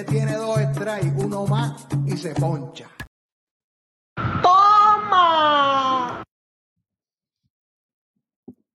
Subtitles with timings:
[0.00, 2.88] Este tiene dos strikes, uno más y se poncha.
[4.42, 6.24] ¡Toma!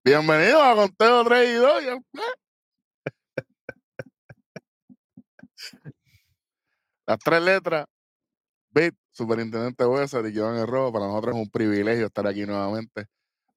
[0.03, 1.83] Bienvenido a Conteo 3 y 2.
[1.83, 1.97] ya-
[7.07, 7.87] Las tres letras.
[8.69, 10.93] Bit, Superintendente Huesa y Joan el Rojo.
[10.93, 13.07] Para nosotros es un privilegio estar aquí nuevamente.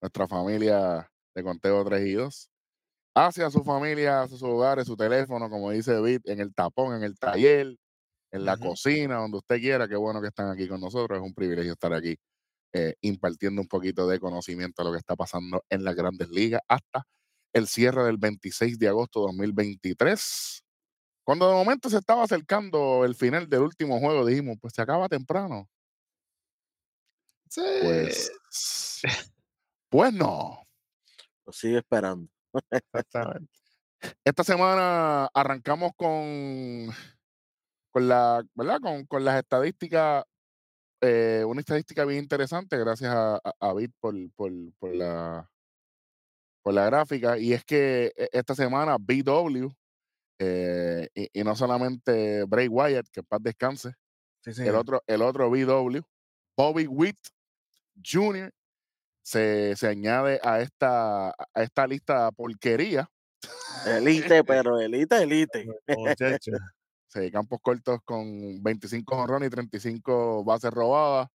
[0.00, 2.50] Nuestra familia de Conteo 3 y 2.
[3.20, 7.02] Hacia su familia, hacia sus hogares, su teléfono, como dice Bit, en el tapón, en
[7.02, 7.76] el taller,
[8.30, 9.88] en la cocina, donde usted quiera.
[9.88, 11.18] Qué bueno que están aquí con nosotros.
[11.18, 12.16] Es un privilegio estar aquí
[12.72, 16.60] eh, impartiendo un poquito de conocimiento a lo que está pasando en las grandes ligas
[16.68, 17.02] hasta
[17.52, 20.62] el cierre del 26 de agosto de 2023.
[21.24, 25.08] Cuando de momento se estaba acercando el final del último juego, dijimos, pues se acaba
[25.08, 25.68] temprano.
[27.50, 27.62] Sí.
[27.82, 28.32] Pues,
[29.88, 30.62] pues no.
[31.44, 32.30] Lo sigue esperando.
[32.70, 33.52] Exactamente.
[34.24, 36.88] Esta semana arrancamos con,
[37.90, 38.80] con la, ¿verdad?
[38.80, 40.24] Con, con las estadísticas,
[41.00, 45.48] eh, una estadística bien interesante, gracias a, a, a Bit por, por, por la
[46.62, 49.68] por la gráfica, y es que e- esta semana BW,
[50.40, 53.94] eh, y, y no solamente Bray Wyatt, que paz descanse,
[54.44, 56.00] Sí, el otro, el otro BW,
[56.56, 57.18] Bobby Witt
[58.04, 58.52] Jr.,
[59.28, 63.10] se, se añade a esta, a esta lista porquería.
[63.86, 65.68] Elite, pero elite, elite.
[67.08, 71.28] Sí, campos cortos con 25 honrones y 35 bases robadas.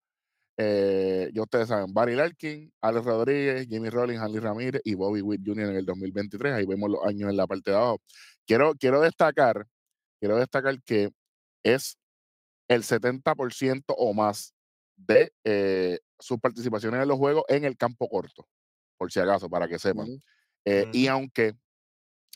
[0.56, 5.42] Eh, ya ustedes saben, Barry Larkin, Alex Rodríguez, Jimmy Rollins, Hanley Ramírez y Bobby Witt
[5.44, 5.68] Jr.
[5.70, 6.54] en el 2023.
[6.54, 8.00] Ahí vemos los años en la parte de abajo.
[8.46, 9.66] Quiero, quiero destacar,
[10.18, 11.10] quiero destacar que
[11.62, 11.98] es
[12.68, 14.51] el 70% o más
[15.06, 18.48] de eh, sus participaciones en los juegos en el campo corto,
[18.98, 20.08] por si acaso, para que sepan.
[20.64, 21.14] Eh, Y Ujú.
[21.16, 21.54] aunque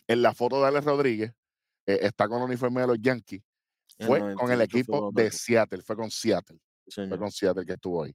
[0.08, 1.32] en la foto de Alex Rodríguez
[1.86, 3.42] eh, está con el uniforme de los Yankees,
[3.98, 5.30] El fue con el 98 fue equipo de.
[5.30, 6.58] Seattle, fue con Seattle,
[6.88, 8.14] Sí, fue con Seattle que estuvo ahí.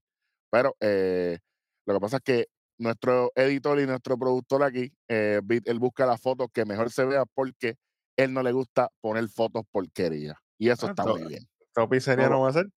[0.50, 2.48] Pero lo que pasa es que
[2.78, 7.76] nuestro editor y nuestro productor aquí, él busca las fotos que mejor se vea porque
[8.18, 10.36] él no le gusta poner fotos porquería.
[10.58, 11.48] Y eso Ah, está muy bien.
[11.60, 12.68] ¿Esta pizzería No, no va a ser?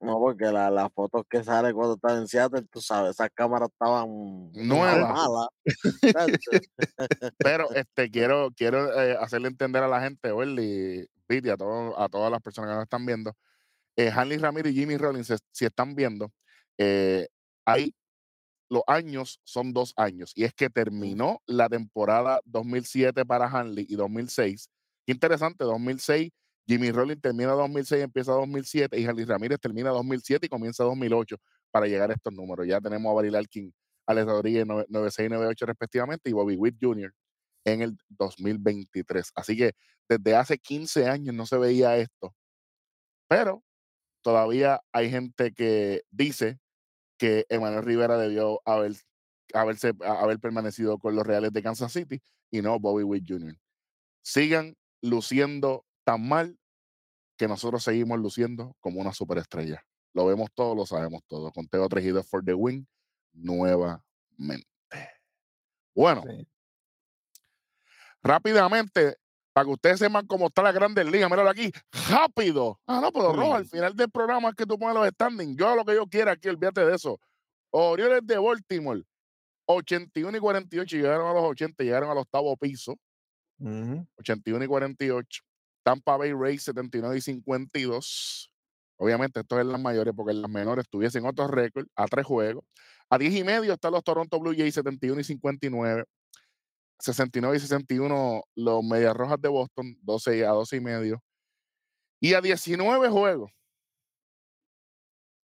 [0.00, 3.68] No, porque la- las fotos que sale cuando estaba en Seattle, tú sabes, esas cámaras
[3.70, 5.12] estaban Nuevas.
[5.12, 5.48] malas.
[7.38, 11.98] Pero este quiero, quiero eh, hacerle entender a la gente, Welly, Bit, y a, todo-
[12.00, 13.34] a todas las personas que nos están viendo,
[13.96, 16.32] eh, Hanley Ramírez y Jimmy Rollins, si están viendo,
[16.78, 17.26] eh,
[17.66, 17.92] ahí
[18.70, 20.32] los años son dos años.
[20.36, 24.70] Y es que terminó la temporada 2007 para Hanley y 2006.
[25.06, 26.30] Qué interesante, 2006,
[26.68, 31.36] Jimmy Rollins termina 2006, empieza 2007, y Hanley Ramírez termina 2007 y comienza 2008
[31.70, 32.66] para llegar a estos números.
[32.66, 33.72] Ya tenemos a Barry Larkin,
[34.06, 37.10] Alex Rodríguez 9- 96 y 98 respectivamente, y Bobby Witt Jr.
[37.64, 39.32] en el 2023.
[39.34, 39.72] Así que
[40.08, 42.34] desde hace 15 años no se veía esto.
[43.28, 43.62] Pero
[44.22, 46.58] todavía hay gente que dice
[47.18, 48.92] que Emanuel Rivera debió haber,
[49.54, 53.56] haberse, haber permanecido con los Reales de Kansas City y no Bobby Witt Jr.
[54.22, 56.58] Sigan luciendo tan mal
[57.36, 59.84] que nosotros seguimos luciendo como una superestrella.
[60.14, 61.52] Lo vemos todo, lo sabemos todo.
[61.52, 62.88] Conteo 3 y 2 for the win
[63.34, 64.02] nuevamente.
[65.94, 66.48] Bueno, Sí.
[68.22, 69.16] rápidamente,
[69.52, 71.70] para que ustedes sepan cómo está la Grandes Ligas, míralo aquí,
[72.08, 72.80] rápido.
[72.86, 75.58] Ah, no, pero Rojo, al final del programa es que tú pones los standings.
[75.58, 77.20] Yo hago lo que yo quiera aquí, olvídate de eso.
[77.68, 79.02] Orioles de Baltimore,
[79.66, 82.94] 81 y 48, llegaron a los 80, llegaron al octavo piso,
[83.58, 84.06] Ujú.
[84.16, 85.42] 81 y 48.
[85.88, 88.52] Tampa Bay Rays, 79 y 52.
[88.98, 92.62] Obviamente, esto es las mayores, porque en las menores tuviesen otro récord a tres juegos.
[93.08, 96.04] A 10 y medio están los Toronto Blue Jays, 71 y 59.
[96.98, 101.22] 69 y 61 los Medias Rojas de Boston, 12 y a 12 y medio.
[102.20, 103.50] Y a 19 juegos,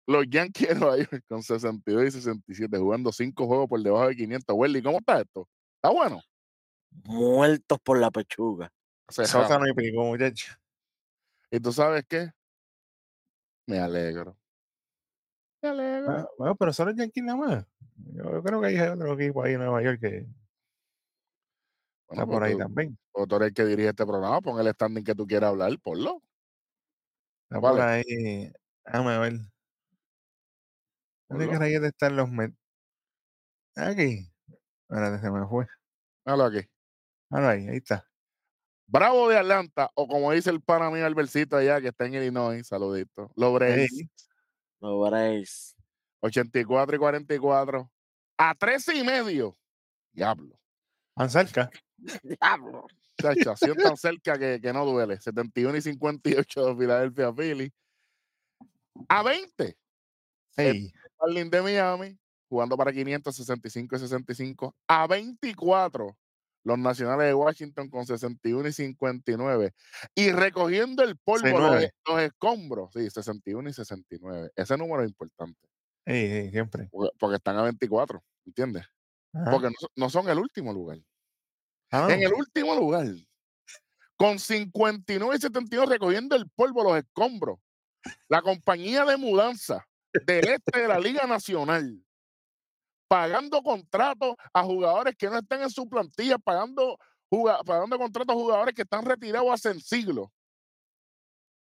[0.06, 4.16] los Yankees de Nueva York con 62 y 67, jugando 5 juegos por debajo de
[4.16, 4.54] 500.
[4.58, 5.48] Welly, ¿cómo está esto?
[5.76, 6.20] ¿Está bueno?
[6.90, 8.70] Muertos por la pechuga.
[9.08, 9.68] Se jala.
[9.70, 10.54] y pico, muchacho.
[11.50, 12.30] ¿Y tú sabes qué?
[13.66, 14.36] Me alegro.
[15.62, 16.10] Me alegro.
[16.10, 17.66] Ah, Bueno, pero solo Yankees nada más.
[17.96, 20.26] Yo, yo creo que hay otro equipo ahí en Nueva York que
[22.08, 22.98] Bueno, está por pues ahí tú, también.
[23.12, 25.72] pues tú eres el que dirige este programa, pon el standing que tú quieras hablar,
[25.82, 26.22] ponlo.
[27.44, 28.52] Está ¿Cuál por ahí.
[28.84, 29.32] Déjame ver.
[31.28, 32.56] ¿Dónde que están los Mets?
[33.76, 34.30] Aquí.
[34.88, 35.66] Espérate, se me fue.
[36.24, 36.68] Míralo aquí.
[37.30, 38.06] Ahora ahí, ahí está.
[38.94, 42.64] Bravo de Atlanta, o como dice el pana mío Albercito allá, que está en Illinois,
[42.64, 43.28] saludito.
[43.34, 44.08] Los Braves, Ey,
[44.78, 45.76] Los Braves.
[46.20, 47.90] 84 y 44.
[48.38, 49.56] A 13 y medio.
[50.12, 50.56] Diablo.
[51.16, 51.70] tan cerca.
[52.22, 52.86] Diablo.
[53.20, 55.20] Chacho, así tan cerca que, que no duele.
[55.20, 57.72] 71 y 58 de Philadelphia Philly.
[59.08, 59.76] A 20.
[60.56, 62.18] Ey, Marlins de Miami,
[62.48, 64.76] jugando para 565 y 65.
[64.86, 66.16] A 24.
[66.64, 69.72] Los Nacionales de Washington con 61 y 59.
[70.14, 71.90] Y recogiendo el polvo, los, 69.
[72.08, 72.90] los escombros.
[72.94, 74.50] Sí, 61 y 69.
[74.56, 75.60] Ese número es importante.
[76.06, 76.88] ey, ey, siempre.
[76.90, 78.22] Porque, porque están a 24.
[78.46, 78.84] ¿Entiendes?
[79.34, 79.50] Ajá.
[79.50, 80.98] Porque no, son- no son el último lugar.
[81.90, 83.06] Ah, En el último lugar,
[84.16, 87.58] con 59 y 71 recogiendo el polvo, los escombros,
[88.28, 89.86] la compañía de mudanza
[90.26, 92.02] del este de la Liga Nacional,
[93.14, 96.98] pagando contratos a jugadores que no están en su plantilla, pagando,
[97.30, 100.28] juga- pagando contratos a jugadores que están retirados hace siglos.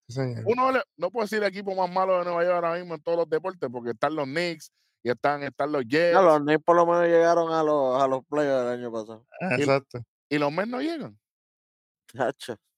[0.08, 0.20] sí.
[0.46, 3.18] Uno no puedo decir el equipo más malo de Nueva York ahora mismo en todos
[3.18, 4.72] los deportes, porque están los Knicks
[5.02, 8.06] y están, están los Jets, Ya, los Knicks por lo menos llegaron a los, a
[8.06, 9.26] los playoffs del año pasado.
[9.58, 10.00] Exacto.
[10.30, 11.18] y los Mets no llegan.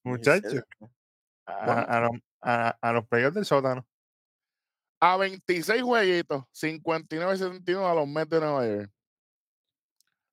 [0.03, 0.63] Muchachos.
[1.45, 1.85] A, Bueno.
[1.87, 3.85] a, los- a, a los playoffs del sótano.
[5.07, 8.91] A 26 jueguitos, 59 y 71 a los Mets de Nueva York.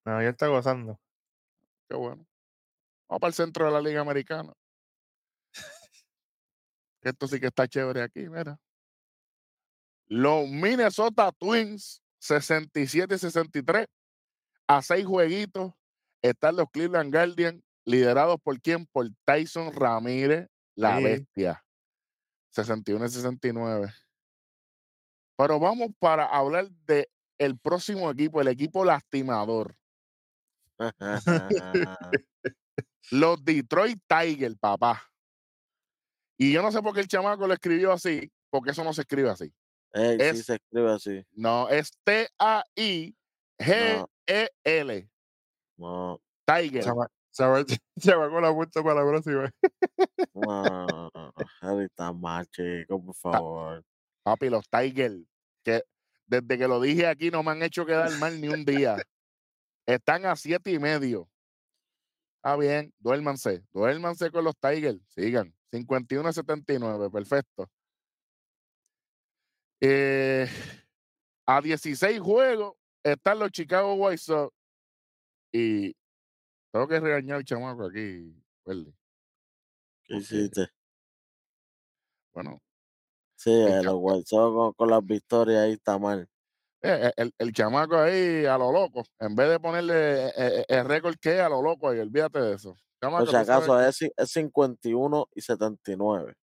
[0.06, 0.98] Nueva York está gozando.
[1.90, 2.26] Qué bueno.
[3.06, 4.54] Vamos para el centro de la Liga Americana.
[7.02, 8.58] Esto sí que está chévere aquí, mira.
[10.06, 13.86] Los Minnesota Twins, 67 y 63.
[14.68, 15.74] A seis jueguitos
[16.22, 18.86] están los Cleveland Guardians, liderados por quién?
[18.86, 21.04] Por Tyson Ramírez, la Sí.
[21.04, 21.62] bestia.
[22.52, 23.92] 61 y 69.
[25.42, 29.74] Pero vamos para hablar de el próximo equipo, el equipo lastimador.
[33.10, 35.02] Los Detroit Tigers, papá.
[36.38, 39.00] Y yo no sé por qué el chamaco lo escribió así, porque eso no se
[39.00, 39.52] escribe así.
[39.92, 41.26] Ey, sí Es- se escribe así.
[41.32, 43.18] No, es T-A-I-G-E-L.
[45.76, 46.84] No, Tiger.
[46.84, 47.64] Chama- chama-
[47.98, 49.50] Chamaco la puesta para la próxima.
[50.34, 51.10] no,
[51.80, 53.84] está mal, chico, por favor.
[54.22, 55.18] Papi, los Tigers.
[55.62, 55.82] Que
[56.26, 58.96] desde que lo dije aquí no me han hecho quedar mal ni un día.
[59.86, 61.28] Están a siete y medio.
[62.36, 63.64] Está bien, duérmanse.
[63.72, 65.00] Duérmanse con los Tigers.
[65.08, 65.54] Sigan.
[65.70, 67.10] 51 a 79.
[67.10, 67.70] Perfecto.
[69.80, 70.48] Eh,
[71.46, 74.54] a 16 juegos están los Chicago White Sox.
[75.52, 75.94] Y
[76.72, 78.94] tengo que regañar al chamaco aquí, Welly.
[80.04, 80.68] ¿Qué hiciste?
[82.32, 82.62] Bueno,
[83.42, 83.50] Sí,
[83.82, 86.28] El los White Sox con, con las victorias ahí está mal.
[86.82, 90.84] eh, el, el chamaco ahí a lo loco, en vez de ponerle eh, eh, el
[90.84, 92.76] récord que es a lo loco ahí, olvídate de eso.
[93.02, 96.34] Chamaco, Por si acaso es, es 51 y 79.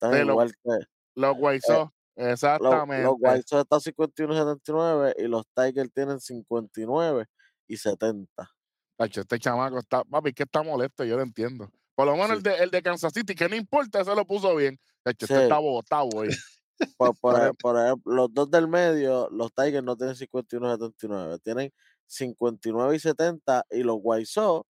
[0.00, 0.70] Están lo- igual que
[1.14, 3.04] los White Sox, los, exactamente.
[3.04, 7.26] los White Sox están 51 y 79 y los Tigers tienen 59
[7.68, 8.50] y 70.
[8.98, 11.70] Tacho, este chamaco está, papi, que está molesto, yo lo entiendo.
[11.94, 12.42] Por lo menos el, Sí.
[12.44, 14.78] de, el de Kansas City, que no importa, se lo puso bien.
[15.06, 15.34] Este Sí.
[15.34, 16.28] está botado hoy.
[16.98, 21.72] Por, ejemplo, los dos del medio, los Tigers no tienen 51 y 79, tienen
[22.06, 24.68] 59 y 70 y los White Sox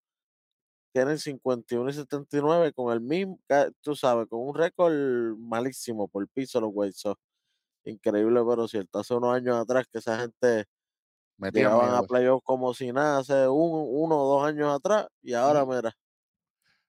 [0.93, 3.39] tienen 51 y 79 con el mismo,
[3.83, 4.95] tú sabes, con un récord
[5.37, 7.21] malísimo por piso los White Sox.
[7.85, 8.99] Increíble, pero cierto.
[9.01, 10.65] Hace unos años atrás que esa gente
[11.37, 15.35] Metían llegaban a playoffs como si nada, hace un, uno o dos años atrás, y
[15.35, 15.93] ahora mira,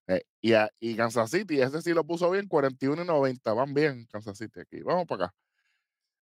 [0.07, 3.53] Eh, y, a- y Kansas City, ese sí lo puso bien, 41 y 90.
[3.53, 4.81] Van bien, Kansas City aquí.
[4.81, 5.35] Vamos para acá.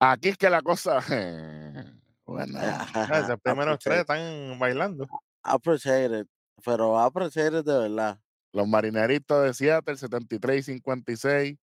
[0.01, 1.01] Aquí es que la cosa.
[2.27, 2.59] bueno,
[2.95, 5.07] Ah, esos primeros tres están bailando.
[5.43, 6.29] appreciate it,
[6.65, 8.19] pero appreciate it de verdad.
[8.53, 11.59] los marineritos de Seattle, 73 y 56.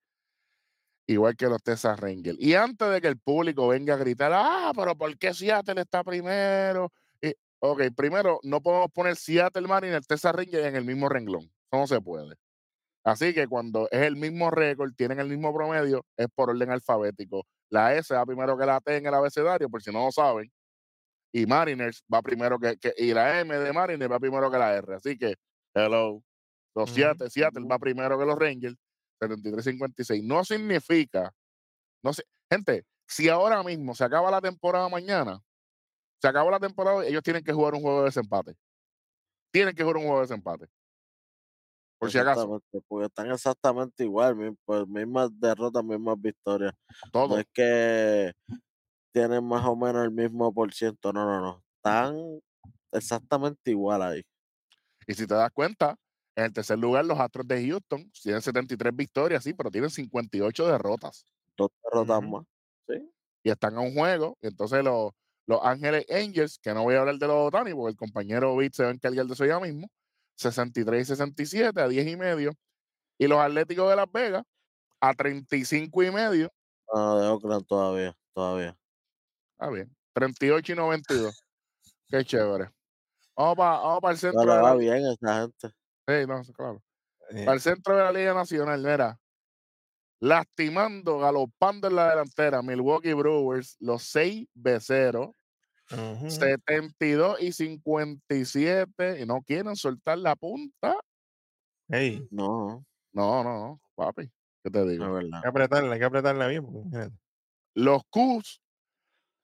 [1.08, 2.38] Igual que los Texas Rangers.
[2.40, 6.04] Y antes de que el público venga a gritar, ah, pero ¿por qué Seattle está
[6.04, 6.92] primero?
[7.22, 11.52] Y, ok, primero, no podemos poner Seattle Mariners, Texas Rangers en el mismo renglón.
[11.72, 12.36] Eso no se puede.
[13.06, 17.46] Así que cuando es el mismo récord, tienen el mismo promedio, es por orden alfabético.
[17.72, 20.52] La S va primero que la T en el abecedario, por si no lo saben.
[21.34, 24.76] Y Mariners va primero que, que- y la M de Mariners va primero que la
[24.76, 24.96] R.
[24.96, 25.36] Así que,
[25.76, 26.22] hello.
[26.76, 28.78] Los Seattle, Seattle va primero que los Rangers,
[29.22, 30.24] 73-56.
[30.24, 31.32] No significa,
[32.04, 35.40] no sé, gente, si ahora mismo se acaba la temporada mañana,
[36.22, 38.56] se acaba la temporada, ellos tienen que jugar un juego de desempate.
[39.54, 40.68] Tienen que jugar un juego de desempate.
[42.02, 46.74] Por si acaso, porque están exactamente igual, pues mismas derrotas, mismas victorias.
[47.12, 47.36] todo.
[47.36, 48.34] No es que
[49.14, 51.64] tienen más o menos el mismo por ciento, no, no, no.
[51.76, 52.40] Están
[52.92, 54.24] exactamente igual ahí.
[55.06, 55.96] Y si te das cuenta,
[56.36, 60.66] en el tercer lugar, los Astros de Houston tienen 73 victorias, sí, pero tienen 58
[60.66, 61.24] derrotas.
[61.56, 62.28] Dos derrotas Ujú.
[62.30, 62.46] más.
[62.88, 63.12] Sí.
[63.44, 64.40] Y están a un juego.
[64.42, 65.12] Y entonces los,
[65.46, 68.74] los Ángeles Angels, que no voy a hablar de los Otani, porque el compañero Vitt
[68.74, 69.88] se va a encargar de eso ya mismo,
[70.42, 72.52] 63 y 67 a 10 y medio.
[73.18, 74.44] Y los Atléticos de Las Vegas
[75.00, 76.52] a 35 y medio.
[76.94, 78.78] Ah, de Oakland todavía, todavía.
[79.58, 79.96] Ah, bien.
[80.14, 81.44] 38 y 92.
[82.10, 82.72] Qué chévere.
[83.36, 83.56] Vamos
[84.02, 85.68] para el No centro le de va la, bien a esa gente.
[86.08, 86.84] Sí, no, sí, claro.
[87.30, 89.18] Eh, Para el centro de la Liga Nacional, mira.
[90.20, 95.34] Lastimando, galopando en la delantera, Milwaukee Brewers, los 6 B0,
[95.94, 96.30] ujú.
[96.30, 100.96] 72 y 57, y no quieren soltar la punta.
[102.32, 104.32] No, No, no, no, papi.
[104.64, 105.14] ¿Qué te no digo?
[105.14, 105.30] verdad.
[105.36, 106.66] hay que apretarla, hay que apretarla bien.
[106.66, 107.10] porque.
[107.76, 108.62] Los Cus,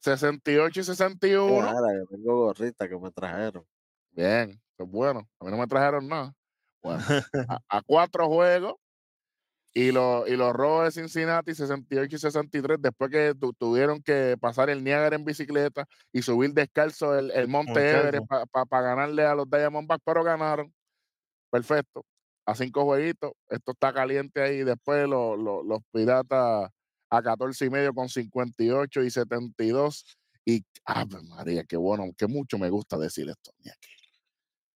[0.02, 1.56] 68 y 61.
[1.68, 3.66] Mira, que tengo gorrita que me trajeron.
[4.12, 6.34] Bien, pues bueno, a mí no me trajeron nada.
[6.82, 7.00] Bueno,
[7.50, 8.76] a, a cuatro juegos.
[9.80, 14.36] Y, los y los Rojos de Cincinnati, 68 y 63, después que tu- tuvieron que
[14.40, 17.92] pasar el Niágara en bicicleta y subir descalzo el, el Monte.
[17.92, 18.26] Everest
[18.70, 20.74] para ganarle a los Diamondbacks, pero ganaron.
[21.52, 22.04] Perfecto.
[22.46, 23.34] A cinco jueguitos.
[23.50, 24.64] Esto está caliente ahí.
[24.64, 26.72] Después los, los, los Piratas
[27.10, 30.18] a 14 y medio con 58 y 72.
[30.44, 33.52] Y, ¡Ave María, qué bueno, que mucho me gusta decir esto.
[33.60, 33.70] aquí.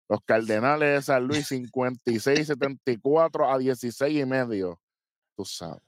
[0.09, 4.80] Los Cardenales de San Luis, 56 74 a 16 y medio.
[5.41, 5.81] Tú sabes.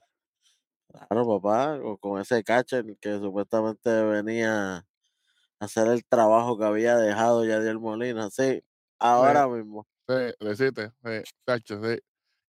[0.88, 4.84] Claro, papá, con, con ese catcher que supuestamente venía a
[5.60, 8.30] hacer el trabajo que había dejado Yadier Molina.
[8.30, 8.64] Sí,
[8.98, 9.86] ahora mismo.
[10.08, 12.00] Sí, deciste, sí, tacho, sí.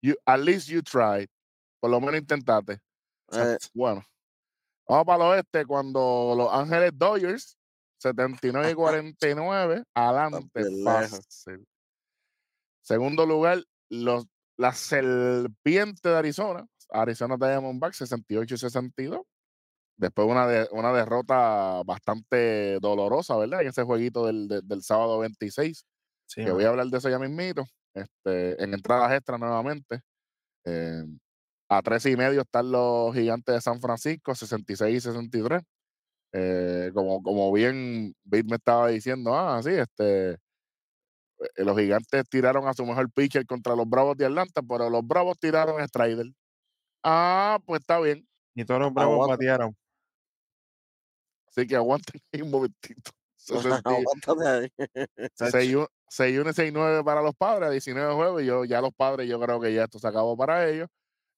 [0.01, 1.27] You, at least you tried.
[1.79, 2.81] Por lo menos intentaste.
[3.33, 4.03] Eh, Bueno,
[4.87, 7.55] vamos para el oeste cuando Los Ángeles Dodgers,
[7.99, 11.67] 79 y 49, adelante, fácil.
[12.81, 14.25] Segundo lugar, los,
[14.57, 19.21] la Serpiente de Arizona, Arizona Diamondbacks, 68 y 62.
[19.97, 23.61] Después una, de, una derrota bastante dolorosa, ¿verdad?
[23.61, 25.85] En ese jueguito del, del- del sábado 26
[26.27, 30.01] Sí, que voy a hablar de eso ya mismito, este, en entradas extra nuevamente.
[30.65, 31.03] Eh,
[31.69, 35.61] a tres y medio están los gigantes de San Francisco, 66 y 63.
[36.33, 40.37] Eh, como, como bien Bit me estaba diciendo, ah, sí, este, eh,
[41.57, 45.37] los gigantes tiraron a su mejor pitcher contra los Bravos de Atlanta, pero los Bravos
[45.39, 46.27] tiraron a Strider.
[47.07, 48.27] Ah, pues está bien.
[48.55, 49.75] Y todos los bravos batearon.
[51.47, 53.11] Así que aguanten ahí un momentito.
[53.37, 54.69] 60 aguántate ahí.
[55.35, 58.41] 6-1 6-1 y 6-9 para los padres, 19 juegos.
[58.41, 60.87] Y yo, ya los padres, yo creo que ya esto se acabó para ellos.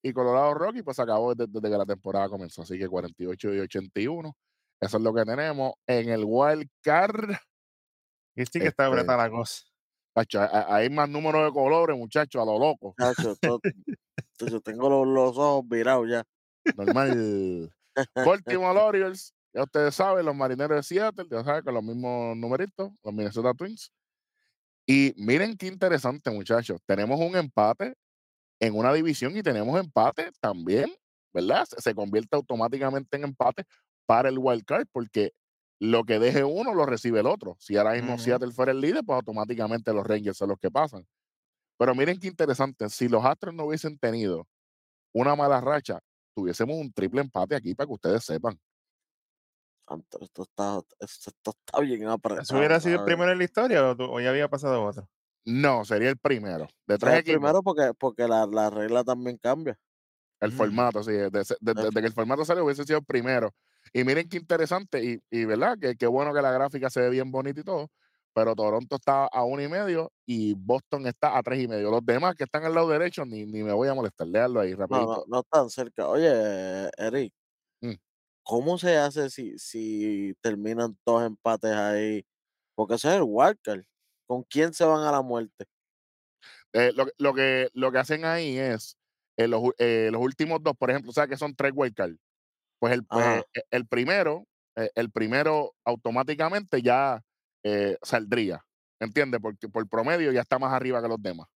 [0.02, 2.62] Y Colorado Rocky, pues se acabó desde, desde que la temporada comenzó.
[2.62, 4.34] Así que 48 y 81.
[4.80, 7.30] Eso es lo que tenemos en el Wild Card.
[8.36, 9.64] Y sí que está Este, apretada la cosa.
[10.68, 12.94] Hay- más números de colores, muchachos, a lo loco.
[13.32, 13.60] Esto-
[14.50, 16.24] yo tengo los, los ojos virados ya.
[16.76, 17.72] Normal.
[18.14, 22.90] Baltimore Orioles, ya ustedes saben, los marineros de Seattle, ya saben, con los mismos numeritos,
[23.02, 23.90] los Minnesota Twins.
[24.86, 26.80] Y miren qué interesante, muchachos.
[26.86, 27.94] Tenemos un empate
[28.60, 30.90] en una división y tenemos empate también,
[31.32, 31.64] ¿verdad?
[31.66, 33.64] Se, se convierte automáticamente en empate
[34.06, 35.32] para el wild card porque
[35.80, 37.56] lo que deje uno lo recibe el otro.
[37.60, 38.18] Si ahora mismo.
[38.18, 41.06] Seattle fuera el líder, pues automáticamente los Rangers son los que pasan.
[41.78, 44.48] Pero miren qué interesante, si los Astros no hubiesen tenido
[45.14, 46.00] una mala racha,
[46.34, 48.58] tuviésemos un triple empate aquí para que ustedes sepan.
[50.20, 52.42] Esto está, esto, está bien apretado.
[52.42, 55.08] ¿Eso hubiera sido el primero en la historia o, tú- o ya había pasado otro?
[55.46, 56.68] No, sería el primero.
[56.86, 57.38] De tres el equipos.
[57.40, 59.78] primero porque, porque la, la regla también cambia.
[60.40, 60.56] El Mm.
[60.56, 61.12] formato, sí.
[61.12, 63.54] Desde, desde- desde que el formato salió hubiese sido el primero.
[63.92, 67.10] Y miren qué interesante, y, y verdad, que qué bueno que la gráfica se ve
[67.10, 67.88] bien bonita y todo,
[68.34, 71.90] pero Toronto está a uno y medio y Boston está a tres y medio.
[71.90, 74.26] Los demás que están al lado derecho ni, ni me voy a molestar.
[74.28, 75.18] Léalo ahí No, rapidito.
[75.18, 76.08] no, no tan cerca.
[76.08, 76.28] Oye,
[76.98, 77.32] Eric,
[77.82, 77.98] Mm.
[78.42, 82.24] ¿cómo se hace si, si terminan todos empates ahí?
[82.74, 83.84] Porque ese es el wildcard.
[84.26, 85.66] ¿Con quién se van a la muerte?
[86.72, 88.96] Eh, lo, lo que, lo que hacen ahí es
[89.36, 92.18] eh, los, eh, los últimos dos, por ejemplo, o sea que son tres wildcards.
[92.78, 94.44] Pues el, pues, eh, el primero,
[94.76, 97.22] eh, el primero automáticamente ya
[97.64, 98.64] eh, saldría.
[99.00, 99.40] ¿Entiendes?
[99.40, 101.46] Porque por promedio ya está más arriba que los demás.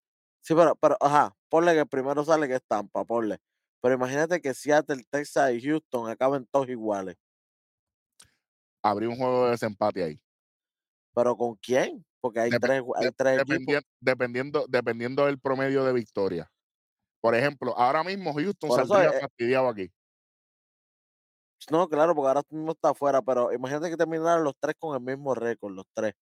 [0.41, 3.38] Sí, pero, pero, ajá, ponle que el primero sale que es Tampa, ponle.
[3.81, 7.17] Pero imagínate que Seattle, Texas y Houston acaben todos iguales.
[8.81, 10.21] Habría un juego de desempate ahí.
[11.14, 12.05] ¿Pero con quién?
[12.21, 13.76] Porque hay tres, hay tres equipos.
[13.76, 16.50] dependien- dependiendo, dependiendo del promedio de victoria.
[17.21, 19.91] Por ejemplo, ahora mismo Houston saldría eh, fastidiado aquí.
[21.71, 25.00] No, claro, porque ahora mismo está afuera, pero imagínate que terminaran los tres con el
[25.02, 26.14] mismo récord, los tres,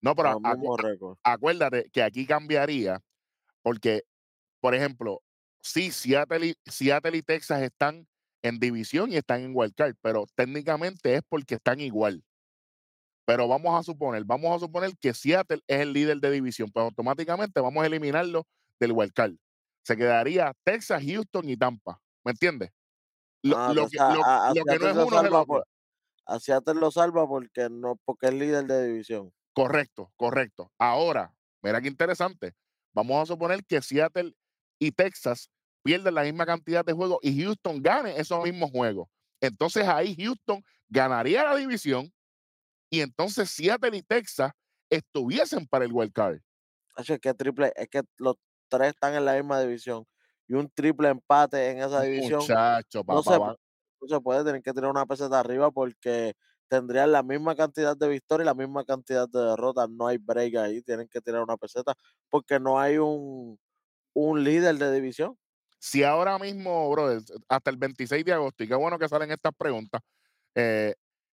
[0.00, 1.16] No, pero acu- mismo récord.
[1.22, 3.00] acuérdate que aquí cambiaría
[3.62, 4.02] porque,
[4.60, 5.22] por ejemplo,
[5.60, 8.06] sí, Seattle y, Seattle y Texas están
[8.42, 12.22] en división y están en wild card, pero técnicamente es porque están igual.
[13.26, 16.84] Pero vamos a suponer, vamos a suponer que Seattle es el líder de división, pues
[16.84, 18.46] automáticamente vamos a eliminarlo
[18.80, 19.34] del wildcard.
[19.84, 22.00] Se quedaría Texas, Houston y Tampa.
[22.24, 22.70] ¿Me entiendes?
[23.42, 25.32] Lo, Ah, lo o que, sea, lo- a- lo que no es uno es el
[25.34, 25.64] otro.
[26.26, 29.32] a Seattle lo salva porque no porque es líder de división.
[29.54, 30.70] Correcto, correcto.
[30.78, 32.54] Ahora, mira qué interesante.
[32.92, 34.34] Vamos a suponer que Seattle
[34.78, 35.50] y Texas
[35.82, 39.08] pierden la misma cantidad de juegos y Houston gane esos mismos juegos.
[39.40, 42.12] Entonces ahí Houston ganaría la división
[42.90, 44.52] y entonces Seattle y Texas
[44.90, 46.40] estuviesen para el wild card.
[46.96, 48.36] Es que triple, es que los
[48.68, 50.04] tres están en la misma división
[50.48, 53.22] y un triple empate en esa división Muchacho, no papá.
[53.22, 56.34] se, no se puede tener que tirar una peseta arriba porque
[56.68, 59.88] tendrían la misma cantidad de victorias y la misma cantidad de derrotas.
[59.90, 61.94] No hay break ahí, tienen que tirar una peseta
[62.30, 63.58] porque no hay un,
[64.14, 65.36] un líder de división.
[65.80, 69.52] si ahora mismo, brother, hasta el 26 de agosto, y qué bueno que salen estas
[69.56, 70.00] preguntas,
[70.54, 70.94] eh,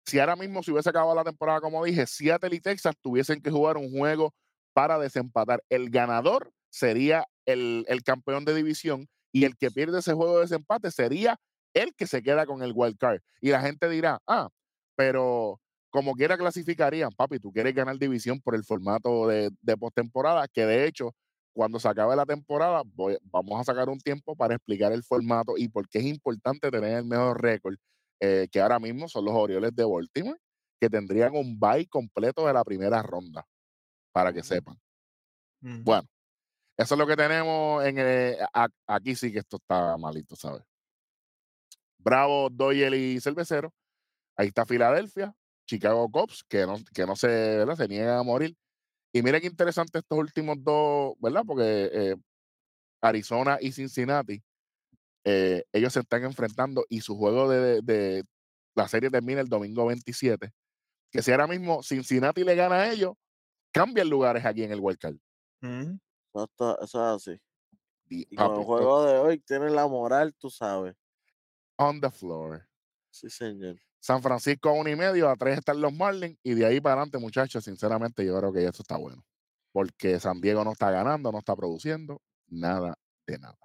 [0.07, 3.50] si ahora mismo se hubiese acabado la temporada, como dije, Seattle y Texas tuviesen que
[3.50, 4.35] jugar un juego
[4.73, 5.62] para desempatar.
[5.69, 10.43] El ganador sería el, el campeón de división y el que pierde ese juego de
[10.43, 11.37] desempate sería
[11.75, 13.21] el que se queda con el wild card.
[13.41, 14.49] Y la gente dirá, ah,
[14.97, 15.61] pero
[15.91, 20.67] como quiera clasificarían, papi, tú quieres ganar división por el formato de, de postemporada, que
[20.67, 21.15] de hecho
[21.53, 25.55] cuando se acabe la temporada, voy- vamos a sacar un tiempo para explicar el formato
[25.57, 27.75] y por qué es importante tener el mejor récord,
[28.21, 30.39] eh, que ahora mismo son los Orioles de Baltimore,
[30.81, 33.45] que tendrían un bye completo de la primera ronda,
[34.12, 34.77] para que sepan.
[35.83, 36.09] Bueno,
[36.83, 40.63] eso es lo que tenemos en el- a- aquí sí que esto está malito, ¿sabes?
[41.99, 43.73] Bravo, Doyle y Cervecero.
[44.37, 45.35] Ahí está Filadelfia,
[45.67, 47.77] Chicago Cubs, que no, que no se, ¿verdad?
[47.77, 48.57] se niegan a morir.
[49.13, 51.43] Y mira qué interesante estos últimos dos, ¿verdad?
[51.47, 52.17] Porque eh,
[53.03, 54.43] Arizona y Cincinnati,
[55.25, 58.25] eh, ellos se están enfrentando y su juego de, de-
[58.77, 60.52] la serie termina el domingo 27.
[61.11, 63.15] Que si ahora mismo Cincinnati le gana a ellos,
[63.75, 65.17] cambian lugares aquí en el Wild Card.
[65.63, 65.99] Ujú.
[66.34, 67.40] Eso, está- eso es así.
[68.08, 70.97] Y, Y con papi, el esto- juego de hoy tienen la moral, tú sabes.
[71.76, 72.66] on the floor.
[73.10, 73.76] Sí, señor.
[74.00, 76.95] San Francisco a uno y medio, a tres están los Marlins, y de ahí para
[76.97, 79.25] adelante, muchachos, sinceramente, yo creo que eso está bueno.
[79.73, 83.56] Porque San Diego no está ganando, no está produciendo, nada de nada.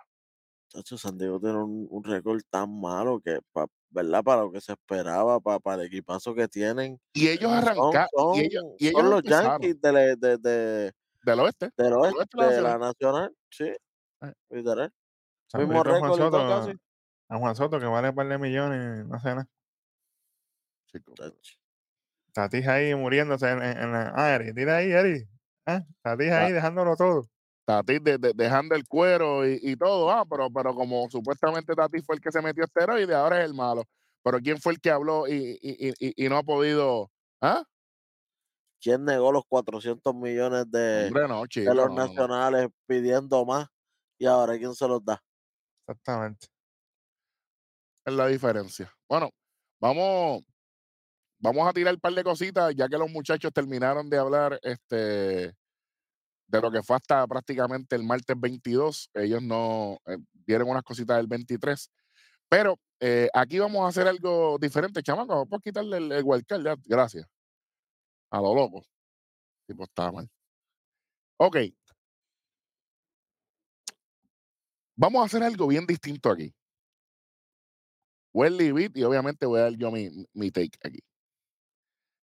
[0.69, 4.23] Chacho, San Diego tiene un, un récord tan malo que, pa- ¿verdad?
[4.23, 6.99] Para lo que se esperaba, pa- para el equipazo que tienen.
[7.13, 10.93] Y ellos Son, arrancaron, son, y ellos, y son ellos los empezaron Yankees de- de-
[11.25, 13.35] del oeste, del del oeste, oeste de la nacional.
[13.49, 14.33] Sí, Eh.
[14.49, 14.91] literal.
[15.47, 16.77] San Mismo Juan récord todo Soto, casi.
[17.29, 19.47] a Juan Soto, que vale un par de millones, no sé nada.
[22.33, 24.13] Tatis ahí muriéndose en, en- en la.
[24.15, 25.25] Ah, Eri, tira ahí, Eri.
[25.63, 27.25] Ta- ahí dejándolo todo.
[27.65, 32.05] Tatis de- de- dejando el cuero y, y todo, ah, pero, pero como supuestamente Tatis
[32.05, 33.83] fue el que se metió esteroide, ahora es el malo.
[34.23, 37.09] Pero ¿quién fue el que habló y- y- y no ha podido?
[37.41, 37.63] ¿Ah?
[38.85, 41.73] ¿Quién negó los 400 millones de, Hombre, no, de chico.
[41.73, 42.07] los no, no, no.
[42.07, 43.67] nacionales pidiendo más?
[44.19, 45.19] Y ahora, ¿quién se los da?
[45.87, 46.49] Exactamente.
[48.05, 48.93] Es la diferencia.
[49.09, 49.31] Bueno,
[49.81, 50.43] vamos,
[51.39, 54.95] vamos a tirar un par de cositas, ya que los muchachos terminaron de hablar este,
[56.45, 59.09] de lo que fue hasta prácticamente el martes 22.
[59.15, 61.89] Ellos no eh, dieron unas cositas del 23.
[62.47, 65.33] Pero eh, aquí vamos a hacer algo diferente, chamaco.
[65.33, 67.25] Vamos a quitarle el, el wildcard, ya, gracias.
[68.31, 68.83] A lo loco.
[69.67, 70.29] Tipo, está mal.
[71.37, 71.57] Ok.
[74.97, 76.53] Vamos a hacer algo bien distinto aquí.
[78.33, 80.99] Welly Beat y obviamente voy a dar yo mi, mi take aquí.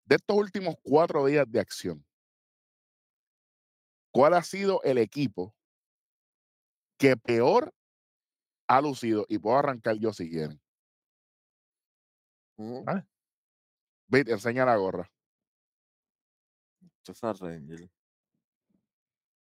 [0.06, 2.06] De estos últimos cuatro días de acción,
[4.12, 5.54] ¿cuál ha sido el equipo
[6.98, 7.74] que peor
[8.68, 9.26] ha lucido?
[9.28, 10.62] Y puedo arrancar yo si quieren.
[12.58, 13.06] Vale.
[14.08, 15.12] Beat, enseña la gorra.
[17.40, 17.90] Rangers.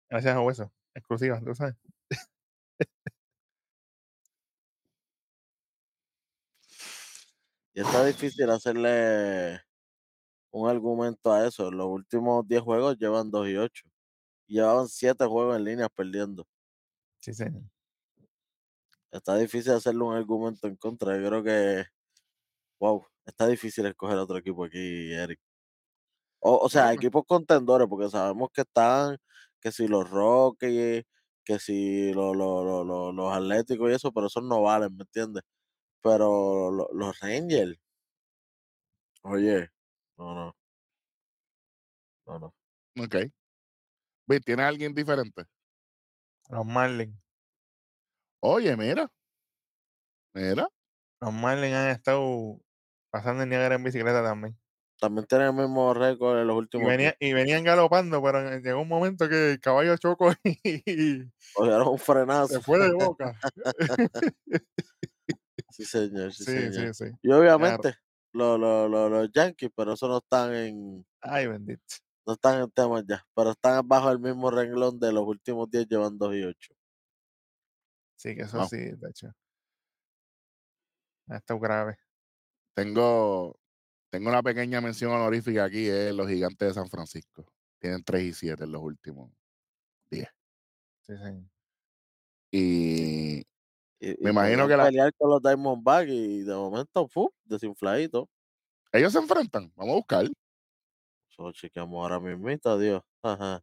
[0.09, 0.71] Gracias a Hueso.
[0.93, 1.75] Exclusiva, tú sabes.
[7.75, 9.59] Y está difícil hacerle
[10.51, 11.71] un argumento a eso.
[11.71, 13.85] Los últimos 10 juegos llevan 2 y 8.
[14.47, 16.47] Llevaban 7 juegos en línea perdiendo.
[17.19, 17.63] Sí, señor.
[19.11, 21.19] Está difícil hacerle un argumento en contra.
[21.19, 21.85] Yo creo que,
[22.79, 25.39] wow, está difícil escoger otro equipo aquí, Eric.
[26.45, 29.17] O, o sea, equipos contendores, porque sabemos que están,
[29.61, 31.03] que si los Rockies,
[31.45, 35.03] que si lo- lo- lo- lo- los Atléticos y eso, pero esos no valen, ¿me
[35.03, 35.43] entiendes?
[36.03, 37.77] Pero lo- los Rangers,
[39.23, 39.69] oye,
[40.17, 40.55] no, no,
[42.25, 42.53] no, no.
[43.03, 43.15] Ok.
[44.27, 45.45] Beat, ¿tienes alguien diferente?
[46.47, 47.17] Los Marlins.
[48.41, 49.09] Oye, mira.
[50.33, 50.67] Mira.
[51.21, 52.59] Los Marlins han estado
[53.11, 54.57] pasando en Niagara en bicicleta también.
[55.03, 57.15] También tienen el mismo récord en los Y, últimos venía, días.
[57.19, 61.99] y venían galopando, pero llegó un momento que el caballo chocó y, y Cogieron un
[61.99, 62.47] frenazo.
[62.47, 63.37] se fue de boca.
[65.71, 66.93] Sí, señor, sí, Sí, señor.
[66.95, 67.11] sí, sí.
[67.21, 67.95] Y obviamente
[68.33, 71.83] lo- lo- lo- los Yankees, pero eso no están en Ay, bendito.
[72.25, 75.87] no están en temas ya, pero están bajo el mismo renglón de los últimos 10
[75.87, 76.73] llevan 2 y 8.
[78.15, 79.33] Sí, que eso sí, de hecho.
[81.27, 81.97] Ha estado grave.
[82.75, 83.59] Tengo,
[84.13, 87.47] tengo una pequeña mención honorífica aquí, es los gigantes de San Francisco.
[87.79, 89.31] Tienen 3 y 7 en los últimos.
[90.11, 90.23] Sí,
[91.01, 91.13] sí.
[92.51, 93.39] Y
[93.99, 97.33] Y, Me imagino que la- pelear con los Diamondbacks y de momento, ¡fu!
[97.45, 98.29] desinfladito.
[98.91, 99.71] ellos se enfrentan.
[99.75, 100.25] Vamos a buscar.
[101.31, 103.01] Eso chequeamos ahora mismito, Dios.
[103.23, 103.61] Ajá.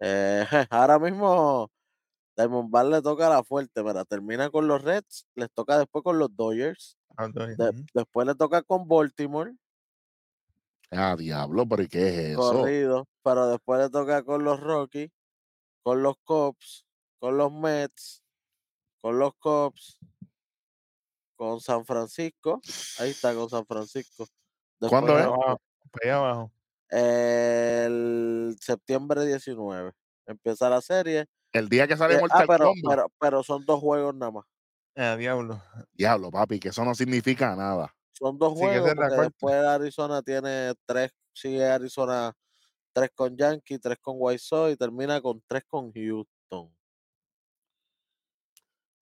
[0.00, 1.70] Eh, ahora mismo
[2.40, 6.34] Diamondback le toca la fuerte, pero termina con los Reds, les toca después con los
[6.36, 6.98] Dodgers,
[7.56, 7.84] de- ujú.
[7.94, 9.54] después le toca con Baltimore,
[10.92, 12.54] Ah, diablo, pero ¿y qué es eso?
[12.54, 15.10] corrido, pero después le toca con los Rockies,
[15.82, 16.86] con los Cubs,
[17.20, 18.22] con los Mets,
[19.00, 19.98] con los Cubs,
[21.36, 22.60] con San Francisco,
[22.98, 24.26] ahí está con San Francisco.
[24.80, 25.26] Después ¿Cuándo es?
[26.02, 26.52] Allá abajo.
[26.90, 29.92] El septiembre 19
[30.26, 31.26] empieza la serie.
[31.52, 32.82] El día que sale Eh, ah, Mortal pero, Kombat.
[32.96, 34.44] pero, pero son dos juegos nada más.
[34.96, 35.62] Ah, diablo.
[35.92, 37.94] Diablo, papi, que eso no significa nada.
[38.12, 42.32] Son dos Sí, juegos porque después Arizona tiene tres, sigue Arizona
[42.92, 46.74] tres con Yankee, tres con White Sox y termina con tres con Houston.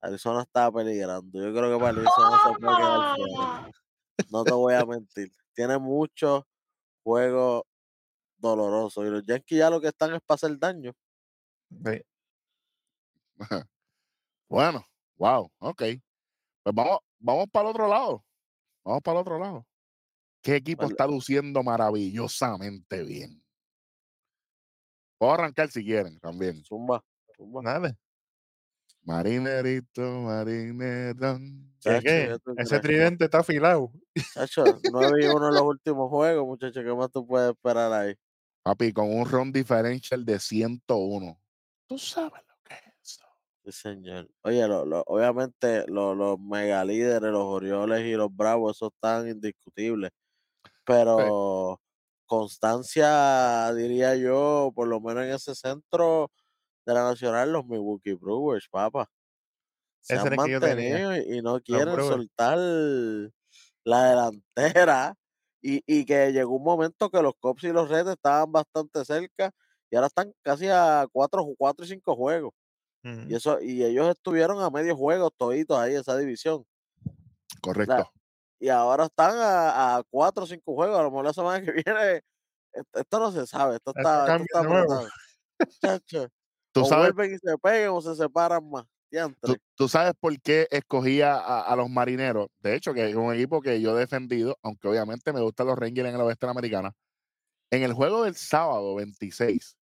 [0.01, 1.43] Arizona está peligrando.
[1.43, 3.71] Yo creo que para Arizona se puede quedar fuera.
[4.31, 5.31] No te voy a mentir.
[5.53, 6.43] Tiene muchos
[7.03, 7.63] juegos
[8.37, 9.05] dolorosos.
[9.05, 10.91] Y los Yankees ya lo que están es para hacer daño.
[11.85, 12.01] Sí.
[14.49, 14.83] Bueno,
[15.17, 15.83] wow, ok.
[16.63, 18.25] Pues vamos, vamos para el otro lado.
[18.83, 19.67] Vamos para el otro lado.
[20.41, 20.93] ¿Qué equipo Vale.
[20.93, 23.43] está luciendo maravillosamente bien?
[25.19, 26.63] Puedo arrancar si quieren también.
[26.63, 27.03] Zumba.
[27.35, 27.61] zumba.
[27.61, 27.95] Nada.
[29.03, 31.73] Marinerito, marinerón.
[31.81, 33.91] ¿Qué, Ese tridente está afilado.
[34.33, 36.83] Chacho, 9 y 1 en los últimos juegos, muchachos.
[36.83, 38.15] ¿Qué más tú puedes esperar ahí?
[38.63, 41.39] Papi, con un run differential de 101.
[41.87, 43.25] Tú sabes lo que es eso.
[43.71, 44.29] Sí, señor.
[44.43, 49.27] Oye, lo- lo- obviamente lo- los mega líderes, los Orioles y los Bravos, esos están
[49.29, 50.11] indiscutibles.
[51.03, 51.81] Pero
[52.25, 56.31] constancia, diría yo, por lo menos en ese centro
[56.85, 59.09] de la Nacional, los Milwaukee Brewers, papá.
[60.01, 62.57] Se Ese han mantenido y, no quieren soltar
[63.83, 65.15] la delantera.
[65.61, 69.51] Y, y que llegó un momento que los Cubs y los Reds estaban bastante cerca
[69.91, 72.53] y ahora están casi a cuatro, cuatro y cinco juegos.
[73.03, 76.65] Y eso, y ellos estuvieron a medio juego toditos ahí esa división.
[77.61, 78.11] Correcto.
[78.59, 80.99] Y ahora están a, a cuatro o cinco juegos.
[80.99, 82.21] A lo mejor la semana que viene.
[82.73, 83.77] Esto, esto no se sabe.
[83.77, 85.19] Esto está, esto
[85.59, 86.29] está
[86.71, 88.85] Tú o sabes, vuelven y se pegan o se separan más.
[89.75, 92.47] tú, sabes por qué escogía a, a los marineros.
[92.59, 95.79] De hecho, que es un equipo que yo he defendido, aunque obviamente me gustan los
[95.79, 96.93] Rangers en el oeste de la americana.
[97.71, 99.77] En el juego del sábado 26,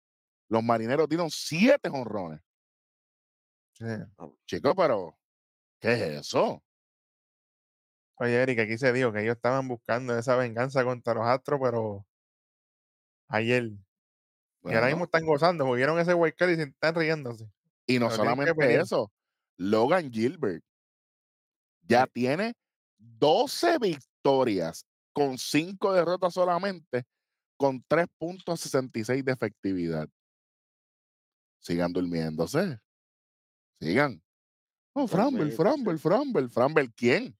[0.48, 2.40] los marineros dieron siete honrones.
[3.82, 3.88] Sí.
[4.46, 5.18] Chicos, pero
[5.80, 6.62] ¿qué es eso?
[8.16, 12.06] Oye, Eric, aquí se dijo que ellos estaban buscando esa venganza contra los Astros, pero
[13.28, 13.64] ayer.
[14.66, 17.50] Y ahora Bueno, mismo están gozando, porque vieron ese card y se están riéndose.
[17.86, 19.12] y no pero solamente eso,
[19.56, 20.64] Logan Gilbert
[21.82, 22.10] ya Sí.
[22.12, 22.54] tiene
[22.98, 27.04] 12 victorias con 5 derrotas solamente,
[27.56, 30.08] con 3.66 de efectividad.
[31.60, 32.81] Sigan durmiéndose.
[33.82, 34.22] Sigan.
[34.94, 36.02] Oh, Framble, Dormidito, Framble, sí.
[36.02, 37.36] Framble, Framble, ¿quién?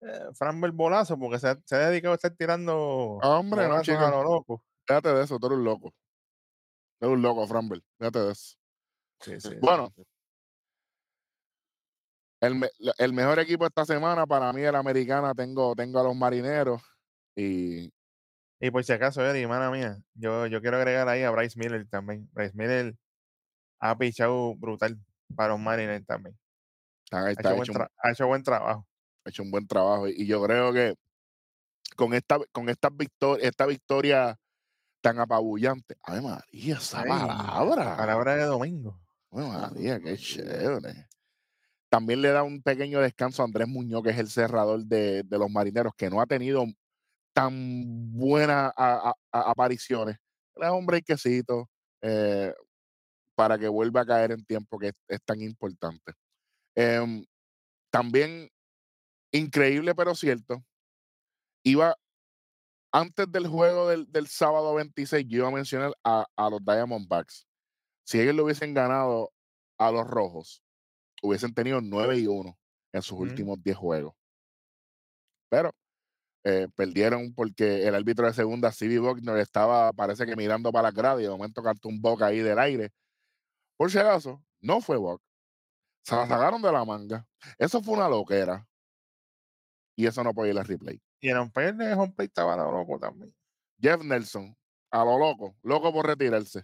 [0.00, 3.98] Eh, Framber bolazo, porque se ha, se ha dedicado a estar tirando Hombre, no, chico.
[3.98, 4.64] a lo loco.
[4.88, 5.92] Déjate de eso, tú eres un loco.
[7.00, 7.82] Eres un loco, Framble.
[7.98, 8.56] Déjate de eso.
[9.20, 9.50] Sí, sí.
[9.60, 9.92] Bueno,
[12.40, 16.16] el, me- el mejor equipo esta semana para mí, el americana, tengo, tengo a los
[16.16, 16.80] marineros.
[17.36, 17.92] Y
[18.60, 21.86] Y por si acaso, Eric, hermana mía, yo, yo quiero agregar ahí a Bryce Miller
[21.88, 22.28] también.
[22.32, 22.96] Bryce Miller
[23.84, 24.96] ha pichado brutal
[25.34, 26.38] para los Mariners también.
[27.04, 28.86] está, Ha hecho, buen hecho, un- tra- ha hecho buen trabajo.
[29.24, 30.08] ha hecho un buen trabajo.
[30.08, 30.94] Y, yo creo que
[31.96, 34.38] con esta, con esta victoria, esta victoria
[35.00, 35.96] tan apabullante.
[36.04, 37.96] Ave María, esa Ay, palabra.
[37.96, 39.00] Palabra de domingo.
[39.32, 41.08] Ave María, qué chévere.
[41.88, 45.38] También le da un pequeño descanso a Andrés Muñoz, que es el cerrador de, de
[45.38, 46.64] los marineros, que no ha tenido
[47.34, 50.16] tan buenas a- a- a- apariciones.
[50.56, 51.68] Le da un breakcito
[52.00, 52.54] eh,
[53.34, 56.12] para que vuelva a caer en tiempo, que es, es tan importante.
[56.74, 57.24] Em,
[57.90, 58.50] también,
[59.32, 60.64] increíble pero cierto,
[61.64, 61.96] iba
[62.92, 67.46] antes del juego del, del sábado 26, yo iba a mencionar a, a los Diamondbacks.
[68.04, 69.32] Si ellos le hubiesen ganado
[69.78, 70.62] a los rojos,
[71.22, 72.58] hubiesen tenido 9 y 1
[72.92, 74.14] en sus últimos 10 juegos.
[75.48, 75.70] Pero
[76.44, 78.98] eh, perdieron porque el árbitro de segunda, C.B.
[78.98, 82.40] Buckner, estaba, parece que mirando para la grada y de momento cantó un Buck ahí
[82.40, 82.90] del aire.
[83.82, 85.20] Por si acaso, no fue Buck.
[86.04, 87.26] Se la sacaron de la manga.
[87.58, 88.64] Eso fue una loquera.
[89.96, 91.02] Y eso no puede ir a replay.
[91.18, 93.34] Y el umpire de home plate estaba loco también.
[93.80, 94.56] Jeff Nelson,
[94.88, 96.62] a lo loco, loco por retirarse.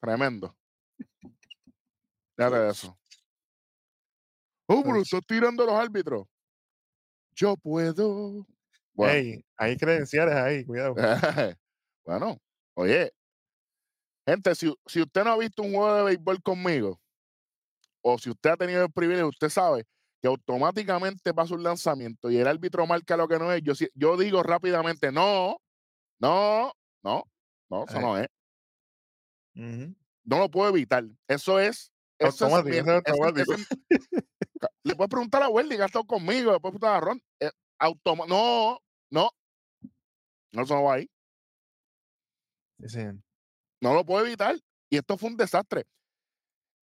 [0.00, 0.56] Tremendo.
[2.38, 2.98] De eso.
[4.66, 6.26] Oh, pero estás tirando los árbitros.
[7.34, 8.46] Yo puedo.
[8.94, 10.94] Bueno, Ey, hay credenciales ahí, cuidado.
[12.06, 12.40] bueno,
[12.72, 13.12] oye,
[14.26, 17.00] gente, si, si usted no ha visto un juego de béisbol conmigo,
[18.02, 19.84] o si usted ha tenido el privilegio, usted sabe
[20.20, 23.62] que automáticamente pasa un lanzamiento y el árbitro marca lo que no es.
[23.62, 25.56] Yo, si- yo digo rápidamente, no,
[26.18, 27.24] no, no,
[27.70, 28.02] no, eso Ay.
[28.02, 28.28] no es.
[30.24, 31.04] No lo puedo evitar.
[31.28, 31.92] Eso es.
[32.18, 32.52] Eso es
[34.82, 37.22] le puedes preguntar a Wendy que ha estado conmigo, le puedes preguntar a Ron.
[37.40, 37.50] eh,
[38.28, 38.78] no,
[39.10, 39.30] no.
[40.52, 41.10] No, eso no va ahí.
[42.78, 43.00] Sí, sí.
[43.84, 44.58] No lo puedo evitar.
[44.88, 45.86] Y esto fue un desastre.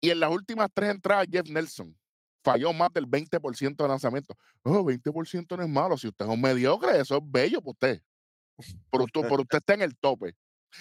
[0.01, 1.97] Y en las últimas tres entradas, Jeff Nelson
[2.43, 4.35] falló más del 20% de lanzamiento.
[4.63, 5.97] Oh, 20% no es malo.
[5.97, 8.03] Si usted es un mediocre, eso es bello para usted.
[8.91, 10.35] Pero usted, pero usted está en el tope.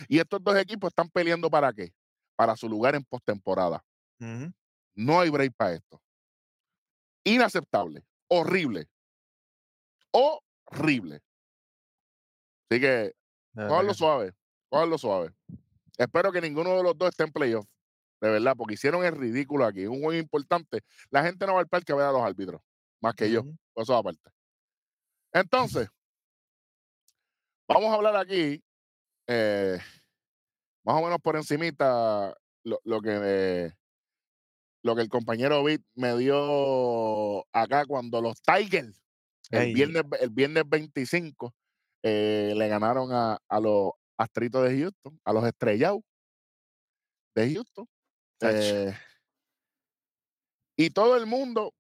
[0.09, 1.95] Y estos dos equipos están peleando para qué?
[2.35, 3.85] Para su lugar en postemporada.
[4.97, 6.03] No hay break para esto.
[7.23, 8.05] Inaceptable.
[8.27, 8.89] Horrible.
[10.11, 11.23] Horrible.
[12.69, 13.15] Así que
[13.55, 13.95] sí.
[13.95, 14.35] suave,
[14.99, 15.33] suave.
[15.99, 17.67] Espero que ninguno de los dos esté en playoff.
[18.21, 19.83] De verdad, porque hicieron el ridículo aquí.
[19.83, 20.81] Es un juego importante.
[21.11, 22.61] La gente no va al parque a ver a los árbitros,
[23.01, 23.43] más que yo.
[23.75, 24.31] Por eso aparte.
[25.33, 25.89] Entonces,
[27.69, 28.63] vamos a hablar aquí,
[29.27, 29.79] eh,
[30.85, 32.35] más o menos por encimita,
[32.65, 33.79] lo, lo que me-
[34.85, 39.03] lo que el compañero Vic me dio acá cuando los Tigers
[39.51, 41.55] el viernes, el viernes 25
[42.03, 46.01] eh, le ganaron a, a los Astritos de Houston, a los estrellados
[47.35, 47.87] de Houston.
[48.41, 48.95] Eh,
[50.77, 51.73] y todo el mundo,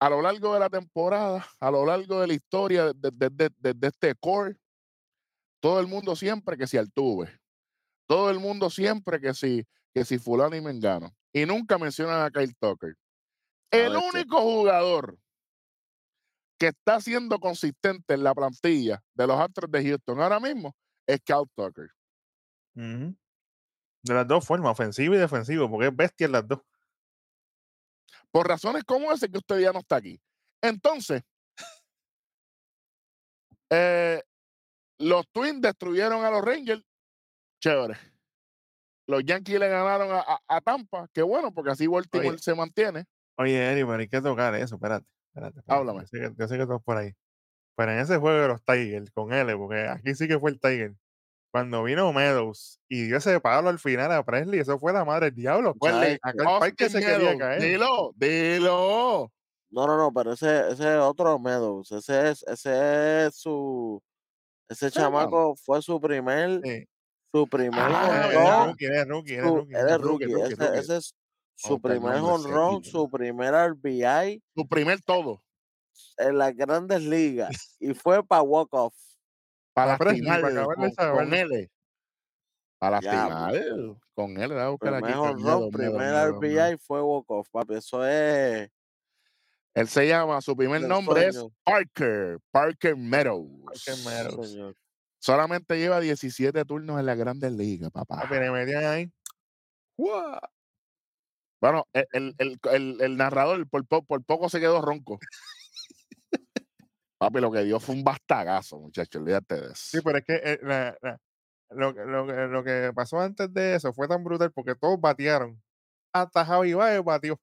[0.00, 3.74] a lo largo de la temporada, a lo largo de la historia desde de, de-
[3.74, 4.56] de este core,
[5.60, 7.38] todo el mundo siempre que si Altuve,
[8.08, 11.14] todo el mundo siempre que si, que si fulano y mengano.
[11.32, 12.94] Y nunca mencionan a Kyle Tucker.
[13.70, 15.16] El único jugador
[16.58, 20.74] que está siendo consistente en la plantilla de los Astros de Houston ahora mismo
[21.12, 21.90] es Kyle Tucker.
[22.74, 26.60] De las dos formas, ofensivo y defensivo, porque es bestia en las dos.
[28.30, 30.20] Por razones como ese que usted ya no está aquí.
[30.62, 31.22] Entonces,
[33.70, 34.22] eh,
[34.98, 36.82] los Twins destruyeron a los Rangers.
[37.60, 37.96] Chévere.
[39.06, 41.08] Los Yankees le ganaron a, a- a Tampa.
[41.12, 42.38] Qué bueno, porque así Baltimore Oye.
[42.38, 43.06] se mantiene.
[43.36, 45.06] Oye, Eri, pero hay que tocar eso, espérate.
[45.28, 46.00] espérate, espérate, Háblame.
[46.02, 47.12] Yo sé, que, yo sé que vas por ahí.
[47.76, 50.60] Pero en ese juego de los Tigers, con L, porque aquí sí que fue el
[50.60, 50.94] Tiger.
[51.52, 55.26] Cuando vino Meadows y dio ese palo al final a Presley, eso fue la madre
[55.26, 55.74] del diablo.
[55.80, 57.62] Welly, Acá el parque Austin se quería Meadows, caer.
[57.62, 59.32] Dilo, dilo.
[59.70, 61.90] No, no, no, pero ese, ese es otro Meadows.
[61.92, 64.00] Ese es, ese es su.
[64.68, 66.84] Ese chamaco fue su primer, Sí.
[67.32, 68.76] su primer Ah, honrón.
[69.08, 70.24] rookie,
[70.76, 71.14] Ese, es
[71.56, 75.42] su el primer honrón, su primer RBI Su primer todo.
[76.18, 77.76] En las grandes ligas.
[77.80, 78.94] y fue para walk-off.
[79.72, 81.34] Para Pa' Presley, pa' lastimar acabarle con, esa con.
[81.34, 81.70] L.
[82.78, 83.28] Para Diablo.
[83.52, 84.48] lastimar con él.
[84.48, 85.12] Le voy a buscar aquí.
[85.12, 86.66] Honrón, miedo, miedo, primer miedo, miedo.
[86.70, 87.74] RBI fue walk-off, papi.
[87.74, 88.70] Eso es
[89.74, 91.44] Él se llama, su primer nombre es.
[91.64, 93.48] Parker, Parker Meadows.
[93.64, 94.74] Parker Meadows.
[95.18, 98.22] Solamente lleva 17 turnos en las grandes ligas, papá.
[98.26, 99.10] Ahí.
[101.60, 105.18] Bueno, el, el- el- el- narrador por, po- por poco se quedó ronco.
[107.20, 109.20] Papi, lo que dio fue un bastagazo, muchachos.
[109.20, 109.74] Olvídate de eso.
[109.74, 111.20] Sí, pero es que eh, la- la-
[111.68, 115.62] lo, que- lo, lo que pasó antes de eso fue tan brutal porque todos batearon.
[116.14, 117.38] Hasta Javi Baez batió.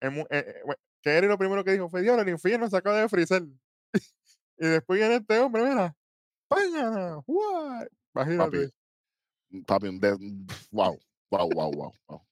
[0.00, 0.62] El eh, eh,
[1.00, 3.42] que era lo primero que dijo fue, Dios, el infierno se acaba de frizar.
[4.58, 5.94] y después viene este hombre, mira.
[6.48, 7.86] ¡Guay!
[8.14, 8.72] Imagínate.
[9.48, 10.16] Papi, papi, un de-
[10.72, 10.98] wow,
[11.30, 12.26] wow, wow, wow, wow.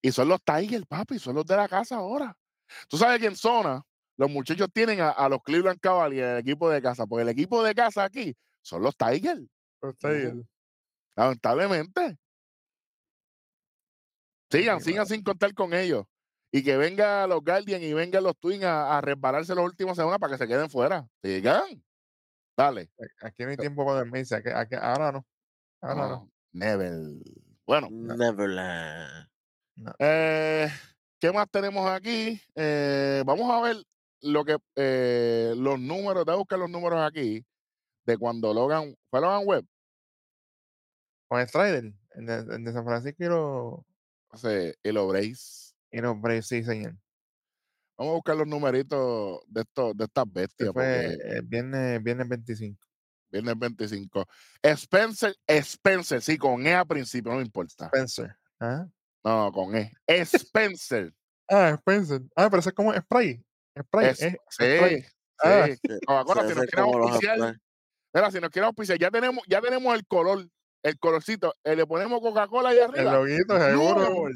[0.00, 2.34] Y son los Tigers, papi, son los de la casa ahora.
[2.88, 3.84] Tú sabes que en zona
[4.20, 7.62] los muchachos tienen a, a los Cleveland Cavaliers, el equipo de casa, porque el equipo
[7.62, 9.40] de casa aquí son los Tigers,
[9.80, 10.36] Los Tigers.
[11.16, 12.18] lamentablemente.
[14.50, 16.04] Sigan, sigan sin contar con ellos.
[16.52, 20.18] Y que venga los Guardians y vengan los Twins a, a resbalarse las últimas semanas
[20.18, 21.08] para que se queden fuera.
[21.22, 21.82] Sigan.
[22.56, 22.90] Dale.
[23.22, 24.34] Aquí no hay tiempo para dormirse.
[24.36, 25.26] aquí- aquí- ahora no.
[25.80, 26.08] Ahora no.
[26.08, 26.92] No, Never.
[27.64, 29.28] Bueno, Neverland.
[29.98, 30.68] eh,
[31.20, 32.38] ¿qué más tenemos aquí?
[32.54, 33.76] Eh, vamos a ver
[34.22, 37.44] lo que eh, los números, te voy a buscar los números aquí
[38.04, 39.66] de cuando Logan, fue Logan Webb,
[41.28, 45.74] Con Strider, el de, el de San Francisco y los, o sea, y los Braves.
[45.90, 46.96] y los Braves, sí, señor.
[47.96, 52.28] Vamos a buscar los numeritos de estos, de estas bestias, fue porque el viernes, viernes
[52.28, 52.86] 25.
[53.30, 54.26] viernes 25.
[54.62, 57.86] Spencer, Spencer, sí, con E al principio, no me importa.
[57.86, 58.34] Spencer.
[58.58, 58.86] ¿ah?
[59.22, 59.92] No, con E.
[60.06, 61.12] Spencer.
[61.48, 62.22] Ah, Spencer.
[62.34, 63.44] Ah, pero eso es como spray.
[63.82, 64.06] Spray.
[64.08, 64.36] Es- es sí,
[64.76, 65.02] spray.
[65.02, 65.08] sí.
[65.42, 65.68] Ah.
[66.06, 67.56] Coca-Cola, si nos quieren auspiciar,
[68.14, 70.46] mira, si nos quieren auspiciar, ya tenemos, ya tenemos el color,
[70.82, 73.12] el colorcito, eh, le ponemos Coca-Cola ahí El arriba.
[73.14, 74.30] loguito, seguro.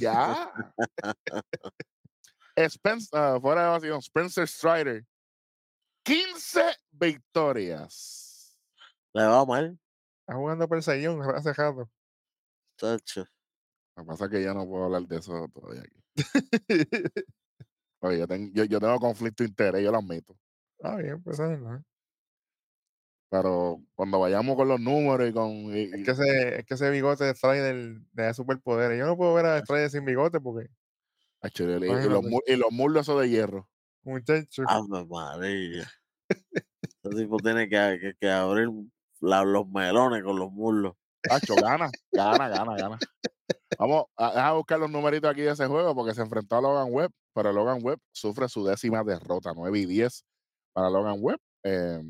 [0.00, 0.52] Ya.
[2.56, 5.04] Spencer, ah, fuera de vacío, Spencer Strider.
[6.04, 8.56] 15 victorias.
[9.12, 9.78] Le va mal,
[10.20, 11.90] Está jugando Persellón hace rato.
[12.76, 13.26] tacho.
[13.96, 16.00] Lo que pasa es que ya no puedo hablar de eso todavía aquí.
[18.00, 20.36] Oye, yo, tengo, yo, yo tengo conflicto de interés, yo lo admito.
[20.82, 21.84] Ah, bien, pues ahí no.
[23.30, 25.50] Pero cuando vayamos con los números y con.
[25.50, 28.98] y- Es que ese, es que ese bigote de Strider le da superpoderes.
[28.98, 30.68] Yo no puedo ver a Strider sin bigote porque,
[32.04, 33.68] y- los, y los muslos esos de hierro.
[34.02, 35.88] muchacho, Ave María.
[36.28, 38.68] Ese tipo tiene que, que- que abrir
[39.20, 40.94] la- los melones con los muslos.
[41.28, 42.98] Acho, gana, gana, gana, gana.
[43.78, 47.10] Vamos a, buscar los numeritos aquí de ese juego porque se enfrentó a Logan Webb,
[47.34, 50.24] pero Logan Webb sufre su décima derrota, 9 y 10
[50.72, 51.38] para Logan Webb.
[51.64, 52.02] Eh,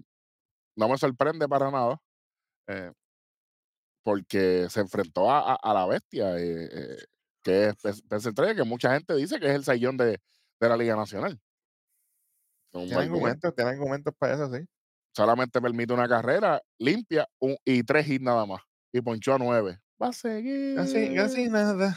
[0.76, 1.98] no me sorprende para nada,
[2.68, 2.92] eh,
[4.02, 6.96] porque se enfrentó a, a- a la bestia, eh,
[7.42, 10.18] que es Spe- Spencer Trader, que mucha gente dice que es el sayón de,
[10.60, 11.38] de la Liga Nacional.
[12.72, 13.14] Tiene argumento.
[13.16, 14.64] argumentos, tiene argumentos para eso, sí.
[15.14, 18.60] Solamente permite una carrera limpia un- y tres hits nada más.
[18.92, 19.78] Y ponchó a nueve.
[20.02, 20.76] Va a seguir.
[20.76, 21.96] Casi, casi nada.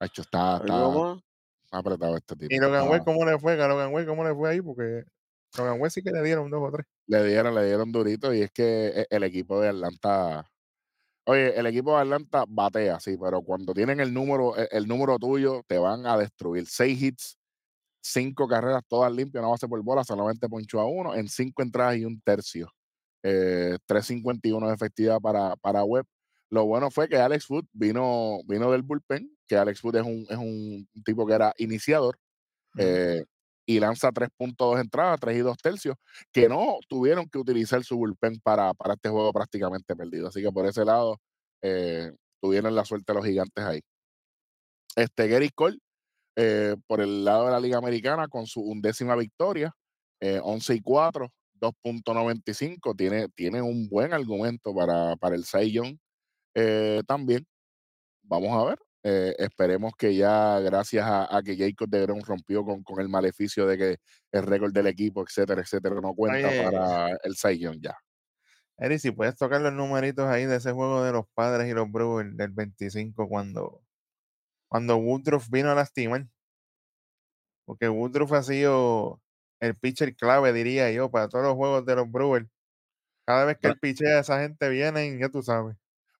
[0.00, 1.22] Hacho, está, está
[1.70, 2.54] apretado este tipo.
[2.54, 3.52] Y Logan está- ¿cómo le fue?
[3.62, 4.60] A Logan ¿cómo le fue ahí?
[4.60, 5.04] Porque
[5.56, 6.86] Logan Webb sí que le dieron dos o tres.
[7.06, 10.50] le dieron, le dieron durito y es que e- el equipo de Atlanta,
[11.24, 15.18] oye, el equipo de Atlanta batea, sí, pero cuando tienen el número, e- el, número
[15.18, 16.66] tuyo, te van a destruir.
[16.66, 17.38] Seis hits,
[18.02, 21.96] cinco carreras, todas limpias, una base por bola, solamente ponchó a uno, en cinco entradas
[21.96, 22.68] y un tercio.
[23.22, 26.06] Eh, 3.51 de efectividad para, para Webb.
[26.50, 30.26] Lo bueno fue que Alex Wood vino, vino del bullpen, que Alex Wood es un,
[30.28, 32.18] es un tipo que era iniciador,
[32.78, 33.24] eh,
[33.66, 35.96] y lanza 3.2 entradas, 3 y 2 tercios,
[36.32, 40.28] que no tuvieron que utilizar su bullpen para, para este juego prácticamente perdido.
[40.28, 41.20] Así que por ese lado,
[41.62, 43.80] eh, tuvieron la suerte los gigantes ahí.
[44.96, 45.78] Este Gary Cole,
[46.36, 49.72] eh, por el lado de la Liga Americana, con su undécima victoria,
[50.20, 51.28] eh, 11 y 4,
[51.62, 55.96] 2.95, tiene, tiene un buen argumento para, para el Young,
[56.54, 57.46] eh, también.
[58.22, 58.78] Vamos a ver.
[59.04, 63.08] eh, esperemos que ya, gracias a, a que Jacob de Grom rompió con, con el
[63.08, 63.96] maleficio de que
[64.32, 66.64] el récord del equipo, etcétera, etcétera, no cuenta Oye.
[66.64, 67.96] para el Young ya.
[68.78, 71.90] Eri, si puedes tocar los numeritos ahí de ese juego de los padres y los
[71.90, 73.82] Brewers del 25 cuando,
[74.68, 76.26] cuando Woodruff vino a lastimar.
[77.64, 79.21] Porque Woodruff ha sido
[79.62, 82.48] el pitcher clave, diría yo, para todos los juegos de los Brewers.
[83.24, 85.76] Cada vez que el pichea, esa gente viene, ya tú sabes.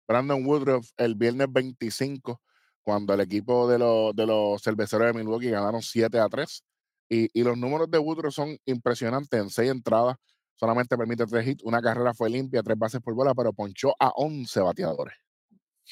[0.07, 2.41] Brandon Woodruff el viernes 25,
[2.83, 6.65] cuando el equipo de los, de los cerveceros de Milwaukee ganaron 7 a 3.
[7.09, 9.41] Y, y los números de Woodruff son impresionantes.
[9.41, 10.17] En 6 entradas
[10.55, 11.65] solamente permite 3 hits.
[11.65, 15.15] Una carrera fue limpia, 3 bases por bola, pero ponchó a 11 bateadores.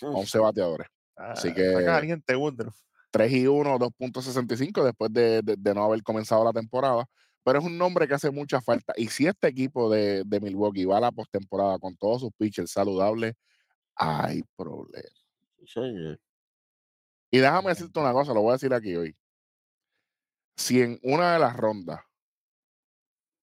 [0.01, 0.87] 11 bateadores.
[1.17, 2.77] Así Ah, que- Está caliente Woodruff.
[3.11, 7.07] 3 y 1, 2.65 después de, de- de no haber comenzado la temporada.
[7.43, 8.93] Pero es un nombre que hace mucha falta.
[8.97, 12.71] Y si este equipo de, de Milwaukee va a la postemporada con todos sus pitchers
[12.71, 13.35] saludables,
[13.95, 15.27] hay problemas.
[15.67, 15.81] Sí.
[17.31, 19.17] Y déjame decirte una cosa, lo voy a decir aquí hoy.
[20.57, 22.01] Si en una de las rondas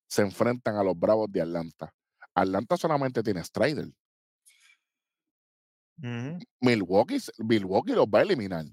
[0.08, 1.94] se enfrentan a los Bravos de Atlanta,
[2.34, 3.90] Atlanta solamente tiene Strider.
[6.62, 8.66] Milwaukee, Milwaukee los va a eliminar.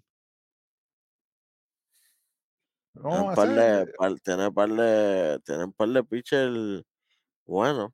[2.94, 6.82] No, Tienen par de, par- tienen par de, tienen par de pitchers
[7.46, 7.92] bueno.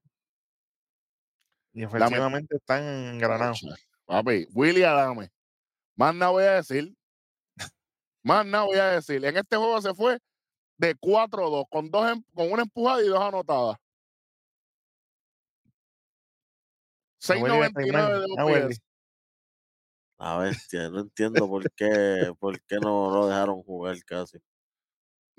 [1.73, 2.83] Y efectivamente están
[3.15, 3.61] engranados.
[4.05, 5.31] Papi, Willy Adame.
[5.97, 6.95] Más nada voy a decir.
[8.23, 9.25] Más nada voy a decir.
[9.25, 10.19] En este juego se fue
[10.77, 13.77] de 4-2, con, dos em- con una empujada y dos anotadas.
[17.29, 18.65] A Welly le cae 6.99 mal, de a Welly.
[18.67, 18.81] OPS.
[20.19, 24.39] La bestia, no entiendo por qué, por qué no lo dejaron jugar casi.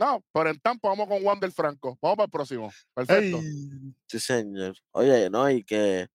[0.02, 1.96] No, pero en Tampa vamos con Wander Franco.
[2.02, 2.72] Vamos para el próximo.
[2.96, 3.38] Perfecto.
[3.38, 4.76] Ey, Sí, señor.
[4.94, 6.08] Oye, no, y que,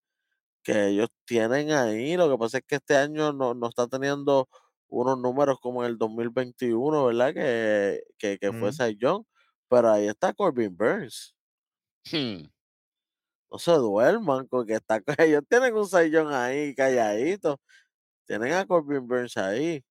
[0.65, 4.49] que ellos tienen ahí, lo que pasa es que este año no, no está teniendo
[4.89, 7.35] unos números como en el 2021, ¿verdad?
[7.35, 8.73] Que, que, que fue Ujú.
[8.73, 9.25] Cy Young,
[9.69, 11.35] pero ahí está Corbin Burns.
[12.11, 12.47] Hmm.
[13.51, 17.61] No se duerman, porque está, ellos tienen un Young ahí calladito.
[18.27, 19.85] Tienen a Corbin Burns ahí.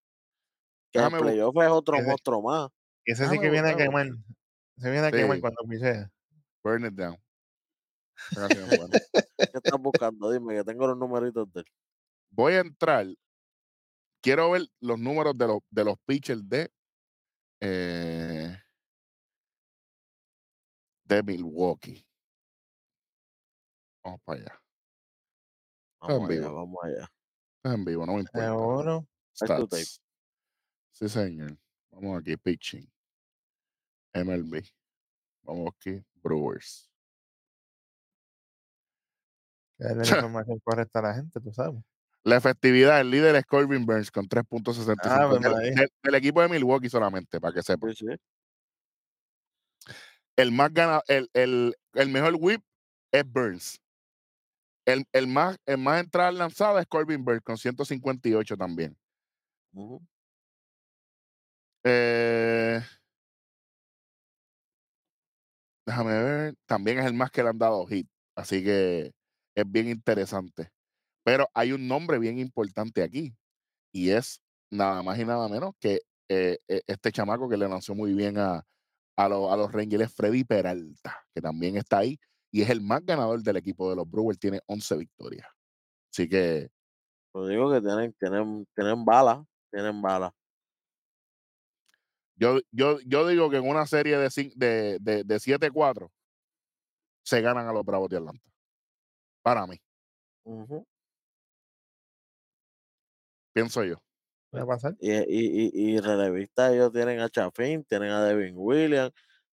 [0.92, 2.68] Que bu- playoff es otro monstruo más.
[3.12, 4.06] Ese sí Déjame que viene a quemar.
[4.78, 5.40] Se viene a quemar Sí.
[5.40, 6.10] cuando pichea.
[6.62, 7.16] Burn it down.
[8.34, 8.88] Buena.
[9.38, 10.30] ¿Qué estás buscando?
[10.30, 11.66] Dime, que tengo los numeritos de él.
[12.30, 13.06] Voy a entrar.
[14.22, 16.70] Quiero ver los números de los, de los pitchers de,
[17.60, 18.58] eh,
[21.04, 22.04] de Milwaukee.
[24.02, 24.62] Vamos para allá.
[26.00, 26.54] Está en Vamos allá, vivo.
[26.54, 27.08] vamos allá.
[27.56, 29.06] Está en vivo, no me importa.
[29.46, 29.86] Tape.
[29.86, 30.00] Stats.
[30.92, 31.56] Sí, señor.
[31.90, 32.90] Vamos aquí, pitching.
[34.24, 34.62] MLB.
[35.42, 36.90] Vamos aquí, Brewers.
[39.78, 41.80] Que darle la información correcta a la gente, tú sabes.
[42.24, 44.96] La efectividad, el líder es Corbin Burns con 3.65.
[45.10, 45.70] Ave del, María.
[45.76, 47.94] del- del equipo de Milwaukee solamente, para que sepan.
[47.94, 48.16] Sí, sí.
[50.36, 52.62] El más gana, el, el, el mejor whip
[53.12, 53.80] es Burns.
[54.84, 58.96] El, el más, el más entrada lanzada es Corbin Burns con 158 también.
[59.72, 60.00] Ujú.
[61.84, 62.80] Eh,
[65.86, 66.54] déjame ver.
[66.66, 68.08] También es el más que le han dado hit.
[68.36, 69.12] Así que
[69.54, 70.70] es bien interesante.
[71.24, 73.34] Pero hay un nombre bien importante aquí.
[73.92, 77.94] Y es nada más y nada menos que eh, eh, este chamaco que le lanzó
[77.94, 78.64] muy bien a,
[79.16, 82.18] a, lo- a los Rangers, Freddy Peralta, que también está ahí.
[82.52, 84.38] Y es el más ganador del equipo de los Brewers.
[84.38, 85.48] Tiene 11 victorias.
[86.12, 86.70] Así que
[87.32, 90.32] Pues digo que tienen, tienen, tienen balas, tienen balas.
[92.36, 96.10] Yo, yo, yo digo que en una serie de, de, de, de 7-4
[97.22, 98.42] se ganan a los Bravos de Atlanta.
[99.42, 99.80] Para mí,
[103.52, 103.96] pienso yo.
[104.52, 104.96] ¿Qué va a pasar?
[105.00, 109.12] Y, y, y, y relevistas ellos tienen a Chafin, tienen a Devin Williams,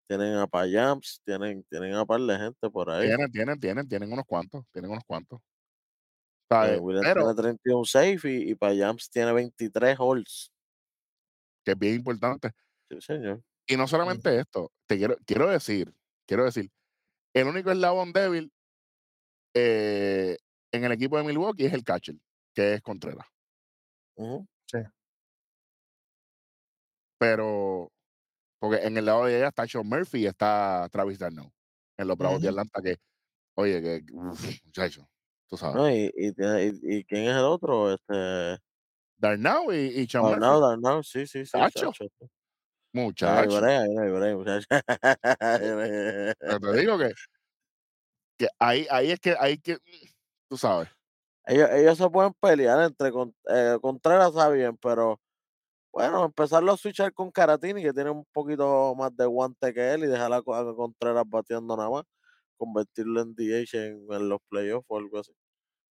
[0.08, 3.08] tienen a Payams, tienen, tienen a par de gente por ahí.
[3.08, 5.40] Tienen, tienen, tienen, tienen unos cuantos, tienen unos cuantos.
[6.82, 10.52] Williams Pero, tiene 31 safe y, y Payams tiene 23 holds.
[11.64, 12.52] que es bien importante.
[12.92, 13.42] Sí, señor.
[13.68, 15.94] Y no solamente esto, te quiero, quiero decir,
[16.28, 16.70] quiero decir,
[17.34, 18.52] el único eslabón débil
[19.54, 20.38] eh,
[20.72, 22.16] en el equipo de Milwaukee es el catcher,
[22.54, 23.26] que es Contreras.
[24.16, 24.48] Ujú.
[27.18, 27.92] Pero,
[28.60, 31.54] porque en el lado de ella está Sean Murphy y está Travis Darno.
[31.98, 32.50] En los Bravos de.
[32.50, 32.98] Atlanta, que,
[33.56, 35.08] oye, que, uf, muchacho,
[35.48, 35.76] tú sabes.
[35.76, 37.94] No, y, y, tiene- y- y quién es el otro?
[37.94, 38.58] Este,
[39.18, 40.82] Darnau y, y Sean Darnau, Murphy.
[40.84, 41.52] Darnau, sí, sí, sí.
[41.52, 42.10] Chacho, chacho.
[43.24, 43.50] Ahí Muchacho.
[43.50, 44.68] brea, ahí brea, muchacho.
[46.46, 47.12] Pero te digo que,
[48.38, 49.78] que ahí, ahí es que, ahí que,
[50.50, 50.90] tú sabes.
[51.46, 53.10] ellos, ellos se pueden pelear entre
[53.50, 55.20] eh, Contreras está bien, pero
[55.94, 60.06] bueno, empezarlo a switchar con Caratini, que tiene un poquito más de guante que él,
[60.06, 62.04] y dejar a, a Contreras bateando nada más,
[62.58, 65.34] convertirlo en DH en, en los playoffs o algo así.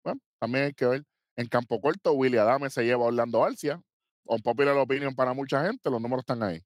[0.04, 1.04] Bueno, también hay que ver.
[1.36, 3.82] En campo corto, Willy Adame se lleva a Orlando Arcia.
[4.26, 6.62] Un popular opinion para mucha gente, los números están ahí.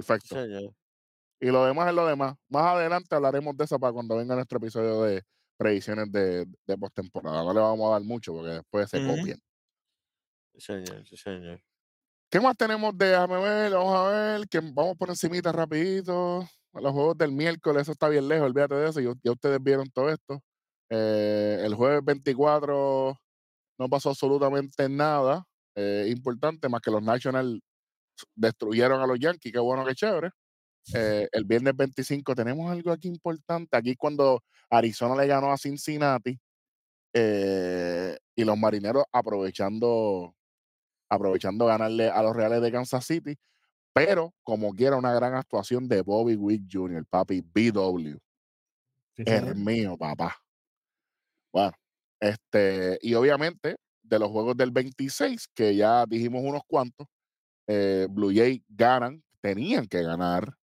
[0.00, 0.34] Sí, Perfecto.
[0.34, 0.74] señor.
[1.40, 2.36] Y lo demás es lo demás.
[2.48, 5.22] Más adelante hablaremos de eso para cuando venga nuestro episodio de
[5.58, 7.42] predicciones de, de postemporada.
[7.44, 9.18] No le vamos a dar mucho porque después se Ujú.
[9.18, 9.38] copian.
[10.54, 11.62] Sí, señor, sí, señor.
[12.30, 13.72] ¿Qué más tenemos de déjame ver?
[13.72, 16.46] Vamos a ver, que vamos por encimita rapidito.
[16.72, 19.00] Los juegos del miércoles, eso está bien lejos, olvídate de eso.
[19.00, 20.40] Ya, ya ustedes vieron todo esto.
[20.90, 23.16] Eh, el jueves 24
[23.78, 25.44] no pasó absolutamente nada
[25.76, 27.60] eh, importante, más que los Nationals
[28.34, 30.30] destruyeron a los Yankees, qué bueno, qué chévere.
[30.94, 33.76] Eh, el viernes 25 tenemos algo aquí importante.
[33.76, 36.38] Aquí cuando Arizona le ganó a Cincinnati
[37.12, 40.32] eh, y los marineros aprovechando
[41.08, 43.36] aprovechando ganarle a los Reales de Kansas City,
[43.92, 48.16] pero como quiera una gran actuación de Bobby Wick Jr., papi BW.
[49.16, 49.56] Sí, señor.
[49.56, 50.36] mío, papá.
[51.52, 51.72] Bueno,
[52.20, 57.06] este, y obviamente de los juegos del 26, que ya dijimos unos cuantos,
[57.66, 60.54] eh, Blue Jay ganan, tenían que ganar.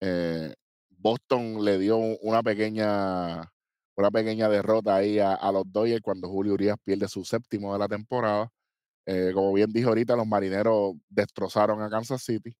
[0.00, 0.54] eh,
[0.90, 3.50] Boston le dio un- una pequeña,
[3.96, 7.78] una pequeña derrota ahí a, a los Dodgers cuando Julio Urias pierde su séptimo de
[7.78, 8.50] la temporada.
[9.06, 12.56] Eh, como bien dijo ahorita, los marineros destrozaron a Kansas City.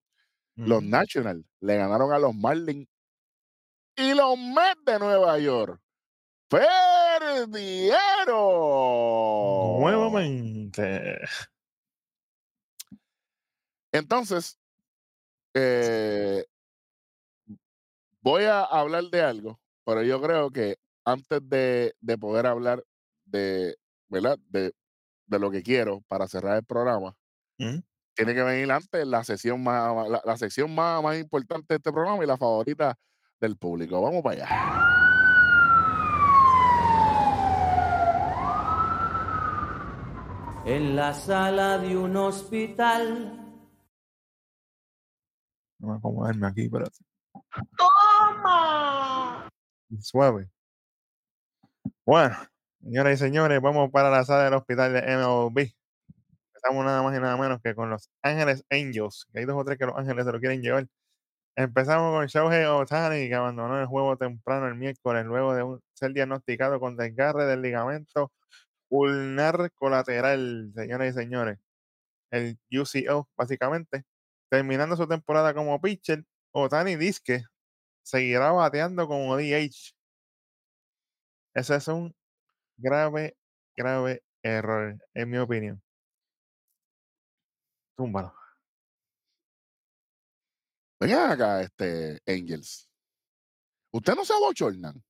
[0.56, 0.82] Los.
[0.82, 2.86] Nationals le ganaron a los Marlins
[3.96, 5.80] y los Mets de Nueva York
[8.34, 9.80] perdieron.
[9.80, 11.18] Nuevamente.
[13.94, 14.58] Entonces,
[15.54, 16.44] eh,
[18.24, 22.82] Voy a hablar de algo, pero yo creo que antes de, de poder hablar
[23.26, 23.76] de,
[24.08, 24.38] ¿verdad?
[24.48, 24.72] De,
[25.26, 27.14] de lo que quiero para cerrar el programa,
[27.58, 31.92] tiene que venir antes la sesión más, la, la sección más, más importante de este
[31.92, 32.98] programa y la favorita
[33.38, 34.00] del público.
[34.00, 34.80] Vamos para allá.
[40.64, 43.43] en la sala de un hospital.
[45.84, 46.98] Vamos a acomodarme aquí, espérate.
[50.00, 50.48] Suave.
[52.06, 52.36] Bueno,
[52.82, 55.58] señoras y señores, vamos para la sala del hospital de MLB.
[56.54, 59.64] Empezamos nada más y nada menos que con los Ángeles Angels, que hay dos o
[59.64, 60.86] tres que los Ángeles se lo quieren llevar.
[61.56, 66.12] Empezamos con Shohei Otani, que abandonó el juego temprano el miércoles luego de un- ser
[66.12, 68.32] diagnosticado con desgarre del ligamento
[68.88, 71.58] ulnar colateral, señoras y señores.
[72.30, 74.04] El UCO, básicamente.
[74.54, 77.42] Terminando su temporada como pitcher, Otani dice que
[78.04, 79.92] seguirá bateando como DH.
[81.54, 82.14] Ese es un
[82.76, 83.36] grave,
[83.76, 85.82] grave error, en mi opinión.
[87.96, 88.32] Túmbalo.
[91.00, 92.88] Vengan acá, este Angels.
[93.90, 95.02] Usted no se abochornan.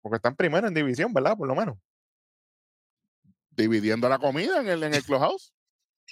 [0.00, 1.36] Porque están primero en división, ¿verdad?
[1.36, 1.78] Por lo menos.
[3.50, 5.52] Dividiendo la comida en el, en el clubhouse.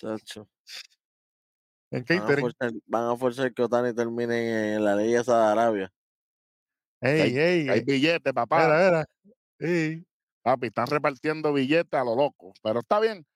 [0.00, 0.48] Chacho.
[1.92, 2.40] En Van a, catering.
[2.42, 5.92] forzar, van a forzar que Otani termine en la ley esa de Arabia.
[7.02, 7.84] Ey, ey, Hay ey.
[7.84, 8.64] billetes, papá.
[8.64, 9.06] Era, era.
[9.58, 10.06] Ey.
[10.42, 12.52] Papi, están repartiendo billetes a lo loco.
[12.62, 13.26] Pero está bien.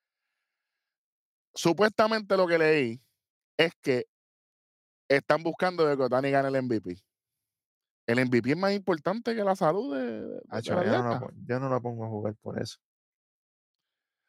[1.55, 3.01] Supuestamente lo que leí
[3.57, 4.07] es que
[5.09, 6.97] están buscando de que Otani gane el MVP.
[8.07, 11.69] El MVP es más importante que la salud de, de- yo, no pon- yo no
[11.69, 12.79] lo pongo a jugar por eso.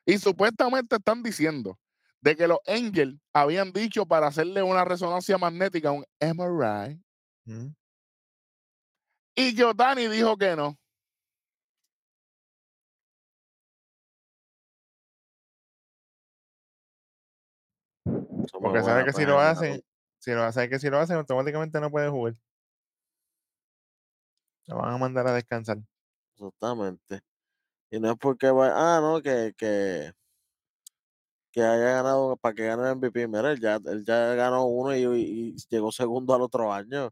[0.05, 1.77] Y supuestamente están diciendo
[2.25, 6.99] de que los Angels habían dicho para hacerle una resonancia magnética, un MRI,
[7.45, 7.67] Mm.
[9.35, 10.75] y Otani dijo que no.
[18.59, 19.83] Porque sabe que si pena, lo hacen,
[20.17, 22.33] si lo, sabe que si lo hacen, automáticamente no puede jugar.
[24.65, 25.77] Lo van a mandar a descansar.
[26.33, 27.21] Exactamente.
[27.91, 30.11] Y no es porque va, ah, no, que, que,
[31.55, 33.27] que haya ganado, para que gane el MVP.
[33.29, 37.09] Mira, él ya, él ya ganó uno y, y llegó segundo al otro año.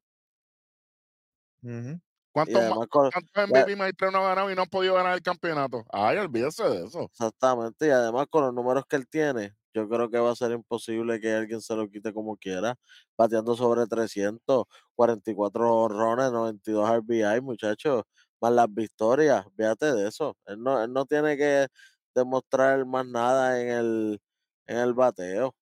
[2.33, 5.85] ¿Cuántos, además, cuántos MVP Maestro no han ganado y no han podido ganar el campeonato?
[5.93, 7.09] Ay, olvídese de eso.
[7.09, 10.51] exactamente, y además con los números que él tiene, yo creo que va a ser
[10.51, 12.75] imposible que alguien se lo quite como quiera,
[13.17, 18.03] bateando sobre 300, 44 honrones, 92 RBI, muchachos,
[18.41, 20.35] más las victorias, fíjate de eso.
[20.45, 21.67] Él no, él no tiene que
[22.13, 24.21] demostrar más nada en el,
[24.67, 25.55] en el bateo.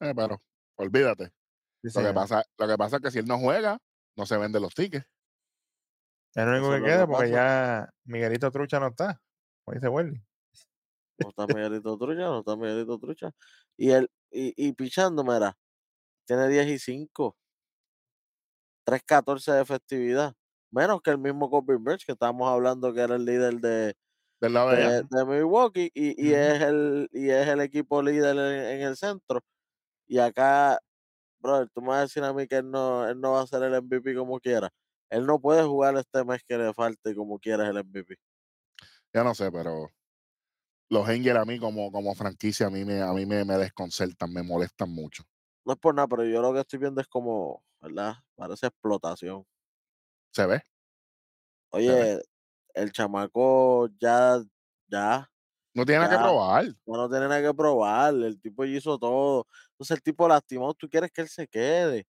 [0.00, 0.42] Eh, pero
[0.76, 1.32] olvídate.
[1.82, 3.78] Sí, Lo que, pasa, lo que pasa es que si él no juega,
[4.16, 5.06] no se venden los tickets.
[6.34, 9.20] Es lo único Eso que queda porque ya Miguelito Trucha no está.
[9.64, 10.22] Como dice Welly.
[11.24, 13.30] No está Miguelito Trucha, no está Miguelito Trucha.
[13.76, 15.54] Y él, y, y pichando, mira,
[16.26, 17.36] tiene 10 y 5.
[18.86, 20.34] 3.14 de efectividad.
[20.70, 23.94] Menos que el mismo Corbin Burns, que estábamos hablando que era el líder de,
[25.10, 29.40] De Milwaukee y, y es el, y es el equipo líder en, en el centro.
[30.06, 30.78] Y acá,
[31.40, 33.46] brother, tú me vas a decir a mí que él no, él no va a
[33.46, 34.70] ser el MVP como quiera.
[35.10, 38.16] Él no puede jugar este mes que le falte como quiera es el MVP.
[39.12, 39.88] Ya no sé, pero
[40.88, 44.32] los Angels a mí como, como franquicia a mí, me, a mí me, me desconcertan,
[44.32, 45.24] me molestan mucho.
[45.64, 48.14] No es por nada, pero yo lo que estoy viendo es como, ¿verdad?
[48.34, 49.44] Parece explotación.
[50.32, 50.62] ¿Se ve?
[51.70, 52.20] Oye,
[52.74, 54.40] el chamaco ya,
[54.88, 55.30] ya,
[55.74, 56.66] No tiene nada que probar.
[56.86, 58.14] no, no tiene nada que probar.
[58.14, 59.46] El tipo ya hizo todo.
[59.72, 62.06] Entonces el tipo lastimado, tú quieres que él se quede.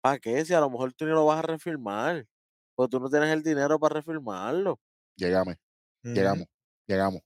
[0.00, 0.44] ¿Para qué?
[0.44, 2.26] Si a lo mejor tú ni lo vas a refirmar.
[2.74, 4.78] Porque tú no tienes el dinero para refirmarlo.
[5.16, 5.56] Llegame,
[6.02, 6.46] llegamos,
[6.86, 7.22] llegamos.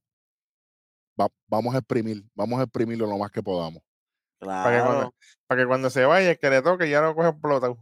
[1.20, 3.82] Va- vamos a exprimir, vamos a exprimirlo lo más que podamos.
[4.62, 5.14] Para que, cuando, Claro,
[5.46, 7.78] para que cuando se vaya, el que le toque ya lo coge explotado.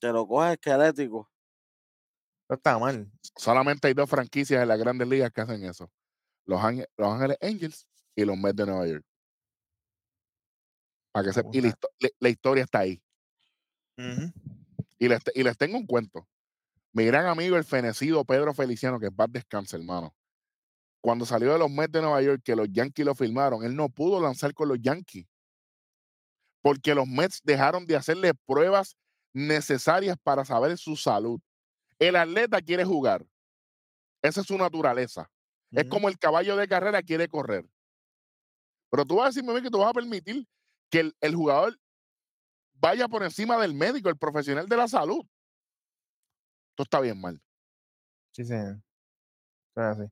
[0.00, 1.30] te lo coges esquelético.
[2.48, 3.10] Eso está mal.
[3.36, 5.90] Solamente hay dos franquicias en las grandes ligas que hacen eso.
[6.46, 7.86] Los, Ángel- los Ángeles Angels
[8.16, 9.04] y los Mets de Nueva York.
[11.12, 13.02] Para que Me se- y la, historia está ahí.
[14.98, 16.26] Y les, y les tengo un cuento.
[16.92, 20.14] Mi gran amigo, el fenecido Pedro Feliciano, que en paz descanse, hermano.
[21.02, 23.90] Cuando salió de los Mets de Nueva York, que los Yankees lo firmaron, él no
[23.90, 25.26] pudo lanzar con los Yankees.
[26.62, 28.96] Porque los Mets dejaron de hacerle pruebas
[29.34, 31.40] necesarias para saber su salud.
[31.98, 33.26] El atleta quiere jugar.
[34.22, 35.30] Esa es su naturaleza.
[35.70, 37.68] Es como el caballo de carrera quiere correr.
[38.90, 40.46] Pero tú vas a decirme que tú vas a permitir
[40.90, 41.78] que el, el jugador
[42.74, 45.26] vaya por encima del médico, el profesional de la salud.
[46.70, 47.40] Esto está bien mal.
[48.32, 48.80] Sí, señor.
[49.74, 50.04] Así.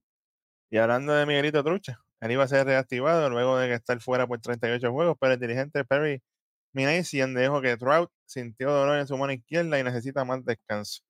[0.71, 4.27] Y hablando de Miguelito Trucha, él iba a ser reactivado luego de que estar fuera
[4.27, 6.23] por 38 juegos, pero el dirigente Perry
[6.73, 11.03] Minassian dijo que Trout sintió dolor en su mano izquierda y necesita más descanso.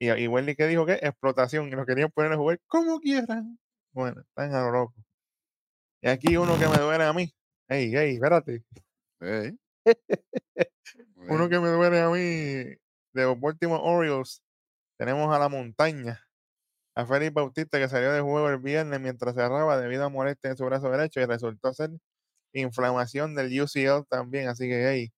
[0.00, 3.58] Y, y Welly que dijo que explotación y lo querían poner a jugar como quieran.
[3.92, 4.94] Bueno, están a lo loco.
[6.02, 7.32] Y aquí uno que me duele a mí.
[7.68, 8.64] Ey, ey, espérate.
[9.20, 9.52] Eh,
[11.16, 12.78] Uno que me duele a mí de
[13.14, 14.42] los Baltimore Orioles.
[14.98, 16.20] Tenemos a la montaña.
[16.96, 20.56] A Félix Bautista que salió de juego el viernes mientras cerraba debido a molestia en
[20.56, 21.90] su brazo derecho y resultó ser
[22.54, 24.48] inflamación del UCL también.
[24.48, 25.12] Así que hey,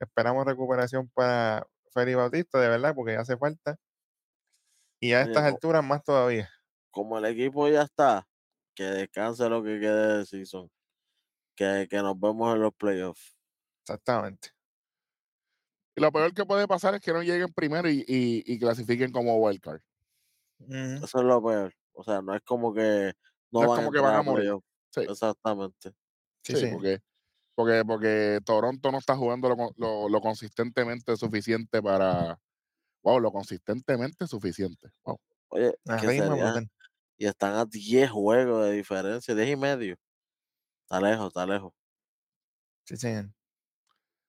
[0.00, 3.76] esperamos recuperación para Félix Bautista, de verdad, porque hace falta.
[5.00, 6.48] Y a estas alturas más todavía.
[6.90, 8.26] como el equipo ya está,
[8.74, 10.70] que descanse lo que quede de season.
[11.56, 13.34] Que, que nos vemos en los playoffs.
[13.82, 14.50] Exactamente.
[15.96, 19.12] Y lo peor que puede pasar es que no lleguen primero y, y- y clasifiquen
[19.12, 19.80] como wildcard.
[20.60, 21.04] Ujú.
[21.04, 21.74] Eso es lo peor.
[21.92, 23.12] O sea, no es como que
[23.50, 24.54] no, No es como que van a morir.
[24.94, 25.02] Sí.
[25.02, 25.90] Exactamente.
[26.42, 26.66] Sí, Sí, sí.
[26.72, 26.98] porque,
[27.54, 32.38] porque, porque Toronto no está jugando lo- lo consistentemente suficiente para.
[33.02, 34.90] Wow, lo consistentemente suficiente.
[35.04, 35.18] Wow.
[35.48, 35.74] Oye,
[37.18, 39.96] y están a 10 juegos de diferencia, 10 y medio.
[40.84, 41.72] Está lejos, está lejos.
[42.84, 43.30] Sí, señor.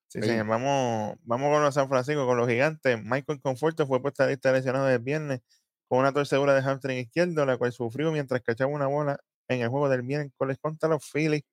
[0.08, 0.28] Sí, Sí.
[0.28, 0.46] señor.
[0.48, 3.02] Vamos, vamos con los San Francisco, con los gigantes.
[3.04, 5.42] Michael Conforto fue puesta a lista de lesionados el viernes
[5.88, 9.70] con una torcedura de hamstring izquierdo, la cual sufrió mientras cachaba una bola en el
[9.70, 11.44] juego del miércoles contra los Phillies.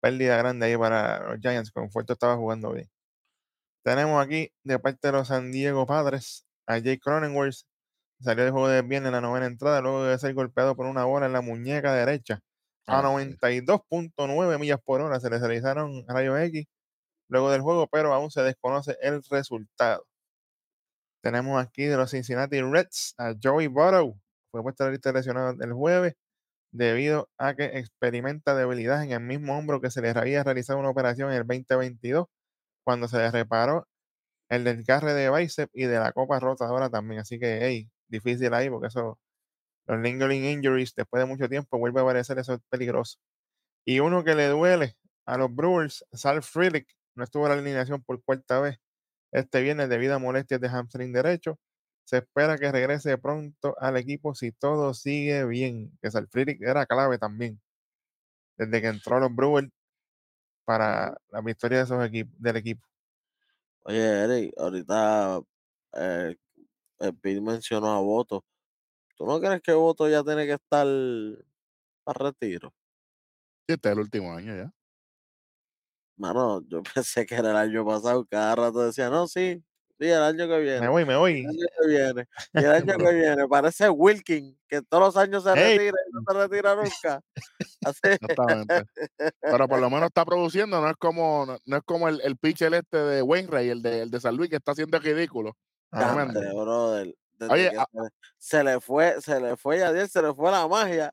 [0.00, 1.72] Pérdida grande ahí para los Giants.
[1.72, 2.88] Conforto estaba jugando bien.
[3.82, 7.64] Tenemos aquí de parte de los San Diego Padres a Jake Cronenworth.
[8.20, 11.04] Salió del juego del viernes en la novena entrada luego de ser golpeado por una
[11.04, 12.40] bola en la muñeca derecha
[12.86, 15.20] a Ah, 92.9 millas por hora.
[15.20, 16.66] Se le realizaron rayos X
[17.28, 20.06] luego del juego, pero aún se desconoce el resultado.
[21.22, 24.18] Tenemos aquí de los Cincinnati Reds a Joey Burrow.
[24.50, 26.14] Fue puesto a la lista de lesionados el jueves
[26.72, 30.90] debido a que experimenta debilidad en el mismo hombro que se le había realizado una
[30.90, 32.26] operación en el 2022
[32.84, 33.86] cuando se le reparó
[34.50, 37.20] el desgarre de bíceps y de la copa rotadora también.
[37.20, 39.18] Así que, hey, difícil ahí porque eso,
[39.86, 43.18] los lingering injuries después de mucho tiempo vuelve a aparecer, eso es peligroso.
[43.86, 48.02] Y uno que le duele a los Brewers, Sal Frelick, no estuvo en la alineación
[48.02, 48.78] por cuarta vez
[49.32, 51.58] este viernes debido a molestias de hamstring derecho.
[52.04, 55.92] Se espera que regrese pronto al equipo si todo sigue bien.
[56.02, 57.60] Que Sal Frelick era clave también.
[58.58, 59.68] Desde que entró a los Brewers
[60.70, 62.86] para la victoria de esos equipos, del equipo.
[63.82, 65.40] Oye, Eric, ahorita
[65.94, 66.36] eh,
[67.00, 68.44] el Pete mencionó a Voto.
[69.16, 70.86] ¿Tú no crees que Voto ya tiene que estar
[72.04, 72.72] para retiro?
[73.66, 74.72] Sí, este es el último año ya.
[76.16, 78.24] Mano, yo pensé que era el año pasado.
[78.30, 79.64] Cada rato decía, no, sí,
[80.00, 80.88] sí, el año que Me viene.
[80.88, 81.40] voy, me El voy.
[81.46, 82.28] año que viene.
[82.54, 83.48] Y el año que viene.
[83.48, 87.20] Parece Wilkin, que todos los años se retira y no se retira nunca.
[87.84, 88.00] Así.
[88.20, 88.84] Exactamente.
[89.40, 92.36] Pero por lo menos está produciendo, no es como, no, no es como el, el
[92.36, 95.56] pitcher este de Wainwright, el de, el de San Luis, que está haciendo ridículo.
[95.92, 97.14] Ah, brother.
[97.48, 98.08] Oye, a- se,
[98.58, 101.12] se le fue, se le fue Yadier, se le fue la magia.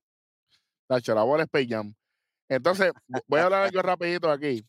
[0.88, 1.94] Tacho, la bola es Space Jam.
[2.50, 4.66] Entonces, vo- voy a hablar algo rapidito aquí.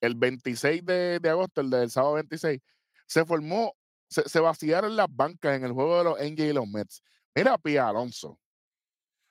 [0.00, 2.60] El 26 de, de agosto, el del sábado 26,
[3.06, 3.74] se formó,
[4.08, 7.02] se, se vaciaron las bancas en el juego de los Angels y los Mets.
[7.34, 8.38] Mira, Pia Alonso.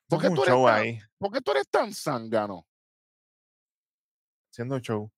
[0.07, 2.67] ¿Por qué, tú eres show tan, ahí, por qué tú eres tan zángano?
[4.53, 5.11] haciendo un show.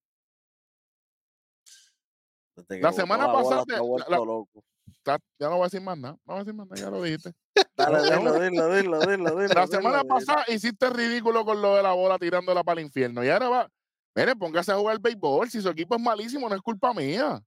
[2.70, 6.14] La semana pasada, Ya no voy a decir más nada.
[6.26, 7.34] No voy a decir más nada, ya lo dijiste.
[7.78, 9.54] Dale, dilo, dilo, dilo, dilo, dilo.
[9.54, 10.08] La semana dilo.
[10.08, 13.24] pasada hiciste ridículo con lo de la bola tirándola para el infierno.
[13.24, 13.70] Y ahora va.
[14.16, 15.50] Mire, póngase a jugar béisbol.
[15.50, 17.44] Si su equipo es malísimo, no es culpa mía.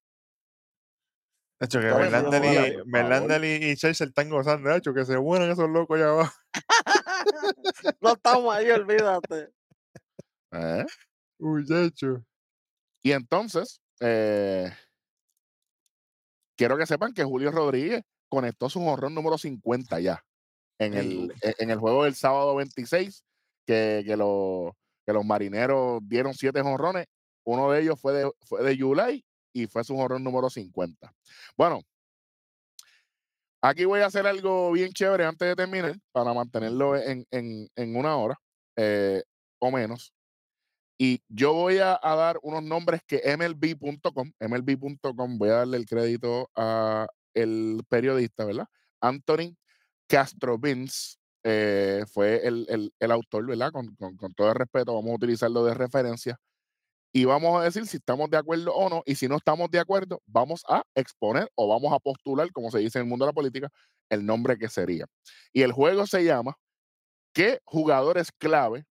[1.61, 4.71] De hecho, que pero y, Churchill están gozando.
[4.71, 6.35] De hecho, que se mueran esos locos allá abajo.
[8.01, 9.51] no estamos ahí, olvídate.
[10.53, 10.87] ¿Eh?
[11.39, 12.25] Uy, de hecho.
[13.03, 14.71] Y entonces, eh,
[16.57, 20.23] quiero que sepan que Julio Rodríguez conectó su honrón número 50 ya
[20.79, 23.25] en el, e- en el juego del sábado 26,
[23.67, 27.07] que, que, lo- que los marineros dieron siete honrones.
[27.45, 29.25] Uno de ellos fue de, fue de July
[29.63, 31.13] y fue su honrón número 50.
[31.57, 31.83] Bueno,
[33.63, 37.97] aquí voy a hacer algo bien chévere antes de terminar para mantenerlo en, en- en
[37.97, 38.37] una hora
[38.77, 39.23] eh,
[39.59, 40.13] o menos.
[40.99, 45.87] Y yo voy a, a dar unos nombres que MLB.com, MLB.com, voy a darle el
[45.87, 48.67] crédito a el periodista, ¿verdad?
[49.01, 49.57] Anthony
[50.09, 51.17] Castro Vince
[52.13, 53.73] fue el, el- el autor, ¿verdad?
[53.73, 56.37] Con, con- con todo el respeto, vamos a utilizarlo de referencia.
[57.13, 59.03] Y vamos a decir si estamos de acuerdo o no.
[59.07, 62.79] Y si no estamos de acuerdo, vamos a exponer o vamos a postular, como se
[62.79, 63.69] dice en el mundo de la política,
[64.11, 65.07] el nombre que sería.
[65.53, 66.57] Y el juego se llama
[67.33, 68.85] ¿Qué jugadores clave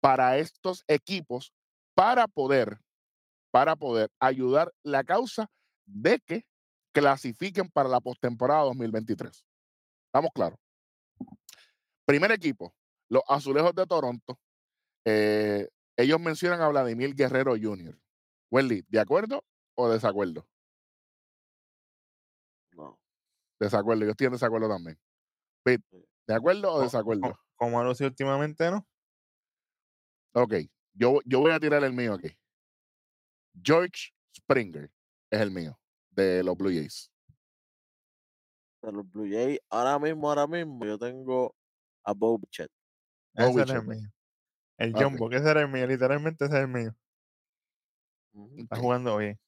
[0.00, 1.52] para estos equipos
[1.94, 2.80] para poder,
[3.50, 5.48] para poder ayudar la causa
[5.84, 6.44] de que
[6.92, 9.44] clasifiquen para la postemporada 2023?
[10.06, 10.58] ¿Estamos claros?
[12.04, 12.74] Primer equipo,
[13.08, 14.38] los Azulejos de Toronto.
[15.04, 15.68] Eh,
[16.02, 17.98] ellos mencionan a Vladimir Guerrero Jr.
[18.50, 19.44] Welly, ¿de acuerdo
[19.76, 20.46] o desacuerdo?
[22.72, 22.98] No.
[23.58, 24.98] Desacuerdo, yo estoy en desacuerdo también.
[25.62, 27.32] Pete, ¿De acuerdo o desacuerdo?
[27.32, 28.86] co- Como ha lucido últimamente, ¿no?
[30.32, 30.54] Ok,
[30.94, 32.28] yo, yo voy a tirar el mío aquí.
[33.62, 34.90] George Springer
[35.30, 35.78] es el mío,
[36.10, 37.10] de los Blue Jays.
[38.82, 41.54] De los Blue Jays, ahora mismo, ahora mismo, yo tengo
[42.04, 42.42] a Bob.
[42.50, 43.82] Ese el Chet.
[43.84, 44.08] mío.
[44.80, 45.02] El Ok.
[45.02, 46.94] Jumbo, que ese era el mío, literalmente ese es el mío.
[48.32, 48.56] Ujú.
[48.62, 49.38] Está jugando bien.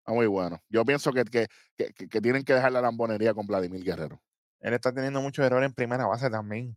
[0.00, 0.58] Está muy bueno.
[0.70, 1.46] Yo pienso que, que,
[1.76, 4.22] que- que- tienen que dejar la lambonería con Vladimir Guerrero.
[4.60, 6.76] Él está teniendo muchos errores en primera base también.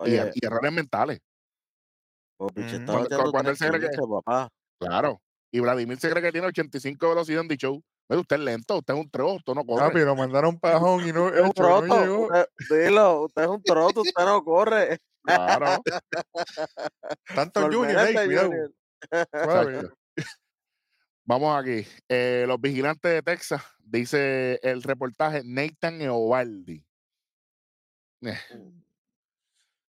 [0.00, 1.20] Y, er- Oye, y errores mentales.
[2.56, 4.48] Está Cuando- cuando él se cree que- 315, papá.
[4.78, 5.20] Claro.
[5.50, 7.82] Y Vladimir se cree que tiene 85 de velocidad en D-Show.
[8.10, 9.86] Mira, usted es lento, usted es un trozo, usted no corre.
[9.88, 12.26] Papi, lo mandaron pajón y no, es un no troto, llegó.
[12.26, 12.48] usted-
[12.86, 14.98] dilo, usted es un troto, usted no corre.
[15.28, 15.82] Claro.
[17.34, 18.48] Tanto Junior, ey, Sorprendente, cuidado.
[19.64, 19.98] Junior.
[21.24, 21.86] Vamos aquí.
[22.08, 26.82] Eh, los vigilantes de Texas, dice el reportaje, Nathan Eovaldi.
[28.22, 28.38] Eh,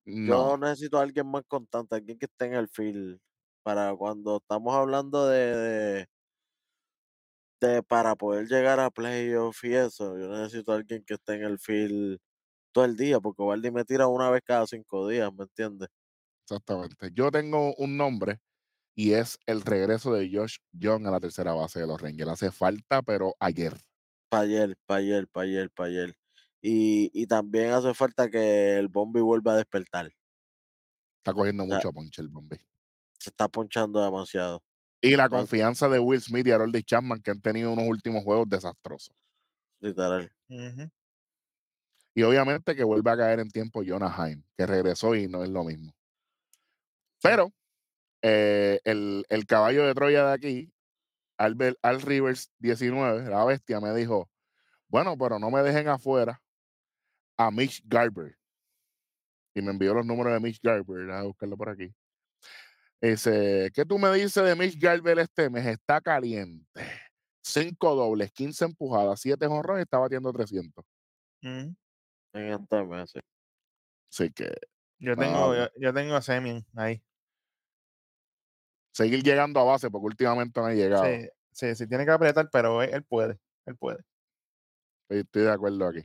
[0.05, 3.19] Yo no, necesito a alguien más constante, alguien que esté en el field.
[3.63, 6.09] Para cuando estamos hablando de, de,
[7.61, 11.43] de para poder llegar a playoff y eso, yo necesito a alguien que esté en
[11.43, 12.19] el field
[12.71, 15.89] todo el día, porque Waldi me tira una vez cada cinco días, ¿me entiendes?
[16.43, 17.11] exactamente.
[17.13, 18.39] Yo tengo un nombre
[18.95, 22.31] y es el regreso de Josh Young a la tercera base de los Rangers.
[22.31, 23.77] Hace falta, pero ayer.
[24.29, 26.15] Para ayer, para ayer, para ayer, ayer.
[26.61, 30.11] Y, y también hace falta que el Bombi vuelva a despertar.
[31.19, 31.77] Está cogiendo Ya.
[31.77, 32.59] mucho ponche el Bombay.
[33.17, 34.61] Se está ponchando demasiado.
[35.01, 38.47] Y la confianza de Will Smith y Harold Chapman, que han tenido unos últimos juegos
[38.47, 39.13] desastrosos.
[39.81, 40.29] Literal.
[42.19, 45.49] Y obviamente que vuelve a caer en tiempo Jonah Heim, que regresó y no es
[45.49, 45.95] lo mismo.
[47.23, 47.53] Pero
[48.21, 50.73] eh, el, el caballo de Troya de aquí,
[51.37, 54.29] Albert, Al Rivers 19, la bestia, me dijo,
[54.89, 56.43] bueno, pero no me dejen afuera
[57.37, 58.37] a Mitch Garber.
[59.55, 61.95] Y me envió los números de Mitch Garber, a buscarlo por aquí.
[62.99, 65.65] Dice, ¿qué tú me dices de Mitch Garber este mes?
[65.65, 66.81] Está caliente.
[67.41, 70.83] Cinco dobles, 15 empujadas, 7 honrones, está batiendo 300.
[71.43, 71.75] Ujú.
[72.33, 73.11] En este mes.
[73.11, 73.19] sí.
[74.11, 74.51] Así que
[74.99, 77.01] Yo Ah, tengo, yo, yo tengo a Semien ahí.
[78.93, 81.05] seguir llegando a base, porque últimamente no ha llegado.
[81.05, 83.39] Sí, sí, sí, tiene que apretar, pero él, él puede.
[83.65, 83.99] Él puede.
[85.03, 86.03] Estoy, estoy de acuerdo aquí.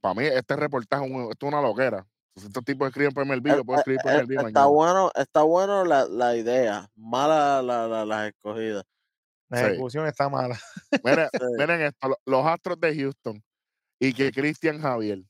[0.00, 2.06] Para mí, este reportaje es, una loquera.
[2.36, 4.66] Si estos tipos escriben por MLB, Eh, yo puedo escribir por eh, MLB está mañana.
[4.66, 8.84] bueno, está bueno la, la idea, mala la, la, las escogidas.
[9.50, 9.64] La Sí.
[9.66, 10.58] ejecución está mala.
[11.04, 11.46] Miren, Sí.
[11.58, 13.42] miren esto, lo- los Astros de Houston
[13.98, 15.18] y que Cristian Javier.
[15.18, 15.26] ¿En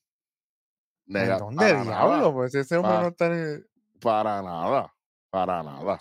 [1.06, 2.16] nega- dónde para diablo?
[2.16, 3.30] nada, Pues ese hombre Pa- no está
[4.00, 4.94] para nada,
[5.30, 5.98] para nada.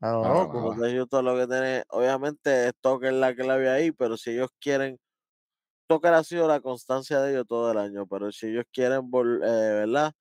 [0.00, 0.60] A lo para loco.
[0.60, 0.76] nada.
[0.76, 4.50] Los de Houston lo que tiene, obviamente, Stoker es la clave ahí, pero si ellos
[4.60, 4.98] quieren,
[5.86, 9.40] Stoker ha sido la constancia de ellos todo el año, pero si ellos quieren, eh,
[9.86, 10.12] ¿verdad?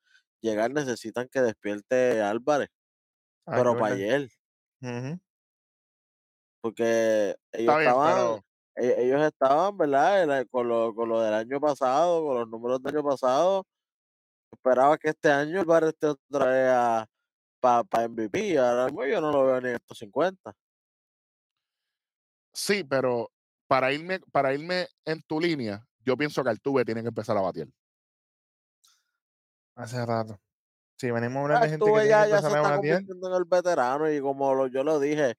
[0.41, 2.69] Llegar necesitan que despierte Álvarez,
[3.45, 4.29] a pero para ayer,
[6.61, 8.45] porque ellos Está bien, estaban, pero
[8.83, 10.39] ellos estaban, ¿verdad?
[10.39, 13.65] El- Con lo, con lo del año pasado, con los números del año pasado,
[14.51, 17.07] esperaba que este año Álvarez esté otra vez
[17.59, 20.53] para MVP, y ahora mismo yo no lo veo ni en estos 50.
[22.53, 23.31] sí, pero
[23.67, 27.41] para irme, para irme en tu línea, yo pienso que Altuve tiene que empezar a
[27.41, 27.67] batear.
[29.75, 30.39] Hace rato.
[30.97, 32.77] Sí, venimos a hablar de gente que tiene ya, que ya se a está batear.
[32.97, 35.35] convirtiendo en el veterano y como lo- yo lo dije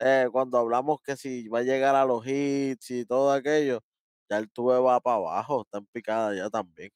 [0.00, 3.80] eh, cuando hablamos que si va a llegar a los hits y todo aquello,
[4.30, 6.90] ya el tuve va para abajo, está en picada ya también.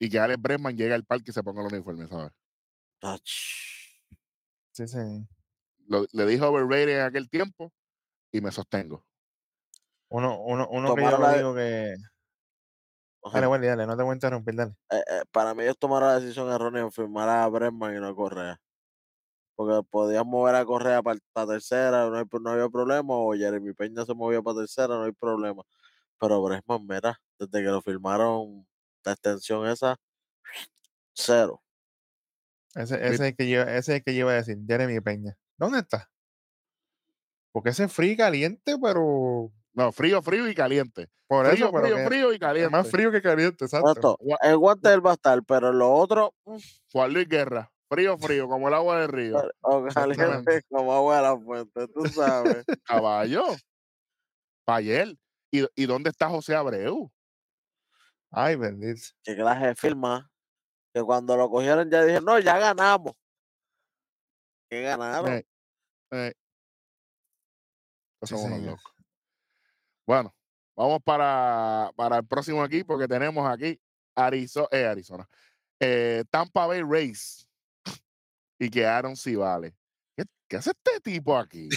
[0.00, 2.32] Y que Alex Bregman llegue al parque y se ponga el uniforme, ¿sabes?
[3.02, 3.30] Ach,
[4.72, 4.98] Sí, sí.
[5.86, 7.72] Lo- le dije overrated en aquel tiempo
[8.32, 9.06] y me sostengo.
[10.10, 11.94] Uno, uno, uno que yo la- digo que.
[13.22, 13.34] ajá.
[13.40, 14.74] Dale, Wendy, dale, no te voy a interrumpir, dale.
[14.90, 18.08] Eh, eh, para mí ellos tomaron la decisión errónea en firmar a Bregman y no
[18.08, 18.60] a Correa.
[19.60, 23.74] Porque podían mover a Correa para la tercera, no, hay, no había problema, o Jeremy
[23.74, 25.62] Peña se movía para tercera, no hay problema.
[26.18, 28.66] Pero Bregman, mira, desde que lo firmaron,
[29.04, 29.98] la extensión esa,
[31.12, 31.62] cero.
[32.74, 34.98] Ese, ese, es el que yo, ese es el que yo iba a decir, Jeremy
[35.02, 35.36] Peña.
[35.58, 36.10] ¿Dónde está?
[37.52, 41.10] Porque ese es frío y caliente, pero No, frío, frío y caliente.
[41.26, 42.70] por Frío, eso, pero frío, que frío y caliente.
[42.70, 44.16] más frío que caliente, exacto.
[44.40, 46.56] El guante él va a estar, pero lo otro, mm,
[46.92, 47.70] Juan Luis Guerra.
[47.90, 49.42] Frío, frío, como el agua del río.
[49.62, 52.64] o caliente como agua de la fuente, tú sabes.
[52.84, 53.42] Caballo.
[54.64, 55.16] Pa' ayer.
[55.50, 57.10] ¿Y, ¿Y dónde está José Abreu?
[58.30, 59.00] Ay, bendito.
[59.24, 60.30] que clase de firma,
[60.94, 63.14] que cuando lo cogieron ya dijeron, no, ya ganamos.
[64.70, 65.32] ¿Qué ganaron?
[65.32, 65.46] Eh,
[66.12, 66.32] eh.
[68.22, 68.92] Sí, Somos unos locos.
[70.06, 70.32] Bueno,
[70.76, 73.80] vamos para, para el próximo equipo que tenemos aquí.
[74.14, 75.28] Arizona, eh, Arizona.
[75.80, 77.49] Eh, Tampa Bay Rays.
[78.60, 79.74] Y que Aaron vale.
[80.14, 81.68] ¿Qué, ¿Qué hace este tipo aquí?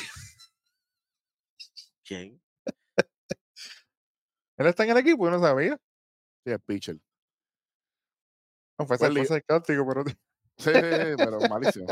[2.05, 2.41] ¿Quién?
[4.57, 5.77] Él está en el equipo, yo no sabía.
[6.45, 6.99] Sí, el pitcher.
[8.77, 11.87] No, fue, fue sarcástico, pero Sí, sí, sí, pero malísimo.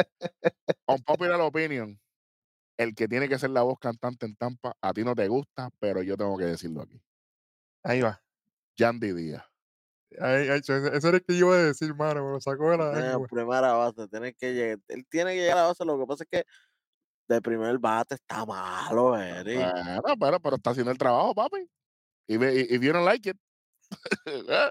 [0.86, 2.00] On popular opinion,
[2.78, 5.70] el que tiene que ser la voz cantante en Tampa, a ti no te gusta,
[5.80, 7.02] pero yo tengo que decirlo aquí.
[7.84, 8.22] ahí va.
[8.78, 9.51] Yandy Díaz.
[10.12, 12.92] Eso, eso era el que yo iba a decir, mano, me lo sacó de la
[12.92, 13.28] lengua.
[13.28, 14.80] primera base, tiene que llegar.
[14.90, 16.46] Él tiene que llegar a la base, lo que pasa es que
[17.30, 19.58] de primer bate está malo, Eric.
[20.02, 21.70] Bueno, pero, pero está haciendo el trabajo, papi.
[22.28, 23.38] Y if you don't like it.
[24.26, 24.70] eh,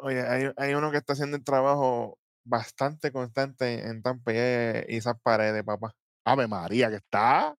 [0.00, 4.88] Oye, hay, hay uno que está haciendo el trabajo bastante constante en Tampa y es
[4.90, 5.94] Isaac Paredes, papá.
[6.24, 7.54] Ave María, que está.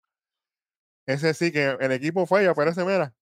[1.06, 3.14] Ese sí que el equipo fue y aparece, mira,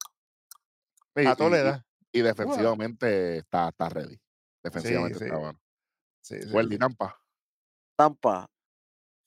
[1.15, 1.86] a todo le da.
[2.11, 4.17] Y defensivamente está, está ready.
[4.63, 5.25] Defensivamente sí.
[5.25, 5.59] está bueno.
[6.21, 6.35] Sí.
[6.79, 7.17] Tampa.
[7.97, 8.47] Tampa,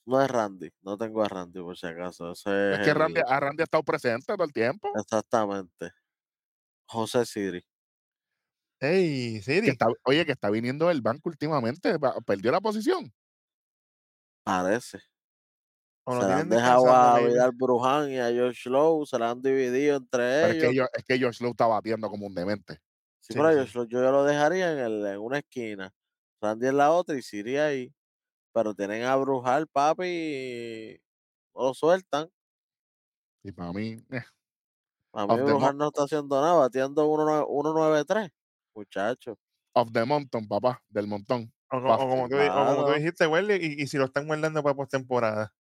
[0.07, 2.33] no es Randy, no tengo a Randy por si acaso.
[2.33, 4.89] Ese Es es que Randy, a Randy ha estado presente todo el tiempo.
[4.95, 5.91] Exactamente.
[6.87, 7.65] José Siri.
[8.83, 9.71] Ey, Que Siri.
[9.73, 11.97] está, oye, que está viniendo del banco últimamente.
[12.27, 13.13] Perdió la posición.
[14.47, 15.10] Parece.
[16.05, 17.21] O se la han dejado a.
[17.21, 20.73] Vidal Bruján y a Josh Lowe, se la han dividido entre Pero es ellos.
[20.73, 22.81] que, yo, es que George Lowe está batiendo como un demente.
[23.21, 23.59] Sí, Sí, pero a sí.
[23.59, 25.93] Josh Lowe yo lo dejaría en, el- en una esquina.
[26.41, 27.95] Randy en la otra y Siri ahí.
[28.53, 31.01] Pero tienen a Brujal, papi, y
[31.55, 32.31] no lo sueltan.
[33.43, 34.23] Y para mí, eh,
[35.13, 38.31] A mí mo- no está haciendo nada, batiendo 1-9-3.
[38.75, 39.39] Muchacho.
[39.75, 41.53] of the mountain, papá, del montón.
[41.85, 44.75] O, como tú, o como tú dijiste, Welly, y, y si lo están guardando para
[44.77, 45.55] postemporada.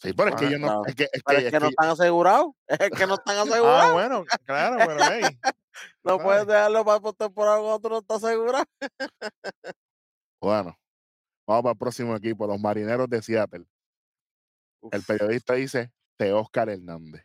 [0.00, 0.82] Sí, pero es que Ah, yo no.
[0.86, 2.52] Es que, es que, es que es no están asegurados.
[2.68, 3.92] Es que no están Ah, asegurados.
[3.92, 5.22] bueno, claro, pero hey,
[6.04, 8.64] no puedes dejarlo para postemporada cuando tú no estás asegurado.
[10.40, 10.78] bueno,
[11.46, 13.64] vamos para el próximo equipo, los marineros de Seattle.
[14.90, 17.24] El periodista dice Te Oscar Hernández.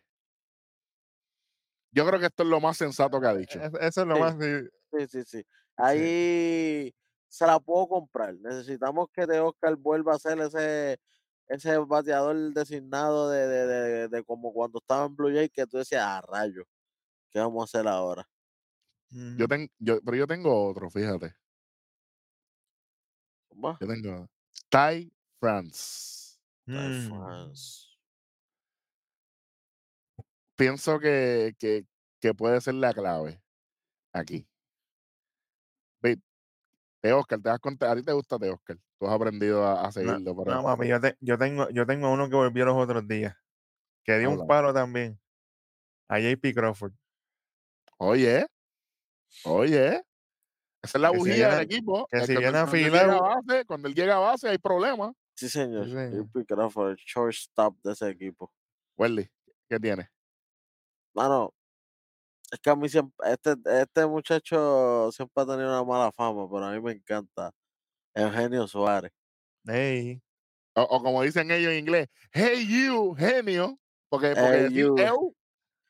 [1.91, 3.59] Yo creo que esto es lo más sensato que ha dicho.
[3.61, 4.21] es- eso es lo Sí.
[4.21, 4.35] más.
[4.39, 5.45] sí, Sí, sí, sí.
[5.75, 6.93] Ahí
[7.27, 8.33] se la puedo comprar.
[8.35, 10.97] Necesitamos que de Oscar vuelva a ser ese,
[11.49, 15.77] ese bateador designado de, de, de, de como cuando estaba en Blue Jay, que tú
[15.77, 16.63] decías, a rayo,
[17.31, 18.27] ¿qué vamos a hacer ahora?
[19.37, 19.47] Yo ujú.
[19.47, 21.33] ten- yo, pero yo tengo otro, fíjate.
[23.49, 23.77] ¿Cómo?
[23.79, 24.27] Yo tengo
[24.69, 26.39] Ty France.
[26.65, 27.07] Ty Mm.
[27.07, 27.87] France.
[30.55, 31.85] Pienso que, que,
[32.19, 33.41] que puede ser la clave
[34.13, 34.48] aquí.
[37.01, 38.77] Te Oscar, te das cuenta, a ti te gusta Te Oscar.
[38.99, 40.35] Tú has aprendido a, a No, seguirlo.
[40.35, 43.35] pero no, papi, yo, te- yo tengo, yo tengo uno que volvió los otros días,
[44.03, 45.19] que dio un palo también.
[46.09, 46.93] A JP Crawford.
[47.97, 48.47] Oye,
[49.43, 50.01] oye.
[50.81, 52.07] Esa es la Que si bujía del equipo.
[52.09, 55.13] que si viene a base, cuando él llega a base hay problemas.
[55.35, 55.85] Sí, señor.
[55.85, 56.25] Sí, señor.
[56.25, 58.51] JP Crawford, el shortstop de ese equipo.
[58.97, 59.29] Welly,
[59.69, 60.09] ¿qué tiene?
[61.13, 61.53] Mano,
[62.51, 66.65] es que a mí siempre, este, este muchacho siempre ha tenido una mala fama, pero
[66.65, 67.51] a mí me encanta.
[68.15, 69.11] Eugenio Suárez.
[69.67, 70.21] Ey,
[70.75, 73.77] O, o como dicen ellos en inglés, hey you, genio.
[74.09, 75.35] Porque, porque Hey, decir eu,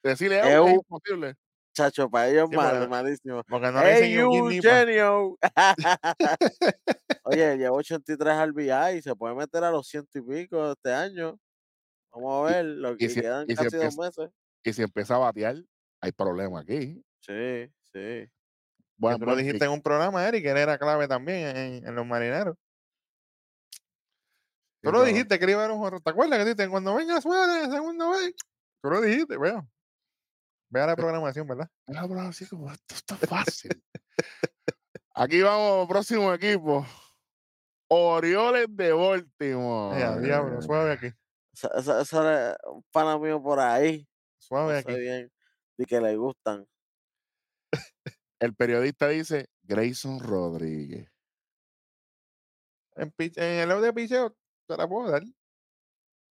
[0.04, 1.36] decir eu, es imposible.
[1.74, 3.44] Chacho, para ellos Sí, mal, porque- malísimo.
[3.48, 5.38] porque no le dicen Hey, you, genio.
[7.24, 11.40] Oye, lleva 83 RBI y se puede meter a los ciento y pico este año.
[12.12, 14.30] Vamos a ver, lo y que si- quedan y si casi dos meses.
[14.64, 15.56] Y si empieza a batear,
[16.02, 17.04] hay problema aquí.
[17.22, 17.92] Sí, sí.
[17.94, 18.30] Que
[18.98, 19.68] Buen, tú lo buen dijiste pick.
[19.68, 22.56] en un programa, Eric, que él era clave también en, en los marineros.
[24.82, 26.00] Tú lo dijiste que iba a un jorro.
[26.00, 28.34] ¿Te acuerdas que dijiste cuando venga Suárez, segundo vez?
[28.82, 29.66] Tú lo dijiste, vea.
[30.70, 31.70] Vea la programación, ¿verdad?
[31.86, 33.72] Pero así como esto está fácil.
[35.16, 36.86] Aquí vamos, próximo equipo.
[37.90, 40.00] Orioles de Baltimore.
[40.00, 41.08] Eh, a diablo, suave aquí.
[41.52, 44.08] Es un pana mío por ahí.
[44.38, 45.30] Suave No aquí.
[45.80, 46.68] Y que le gustan.
[48.38, 51.10] El periodista dice Grayson Rodríguez.
[52.96, 54.36] En, el lado de picheo
[54.68, 55.24] te la puedo dar.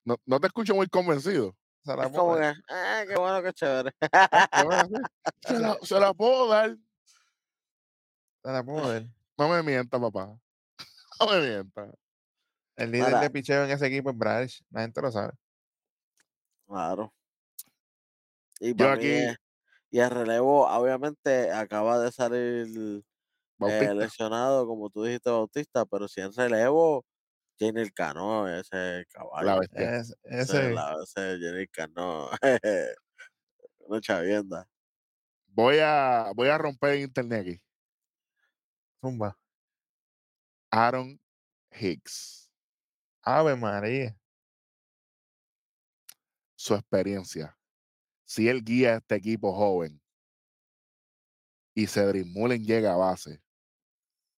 [0.04, 1.56] No, no te escucho muy convencido.
[1.82, 2.56] Se la Es como puedo dar.
[2.56, 3.90] que, ah, qué bueno, qué chévere.
[3.90, 4.00] Sí,
[5.46, 6.76] Se la, se la puedo dar.
[8.44, 9.06] Se la puedo dar.
[9.38, 10.38] No me mienta, papá.
[11.20, 11.90] No me mienta.
[12.76, 14.62] El líder de picheo en ese equipo es Bryce.
[14.68, 15.32] La gente lo sabe.
[16.66, 17.14] Claro.
[18.60, 19.34] Y Yo para mí
[19.90, 23.02] y el relevo, obviamente, acaba de salir
[23.60, 27.04] eh, lesionado, como tú dijiste, Bautista, pero si en relevo,
[27.58, 29.46] Jenny Cano, ese caballo.
[29.46, 29.96] la bestia.
[29.98, 32.30] Es- ese, ese, la- ese Jenny Cano.
[33.80, 34.68] Una chavienda.
[35.48, 37.62] Voy a, voy a romper internet aquí.
[39.00, 39.36] zumba.
[40.70, 41.18] Aaron
[41.72, 42.50] Hicks.
[43.22, 44.16] Ave María.
[46.56, 47.57] Su experiencia.
[48.28, 49.98] Si él guía a este equipo joven
[51.74, 53.40] y Cedric Mullen llega a base.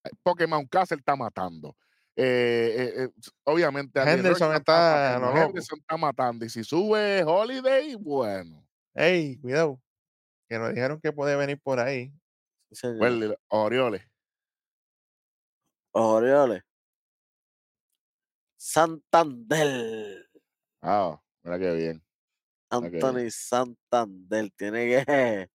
[0.04, 1.76] eh, Porque Mountcastle está matando.
[2.14, 3.08] Eh, eh, eh,
[3.44, 5.42] obviamente Henderson está matando.
[5.42, 6.44] Henderson está matando.
[6.44, 8.64] Y si sube Holiday, bueno.
[8.94, 9.80] Ey, cuidado.
[10.48, 12.12] Que nos dijeron que puede venir por ahí.
[13.00, 14.02] Well, Orioles.
[15.92, 16.62] Orioles.
[18.56, 20.28] Santander.
[20.80, 22.04] Ah, mira qué bien.
[22.70, 25.48] Anthony Santander tiene que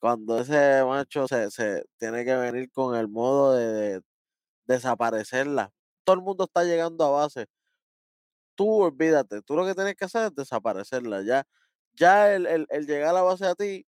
[0.00, 3.66] cuando ese macho se, se tiene que venir con el modo de,
[4.00, 4.02] de
[4.66, 5.72] desaparecerla.
[6.04, 7.46] Todo el mundo está llegando a base.
[8.54, 11.22] Tú olvídate, tú lo que tienes que hacer es desaparecerla.
[11.22, 11.44] Ya,
[11.94, 13.86] ya el, el- el llegar a la base a ti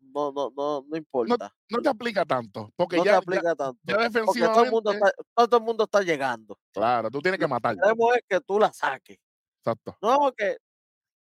[0.00, 1.54] no, no, no, no importa.
[1.68, 2.72] No te aplica tanto.
[2.76, 3.80] Porque No, ya, te ya- aplica tanto.
[3.84, 6.58] ya Porque todo el mundo está, todo el mundo está llegando.
[6.72, 7.76] Claro, tú tienes que matar.
[7.76, 9.18] Queremos es que tú la saques.
[9.58, 9.96] Exacto.
[10.02, 10.56] No, que,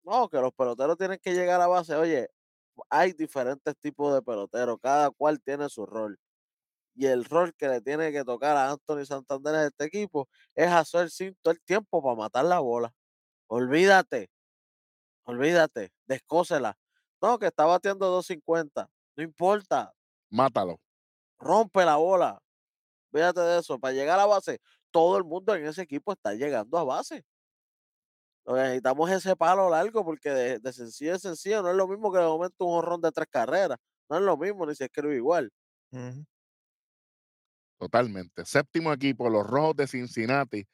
[0.05, 1.95] no, que los peloteros tienen que llegar a base.
[1.95, 2.27] Oye,
[2.89, 6.19] hay diferentes tipos de peloteros, cada cual tiene su rol.
[6.95, 10.69] Y el rol que le tiene que tocar a Anthony Santander en este equipo es
[10.71, 12.93] hacer sin todo el tiempo para matar la bola.
[13.47, 14.29] Olvídate,
[15.25, 16.77] olvídate, descósela.
[17.21, 18.89] No, que está bateando 250.
[19.17, 19.93] No importa,
[20.29, 20.77] Mátalo.
[21.39, 22.39] rompe la bola.
[23.13, 23.79] Olvídate de eso.
[23.79, 24.59] Para llegar a base,
[24.91, 27.25] todo el mundo en ese equipo está llegando a base.
[28.47, 32.11] Necesitamos es ese palo largo porque de, de sencillo en sencillo no es lo mismo
[32.11, 33.77] que de momento un honrón de tres carreras.
[34.09, 35.51] No es lo mismo, ni se escribe igual.
[37.79, 38.45] Totalmente.
[38.45, 40.65] Séptimo equipo, los Rojos de Cincinnati.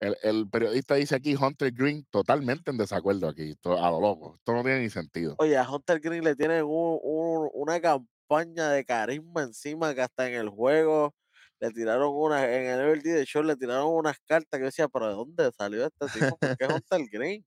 [0.00, 4.36] El, el periodista dice aquí Hunter Green totalmente en desacuerdo aquí, a lo loco.
[4.36, 5.36] Esto no tiene ni sentido.
[5.38, 10.28] Oye, a Hunter Green le tienen un- un- una campaña de carisma encima que hasta
[10.28, 11.14] en el juego
[11.60, 14.88] le tiraron una, en el Everyday de Show le tiraron unas cartas que yo decía,
[14.88, 16.36] pero ¿de dónde salió este tipo?
[16.38, 17.44] ¿Por qué Hunter Green?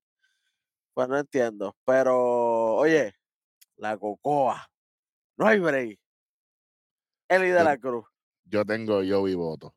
[0.93, 1.75] Pues no entiendo.
[1.85, 3.13] Pero, oye,
[3.77, 4.67] la cocoa.
[5.37, 5.99] No hay break.
[7.29, 8.05] Eli de Yo- la Cruz.
[8.45, 9.73] Yo tengo yo y voto.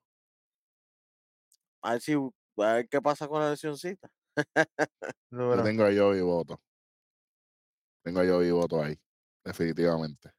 [1.82, 4.11] A ver si a ver qué pasa con la lesioncita.
[5.30, 5.62] Yo Duro.
[5.62, 6.61] tengo yo y voto.
[8.05, 8.99] Tengo yo y voto ahí,
[9.45, 10.30] definitivamente.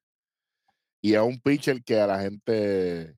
[1.01, 3.17] Y a un pitcher que a la gente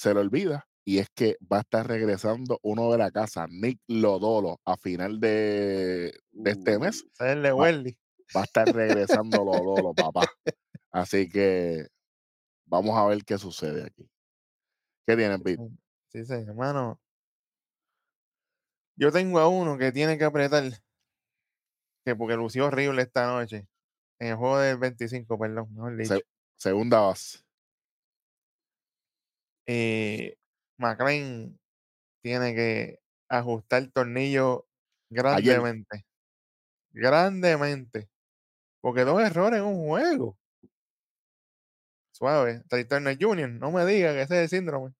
[0.00, 3.80] se le olvida, y es que va a estar regresando uno de la casa, Nick
[3.86, 7.04] Lodolo, a final de, de este mes.
[7.20, 7.70] Uh, Va-.
[8.34, 10.26] Va a estar regresando Lodolo, papá.
[10.90, 11.86] Así que
[12.64, 14.08] vamos a ver qué sucede aquí.
[15.06, 15.68] ¿Qué tienen, Pete?
[16.08, 16.98] Sí, sí, hermano.
[18.96, 20.64] Yo tengo a uno que tiene que apretar.
[22.06, 23.68] Que porque lució horrible esta noche.
[24.18, 26.14] En el juego del 25, perdón, mejor dicho.
[26.14, 26.24] Se-
[26.56, 27.40] segunda base.
[29.72, 30.34] Eh,
[30.78, 31.56] McLean
[32.24, 32.98] tiene que
[33.28, 34.66] ajustar el tornillo
[35.08, 36.04] grandemente.
[36.92, 38.08] Grandemente.
[38.80, 40.36] Porque dos errores en un juego.
[42.12, 42.62] Suave.
[42.68, 44.92] Trey Turner Jr., no me diga que ese es el síndrome.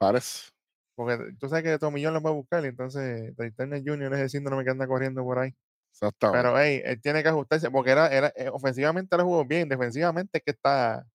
[0.00, 0.50] Parece.
[0.96, 4.14] Porque tú sabes que Tomillón lo va a buscar, y entonces Trey Turner Jr.
[4.14, 5.54] es el síndrome que anda corriendo por ahí.
[5.92, 6.38] Exactamente.
[6.42, 10.38] Pero hey, él tiene que ajustarse, porque era, era eh, ofensivamente lo jugó bien, defensivamente
[10.38, 11.06] es que está,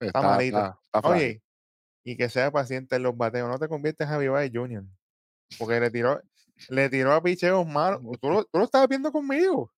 [0.00, 0.58] está, malito.
[0.58, 1.22] está- está frágil.
[1.26, 1.42] Oye,
[2.04, 4.84] y que sea paciente en los bateos, no te conviertes en Javi Baez Jr.
[5.58, 6.20] Porque le tiró,
[6.68, 8.02] le tiró a picheos malos.
[8.20, 9.72] Tú lo, tú lo estabas viendo conmigo.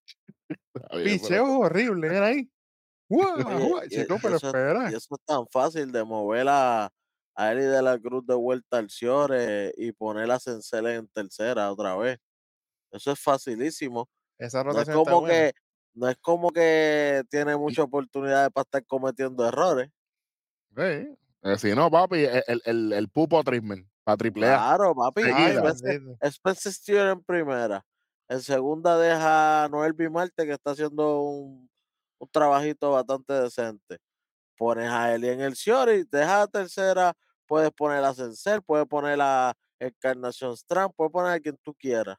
[0.49, 0.59] Bien,
[0.91, 2.51] pero- Picheos horribles, era ahí.
[3.09, 4.91] Y pero eso es- espera.
[4.91, 6.91] Y eso es tan fácil de mover a,
[7.37, 11.71] a Eli de la Cruz de vuelta al Ciore y poner a Cencel en tercera
[11.71, 12.19] otra vez.
[12.91, 14.09] Eso es facilísimo.
[14.39, 15.53] Esa No es rotación como que,
[15.95, 19.89] no es como que tiene muchas oportunidades para estar cometiendo errores.
[20.77, 21.17] Sí.
[21.47, 24.57] Eh, si no, papi, el, el, el, el pupo treatment para triple A.
[24.57, 25.23] Claro, papi.
[25.23, 25.57] Ay,
[26.23, 27.85] Spencer, Steer en primera.
[28.29, 31.71] En segunda deja a Noel Bimarte que está haciendo un,
[32.19, 33.99] un trabajito bastante decente.
[34.59, 37.15] Pones a Eli en el Ciore y deja a tercera.
[37.47, 42.17] Puedes poner a Cencel, puedes poner a Encarnación Strand, puedes poner a quien tú quieras.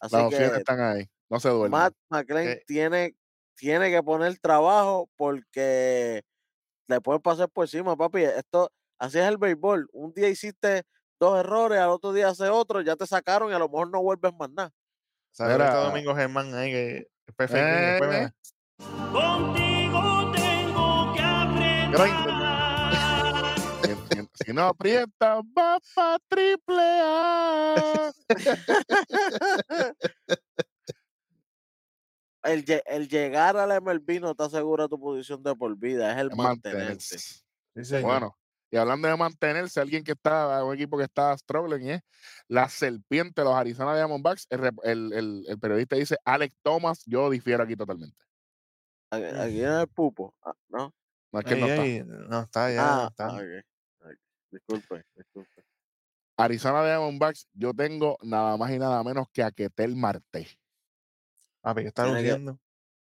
[0.00, 1.04] Así Las opciones que están ahí.
[1.30, 1.70] No se duerme.
[1.76, 2.62] Matt McLean Eh.
[2.66, 3.16] tiene,
[3.54, 6.22] tiene que poner trabajo porque
[6.88, 8.22] le pueden pasar por encima, papi.
[8.24, 9.88] Esto, así es el béisbol.
[9.92, 10.82] Un día hiciste
[11.20, 14.02] dos errores, al otro día hace otro, ya te sacaron y a lo mejor no
[14.02, 14.70] vuelves más nada.
[15.38, 15.74] A Mira.
[15.74, 18.30] Domingo Germán ahí que news, después Eh.
[19.12, 22.14] Contigo tengo que apretar.
[23.84, 28.12] Si- si- si no aprieta, va pa' triple A.
[32.42, 36.30] El, el llegar al MLB no te asegura tu posición de por vida, es el
[36.30, 37.18] Es mantenerse.
[37.18, 38.00] Sí.
[38.02, 38.36] Bueno,
[38.70, 42.00] y hablando de mantenerse, alguien que está, un equipo que está struggling es
[42.48, 44.46] la serpiente, los Arizona Diamondbacks.
[44.50, 48.16] El, el, el- el periodista dice Alex Thomas, yo difiero aquí totalmente.
[49.10, 50.94] Aquí aquí en el pupo, ah, ¿no?
[51.32, 51.84] No es que no Ey, está.
[51.84, 53.40] ey, no está, ya Ah, está.
[54.50, 55.64] Disculpe, disculpe.
[56.36, 60.46] Arizona Diamondbacks, yo tengo nada más y nada menos que a Ketel Marte.
[61.68, 62.58] Papi, está Tiene que- luciendo.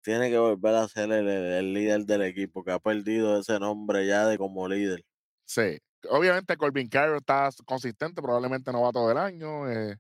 [0.03, 3.59] Tiene que volver a ser el, el- el líder del equipo, que ha perdido ese
[3.59, 5.03] nombre ya de como líder.
[5.45, 5.79] Sí.
[6.11, 9.97] Obviamente Corbin Carroll está consistente, probablemente no va todo el año, eh,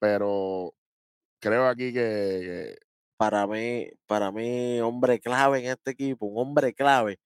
[0.00, 0.74] pero
[1.40, 2.00] creo aquí que,
[2.74, 2.76] que
[3.16, 7.18] Para mí, para mí, hombre clave en este equipo, un hombre clave,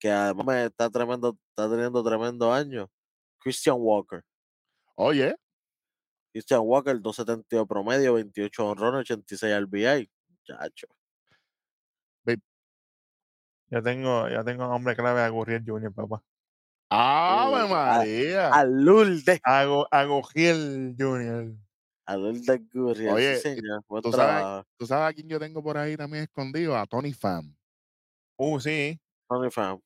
[0.00, 2.90] que además me está tremendo, está teniendo tremendo año.
[3.38, 4.22] Christian Walker.
[4.96, 5.34] oye,
[6.34, 10.10] Christian Walker, 272 promedio, 28 honrones, 86 RBI.
[10.42, 10.88] Chacho.
[13.70, 16.22] Ya tengo, ya tengo hombre clave a Gurriel Jr., papá.
[16.90, 18.48] ¡Ave María!
[18.48, 19.40] A Lourdes.
[19.44, 21.54] Hago, a Gurriel Jr.
[22.06, 23.14] A Lourdes Gurriel.
[23.14, 23.84] Oye, sí, señor.
[24.02, 24.66] Tú sabes-.
[24.76, 26.76] ¿Tú sabes a quién yo tengo por ahí también escondido?
[26.76, 27.54] A Tony Pham.
[28.36, 29.00] Uh, sí.
[29.28, 29.80] Tony Pham.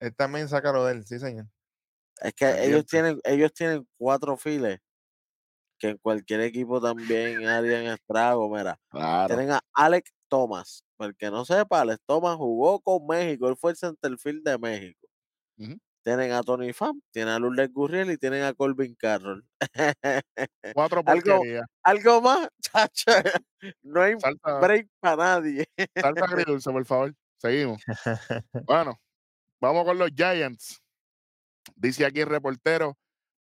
[0.00, 1.46] Él también saca lo de él, sí, señor.
[2.20, 4.78] Es que ellos tienen, ellos tienen cuatro files
[5.82, 8.48] que en cualquier equipo también harían estrago.
[8.48, 9.34] Mira, Claro.
[9.34, 10.84] tienen a Alex Thomas.
[10.96, 13.48] Para el que no sepa, Alex Thomas jugó con México.
[13.48, 15.08] Él fue el centerfield de México.
[16.04, 19.44] Tienen a Tony Pham, tienen a Lourdes Gurriel y tienen a Corbin Carroll.
[20.74, 21.66] Cuatro Algo- porquerías.
[21.84, 23.10] Algo más, chacho.
[23.82, 25.66] No hay Salta, break para nadie.
[26.00, 27.14] salta agridulce, por favor.
[27.38, 27.82] Seguimos.
[28.66, 29.00] Bueno,
[29.60, 30.80] vamos con los Giants.
[31.76, 32.96] Dice aquí el reportero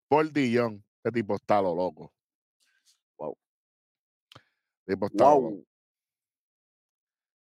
[0.09, 0.83] Paul Dillon.
[1.03, 2.13] Este tipo está lo loco.
[4.97, 5.11] Wow.
[5.11, 5.65] Tipo.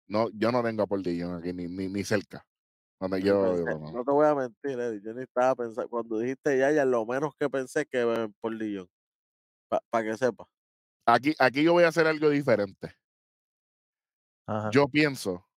[0.08, 2.46] No, yo no tengo a Paul Dillon aquí ni, ni, ni cerca.
[3.00, 3.92] Donde Yo yo, pensé- no.
[3.92, 5.00] no te voy a mentir, Eddie.
[5.02, 5.88] Yo ni estaba pensando.
[5.88, 8.88] Cuando dijiste ya, ya lo menos que pensé que por Lillón.
[9.90, 10.46] Para que sepa.
[11.06, 12.94] Aquí, aquí yo voy a hacer algo diferente.
[14.46, 14.70] Ajá.
[14.70, 15.48] Yo pienso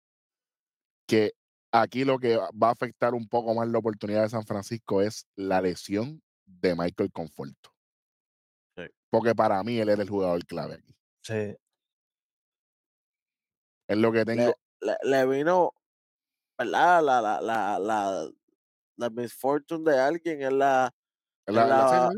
[1.08, 1.34] que
[1.72, 5.28] aquí lo que va a afectar un poco más la oportunidad de San Francisco es
[5.36, 7.72] la lesión de Michael Conforto.
[8.78, 8.86] Sí.
[9.12, 10.96] Porque para mí él era el jugador clave aquí.
[11.22, 11.56] Sí.
[13.88, 14.54] Es lo que tengo.
[14.82, 15.72] Le, le vino,
[16.60, 17.04] ¿verdad?
[17.04, 18.32] La, la, la, la,
[18.98, 20.92] la misfortune de alguien es la,
[21.50, 22.12] la- la-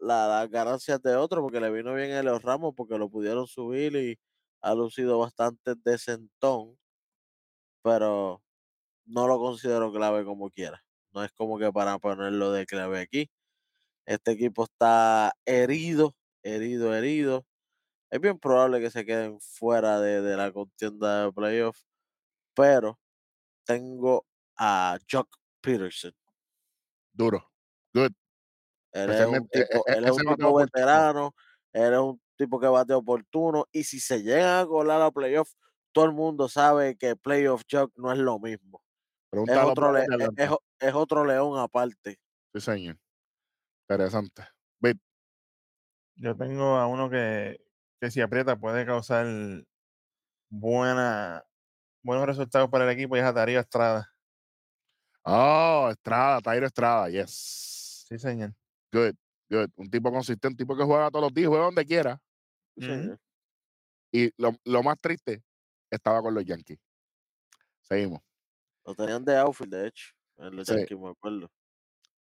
[0.00, 3.46] la- las ganancias de otro, porque le vino bien a los Ramos, porque lo pudieron
[3.48, 4.18] subir y
[4.62, 6.78] ha lucido bastante decentón,
[7.82, 8.42] pero
[9.06, 10.84] no lo considero clave como quiera.
[11.12, 13.30] No es como que para ponerlo de clave aquí.
[14.06, 17.46] Este equipo está herido, herido, herido.
[18.10, 21.78] Es bien probable que se queden fuera de, de la contienda de playoff,
[22.54, 22.98] pero
[23.64, 24.26] tengo
[24.56, 25.28] a Jock
[25.60, 26.12] Peterson.
[27.12, 27.52] Duro.
[27.92, 28.12] Good.
[28.92, 31.34] Él es un Especialmente, e- tipo, e- él es un tipo veterano,
[31.72, 35.52] él es un tipo que bate oportuno, y si se llegan a colar a playoff,
[35.92, 38.82] todo el mundo sabe que playoff Jock no es lo mismo.
[39.46, 42.18] Es otro, le- de es, otro león aparte.
[42.54, 42.98] Sí, señor.
[43.82, 44.44] Interesante.
[46.16, 47.60] Yo tengo a uno que,
[48.00, 49.26] que si aprieta puede causar
[50.50, 51.44] buena,
[52.02, 54.12] buenos resultados para el equipo y es a Darío Estrada.
[55.24, 58.04] Oh, Estrada, Tairo Estrada, yes.
[58.08, 58.54] Sí, señor.
[58.92, 59.14] Good,
[59.50, 59.68] good.
[59.76, 62.20] Un tipo consistente, un tipo que juega todos los días, juega donde quiera.
[62.76, 62.94] Sí, Ujú.
[62.94, 63.20] señor.
[64.12, 65.42] Y lo, lo más triste,
[65.90, 66.78] estaba con los Yankees.
[67.82, 68.20] Seguimos.
[68.86, 70.74] Lo tenían de outfield, de hecho, en los Sí.
[70.74, 71.50] Yankees, me acuerdo.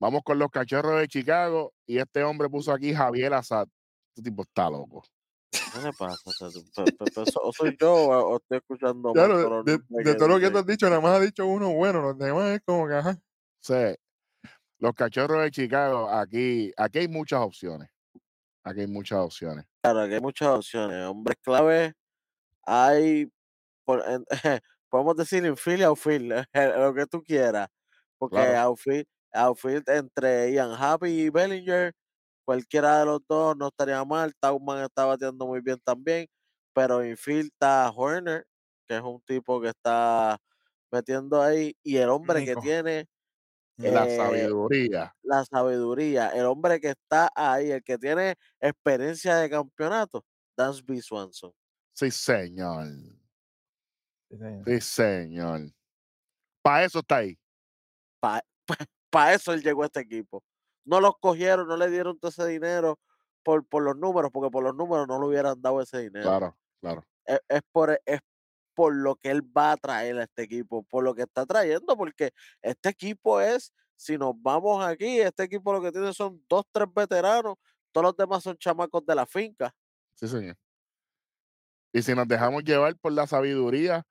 [0.01, 1.73] Vamos con los cachorros de Chicago.
[1.85, 3.67] Y este hombre puso aquí Javier Azad.
[4.13, 5.03] Este tipo está loco.
[5.51, 6.17] ¿Qué le pasa?
[6.25, 9.79] O, sea, pe- pe- pe- so- ¿o soy yo o, o estoy escuchando Claro, de,
[10.15, 12.61] todo lo que tú has dicho, nada más ha dicho uno bueno, los demás es
[12.65, 13.17] como que, ajá.
[13.61, 13.95] Sí.
[14.79, 17.89] Los cachorros de Chicago, aquí, aquí hay muchas opciones.
[18.63, 19.65] Aquí hay muchas opciones.
[19.83, 21.05] Claro, aquí hay muchas opciones.
[21.07, 21.93] Hombres clave,
[22.65, 23.31] hay,
[23.85, 24.25] por- en-
[24.89, 26.45] podemos decir infield y outfield,
[26.77, 27.67] lo que tú quieras.
[28.17, 28.59] Porque Claro.
[28.59, 31.93] outfield, outfield entre Ian Happy y Bellinger,
[32.49, 34.33] cualquiera de los dos no estaría mal.
[34.39, 36.27] Tauman está bateando muy bien también.
[36.73, 38.43] pero infield está Horner,
[38.87, 40.35] que es un tipo que está
[40.91, 43.07] metiendo ahí, y el hombre que tiene
[43.77, 45.15] La eh, sabiduría.
[45.21, 50.25] la sabiduría, el hombre que está ahí, el que tiene experiencia de campeonato,
[50.57, 51.53] Dansby Swanson.
[51.93, 52.87] Sí, señor.
[54.27, 54.63] Sí, señor.
[54.65, 55.59] Sí, señor.
[56.63, 57.37] Para eso está ahí.
[58.19, 58.43] Para
[59.35, 60.43] eso él llegó a este equipo.
[60.85, 62.99] No los cogieron, no le dieron todo ese dinero
[63.43, 66.25] por, por los números, porque por los números no le hubieran dado ese dinero.
[66.25, 67.05] Claro, claro.
[67.25, 68.19] Es, es por, es
[68.73, 71.97] por lo que él va a traer a este equipo, por lo que está trayendo,
[71.97, 72.31] porque
[72.61, 76.87] este equipo es, si nos vamos aquí, este equipo lo que tiene son dos, tres
[76.95, 77.55] veteranos,
[77.91, 79.73] todos los demás son chamacos de la finca.
[80.15, 80.55] Sí, señor.
[81.91, 84.03] Y si nos dejamos llevar por la sabiduría,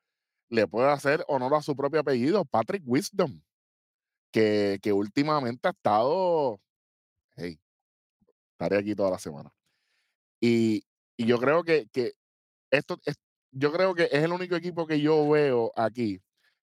[0.51, 3.41] le puede hacer honor a su propio apellido, Patrick Wisdom,
[4.31, 6.61] que, que últimamente ha estado,
[7.37, 7.59] hey,
[8.53, 9.53] estaré aquí toda la semana.
[10.41, 10.83] Y,
[11.17, 12.13] y yo creo que, que
[12.71, 13.17] esto es,
[13.51, 16.21] yo creo que es el único equipo que yo veo aquí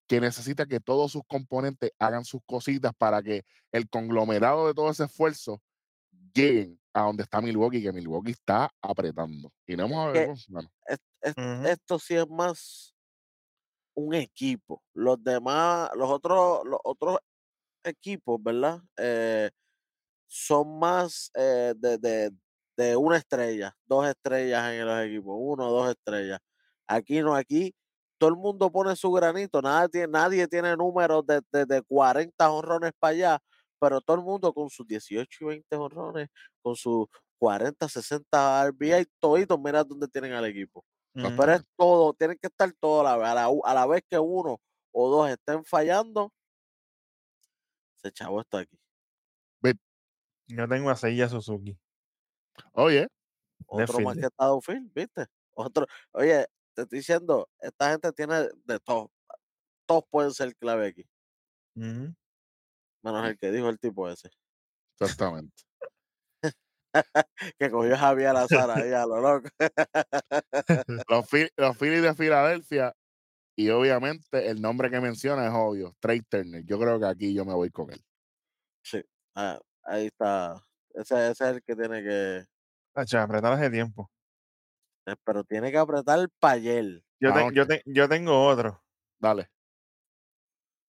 [0.07, 4.91] que necesita que todos sus componentes hagan sus cositas para que el conglomerado de todo
[4.91, 5.61] ese esfuerzo
[6.33, 9.51] lleguen a donde está Milwaukee, que Milwaukee está apretando.
[9.65, 11.67] Y no hemos Que- bueno, Es- es- Ujú.
[11.67, 12.95] Esto sí es más
[13.95, 14.83] un equipo.
[14.93, 17.17] Los demás, los otros, los otros
[17.85, 18.79] equipos, ¿verdad?
[18.97, 19.49] Eh,
[20.27, 22.31] son más eh, de, de-
[22.77, 26.39] de una estrella, dos estrellas en los equipos, uno o dos estrellas.
[26.87, 27.73] Aquí no, aquí
[28.17, 32.51] todo el mundo pone su granito, nadie tiene, nadie tiene números de, de, de 40
[32.51, 33.39] honrones para allá,
[33.79, 36.27] pero todo el mundo con sus 18 y 20 honrones,
[36.61, 37.05] con sus
[37.37, 40.83] 40, 60 RBI, toditos, mira dónde tienen al equipo.
[41.35, 44.57] Pero es todo, tienen que estar todos a la a la vez que uno
[44.91, 46.31] o dos estén fallando,
[48.11, 48.77] chavo esto aquí.
[50.47, 51.77] Yo tengo a Seiya Suzuki.
[52.73, 53.07] oye,
[53.67, 55.25] Otro más que Estado Phil, ¿viste?
[55.53, 59.11] Otro, oye, te estoy diciendo, esta gente tiene de todo.
[59.87, 61.05] Todos pueden ser clave aquí,
[61.75, 62.15] Ujú.
[63.03, 64.29] menos el que dijo el tipo ese,
[64.95, 65.63] exactamente.
[67.59, 69.49] que cogió Javier Alazar ahí a lo loco.
[71.09, 72.93] los, Phil- los Phillies de Filadelfia,
[73.55, 76.63] y obviamente el nombre que menciona es obvio, Trey Turner.
[76.65, 78.03] Yo creo que aquí yo me voy con él.
[78.83, 79.01] Sí,
[79.35, 80.61] ah, ahí está.
[80.93, 82.45] Ese, ese es el que tiene que,
[82.93, 84.09] Tacho, apretar hace tiempo.
[85.07, 87.03] eh, pero tiene que apretar para ayer.
[87.19, 88.81] Yo, te- yo, te- yo tengo otro.
[89.19, 89.49] Dale.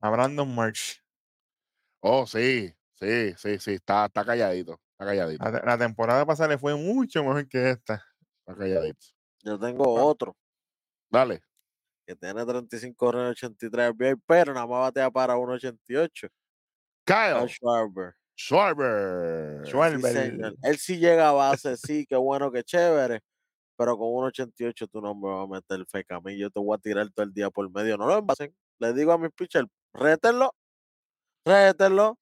[0.01, 1.03] A Brandon March.
[2.01, 6.75] Oh, sí, sí, sí, sí, está, está calladito, está calladito, la temporada pasada le fue
[6.77, 7.95] mucho mejor que esta.
[8.41, 9.07] está calladito.
[9.43, 10.05] Yo tengo Ah.
[10.05, 10.37] otro
[11.11, 11.43] Dale.
[12.07, 16.29] Que tiene 35 runs, 83 RBI, pero nada más batea para 1.88.
[17.05, 18.15] Kyle Kyle Schwarber.
[18.37, 19.65] Schwarber.
[19.65, 20.55] Sí, Schwarber.
[20.63, 23.21] Él sí llega a base, sí, qué bueno, qué chévere.
[23.77, 26.39] Pero con 1.88 tú no me vas a meter feca a mí.
[26.39, 27.97] Yo te voy a tirar todo el día por medio.
[27.99, 28.55] No lo envasen.
[28.79, 30.53] Le digo a mis pitchers, rétenlo.
[31.45, 32.19] Rétenlo.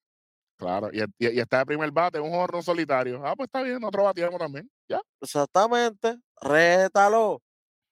[0.56, 3.20] Claro, y, y, y está de primer bate, un horno solitario.
[3.24, 4.70] Ah, pues está bien, otro bateamos también.
[4.88, 5.00] Ya.
[5.20, 6.16] Exactamente.
[6.40, 7.42] Rétalo.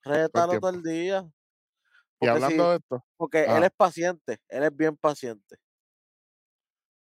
[0.03, 1.29] Rétalo todo el día.
[2.23, 4.37] Y Porque, hablando si- de esto, porque él es paciente.
[4.47, 5.57] Él es bien paciente.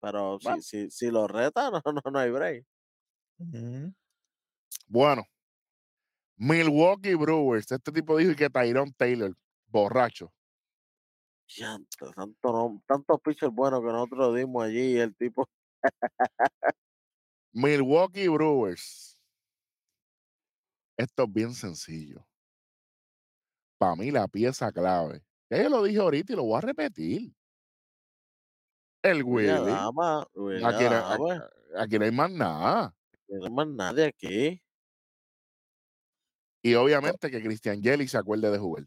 [0.02, 0.62] Pero Bueno.
[0.62, 2.66] si, si, si lo reta, no, no, no hay break.
[4.88, 5.24] Bueno,
[6.38, 9.36] Milwaukee Brewers, este tipo dijo que Tyrone Taylor,
[9.68, 10.32] borracho.
[12.16, 15.48] Tanto tantos pitchers buenos que nosotros dimos allí y el tipo
[17.54, 19.20] Milwaukee Brewers.
[20.98, 22.28] Esto es bien sencillo.
[23.78, 25.24] Para mí la pieza clave.
[25.50, 27.34] Ya yo lo dije ahorita y lo voy a repetir.
[29.04, 29.48] El Willy.
[29.48, 31.42] Dama, Aquí, no- Dama, aquí-
[31.78, 32.96] aquí no hay más nada.
[33.30, 34.62] no hay más nadie aquí.
[36.64, 38.86] Y obviamente que Christian Jelly se acuerde de jugar.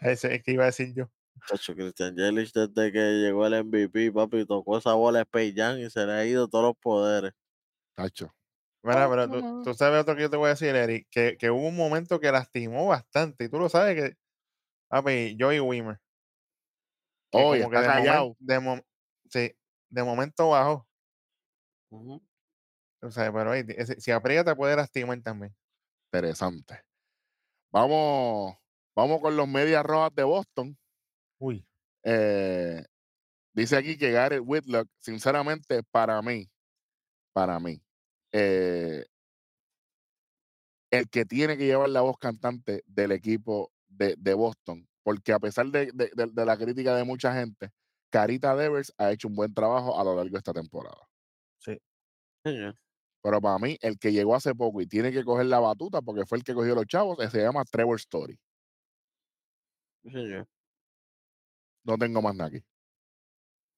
[0.00, 1.10] Ese es que iba a decir yo.
[1.46, 5.78] Chacho, Christian Yelich desde que llegó el MVP, papi, tocó esa bola a Space Jam
[5.78, 7.32] y se le ha ido todos los poderes.
[7.94, 8.34] Tacho.
[8.82, 11.68] Mira, pero tú sabes otro que yo te voy a decir, Eric, que, que hubo
[11.68, 13.44] un momento que lastimó bastante.
[13.44, 14.16] Y tú lo sabes que.
[14.90, 15.98] Papi, Joey Wimmer.
[17.30, 18.36] que Oye, como que de, momen- callado.
[18.40, 18.84] de, mom-
[19.30, 19.54] sí,
[19.88, 20.84] de momento.
[21.90, 22.20] Ujú.
[23.02, 25.54] O sea, pero ese- si aprieta puede lastimar también.
[26.12, 26.82] Interesante.
[27.72, 28.56] Vamos,
[28.96, 30.76] vamos con los medias rojas de Boston.
[31.38, 31.64] Uy.
[32.02, 32.84] Eh,
[33.54, 36.50] dice aquí que Garrett Whitlock, sinceramente, para mí,
[37.32, 37.80] para mí,
[38.32, 39.06] eh,
[40.90, 45.38] el que tiene que llevar la voz cantante del equipo de, de Boston, porque a
[45.38, 47.70] pesar de, de- de- de la crítica de mucha gente,
[48.10, 51.06] Carita Devers ha hecho un buen trabajo a lo largo de esta temporada.
[51.58, 51.78] Sí.
[53.22, 56.24] Pero para mí, el que llegó hace poco y tiene que coger la batuta porque
[56.24, 58.38] fue el que cogió los chavos, eh, se llama Trevor Story.
[60.04, 60.10] Sí.
[61.84, 62.64] No tengo más nada aquí.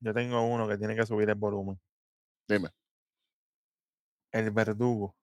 [0.00, 1.80] Yo tengo uno que tiene que subir el volumen.
[2.48, 2.68] Dime.
[4.32, 5.14] El verdugo.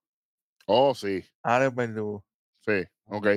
[0.68, 2.24] Oh, sí, Alex Verdugo.
[2.66, 2.84] sí.
[3.06, 3.28] Ok.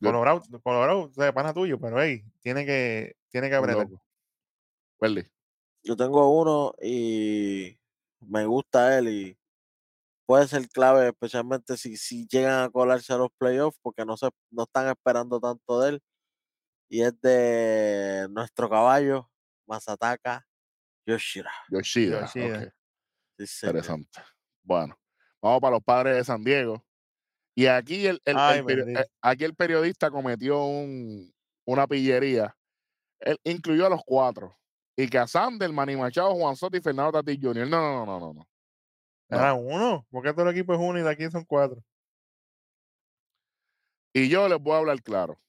[0.00, 0.08] Good.
[0.08, 0.12] Good.
[0.12, 3.88] Colorado, Colorado, o sea, pana tuyo, pero hey, tiene que, tiene que apretar.
[5.00, 5.26] Welly.
[5.82, 7.78] Yo tengo uno y
[8.20, 9.38] me gusta él y
[10.26, 14.30] puede ser clave, especialmente si, si llegan a colarse a los playoffs, porque no se
[14.50, 16.02] no están esperando tanto de él.
[16.88, 19.30] Y es de nuestro caballo,
[19.66, 20.46] Masataka
[21.06, 21.50] Yoshira.
[21.68, 22.20] Yoshida.
[22.22, 22.74] Yoshida.
[23.38, 23.66] Sí.
[23.66, 24.20] Interesante.
[24.62, 24.98] Bueno,
[25.42, 26.84] vamos para los padres de San Diego.
[27.56, 29.00] Y aquí el, el- Ay, bendito.
[29.00, 31.32] eh, aquí el periodista cometió un,
[31.66, 32.56] una pillería.
[33.20, 34.56] Él incluyó a los cuatro.
[34.96, 37.66] Y que a Sander, Manny Machado, Juan Soto y Fernando Tatis Jr.
[37.68, 38.48] No, no, no, no, no, no.
[39.30, 39.38] No.
[39.38, 41.82] Era uno, porque todo el equipo es uno y de aquí son cuatro.
[44.12, 45.40] Y yo les voy a hablar claro.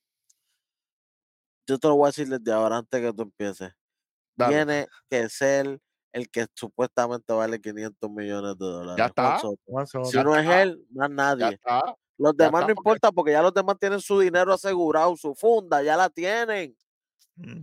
[1.67, 3.71] Yo te lo voy a decir desde ahora, antes que tú empieces.
[4.37, 4.53] Dale.
[4.55, 5.79] Tiene que ser
[6.15, 8.95] el que supuestamente vale 500 millones de dólares.
[8.97, 9.37] Ya está.
[9.37, 9.59] Soto.
[9.65, 10.05] Juan Soto.
[10.05, 11.55] Si Ya no es él, más Ya nadie.
[11.55, 11.81] está.
[12.17, 15.83] Los ya demás no importa porque ya los demás tienen su dinero asegurado, su funda,
[15.83, 16.75] ya la tienen.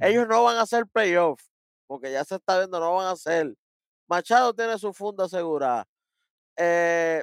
[0.03, 1.41] Ellos no van a hacer playoff,
[1.87, 3.55] porque ya se está viendo, no van a hacer.
[4.07, 5.87] Machado tiene su funda asegurada.
[6.59, 7.23] Eh,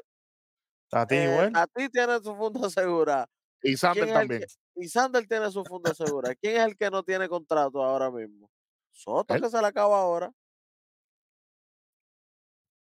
[0.89, 1.53] Tati eh, igual.
[1.53, 3.27] Tati tiene su funda asegurada.
[3.61, 4.49] Y Sander ¿Quién es el también.
[4.77, 6.33] Y Sander tiene su funda asegurada.
[6.33, 8.49] ¿Quién es el que no tiene contrato ahora mismo?
[8.91, 10.33] Soto, que se le acaba ahora.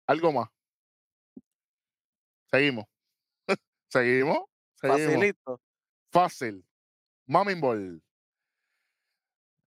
[0.06, 0.48] Algo más.
[2.50, 2.84] Seguimos.
[3.88, 4.38] Seguimos.
[4.74, 5.00] Seguimos.
[5.06, 5.60] Facilito.
[6.10, 6.64] Fácil.
[7.26, 8.02] Mami Ball.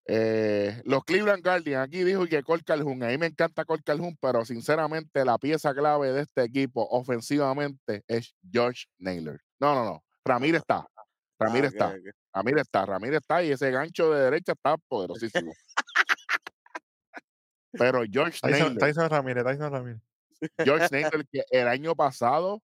[0.08, 3.02] Eh, los Cleveland Guardians aquí dijo que Cole Calhoun.
[3.04, 8.04] A mí me encanta Cole Calhoun, pero sinceramente la pieza clave de este equipo ofensivamente
[8.08, 9.42] es George Naylor.
[9.60, 10.04] No, no, no.
[10.24, 10.88] Ramírez está.
[11.40, 12.12] Ramírez Ah, está.
[12.34, 12.86] Ramírez está.
[12.86, 15.52] Ramírez está y ese gancho de derecha está poderosísimo.
[17.72, 20.02] pero George Tyson, Naylor, Tyson Ramírez, Tyson Ramírez.
[20.58, 22.62] George Naylor que el año pasado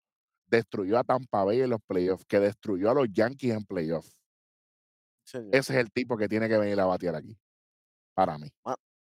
[0.46, 4.16] destruyó a Tampa Bay en los playoffs, que destruyó a los Yankees en playoffs.
[5.24, 7.38] Ese es el tipo que tiene que venir a batear aquí.
[8.14, 8.48] Para mí.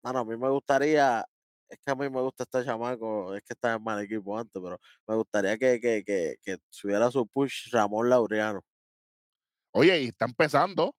[0.03, 1.24] Mano, a mí me gustaría,
[1.69, 4.61] es que a mí me gusta este chamaco, es que está en mal equipo antes,
[4.61, 8.61] pero me gustaría que, que, que, que subiera su push Ramón Laureano.
[9.73, 10.94] Oye, y está empezando.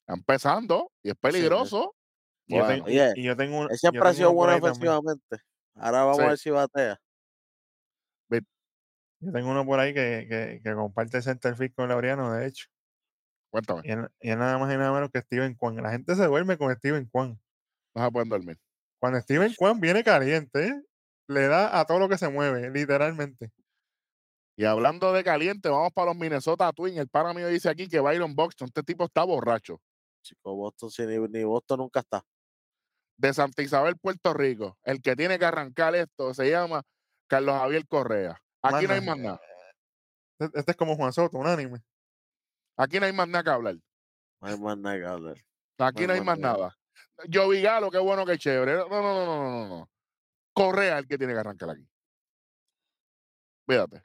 [0.00, 1.94] Está empezando y es peligroso.
[2.46, 3.68] Y yo, tengo, oye, y yo tengo un.
[3.76, 5.38] Sido bueno ofensivamente.
[5.74, 6.22] Ahora vamos Sí.
[6.22, 7.00] a ver si batea.
[9.20, 12.66] Yo tengo uno por ahí que, que, que comparte el centerfield con Laureano, de hecho.
[13.50, 13.82] Cuéntame.
[13.84, 15.76] Y es, y es nada más y nada menos que Steven Kwan.
[15.76, 17.40] La gente se duerme con Steven Kwan.
[17.94, 18.58] No se pueden dormir.
[19.00, 20.82] Cuando Steven Kwan viene caliente, ¿eh?
[21.28, 23.50] le da a todo lo que se mueve, literalmente.
[24.56, 26.98] Y hablando de caliente, vamos para los Minnesota Twins.
[26.98, 29.80] El pana mío dice aquí que Byron Buxton, este tipo está borracho.
[30.22, 32.22] Chico, Boston, si ni, ni Boston nunca está.
[33.16, 34.78] De Santa Isabel, Puerto Rico.
[34.82, 36.82] El que tiene que arrancar esto se llama
[37.28, 38.40] Carlos Javier Correa.
[38.62, 39.40] Aquí no hay más nada.
[40.38, 41.80] Este, este es como Juan Soto, un anime.
[42.76, 43.76] Aquí no hay más nada que hablar.
[44.40, 45.36] No hay más nada que hablar.
[45.78, 46.76] Aquí no hay más nada.
[47.28, 48.76] Yo Galo, qué bueno, qué chévere.
[48.76, 49.90] No, no, no, no, no, no.
[50.52, 51.88] Correa es el que tiene que arrancar aquí.
[53.66, 54.04] Fíjate.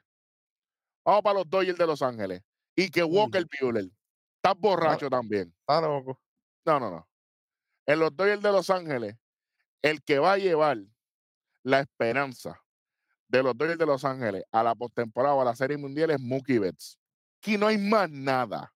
[1.04, 2.42] Vamos para los Dodgers de Los Ángeles.
[2.76, 3.90] Y que Walker Buehler.
[4.36, 5.54] Estás borracho también.
[5.60, 6.20] Está loco.
[6.64, 7.09] No, no, no.
[7.90, 9.16] En los Dodgers de Los Ángeles,
[9.82, 10.78] el que va a llevar
[11.64, 12.62] la esperanza
[13.26, 16.20] de los Dodgers de Los Ángeles a la postemporada o a la Serie Mundial es
[16.20, 17.00] Mookie Betts.
[17.38, 18.72] Aquí no hay más nada.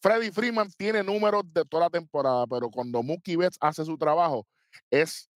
[0.00, 4.46] Freddy Freeman tiene números de toda la temporada, pero cuando Mookie Betts hace su trabajo,
[4.88, 5.28] es,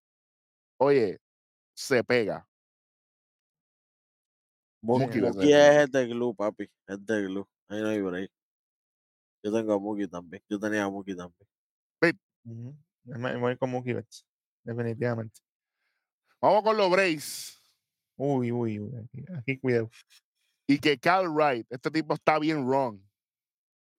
[0.76, 1.18] oye,
[1.74, 2.46] se pega.
[4.80, 6.70] Mookie, Mookie es el de glue, papi.
[6.86, 7.48] Es de glue.
[7.66, 8.30] Ahí no hay break.
[9.42, 10.40] Yo tengo a Mookie también.
[10.48, 11.50] Yo tenía a Mookie también.
[12.44, 12.76] Ujú.
[13.06, 14.26] Es más, Voy con Mookie Betts,
[14.64, 15.40] definitivamente.
[16.40, 17.60] Vamos con los Braves.
[18.16, 18.92] Uy, uy, uy.
[19.04, 19.90] Aquí, aquí cuidado.
[20.66, 23.00] Y que Cal Wright, este tipo está bien wrong.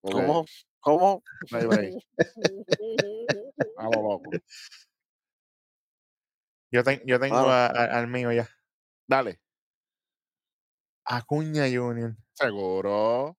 [0.02, 0.44] Ok, ¿Cómo?
[0.80, 1.22] ¿Cómo?
[1.50, 1.94] No hay break.
[3.78, 4.30] Lo loco.
[6.72, 7.50] Yo, ten- yo tengo Claro.
[7.50, 8.48] a- a- al mío ya.
[9.08, 9.40] Dale.
[11.04, 12.16] Acuña Junior.
[12.32, 13.36] Seguro.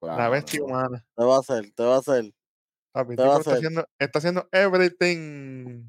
[0.00, 1.04] La bestia humana.
[1.16, 2.32] Te va a hacer, te va a hacer.
[2.98, 5.84] Papi, a tipo está haciendo, está haciendo everything.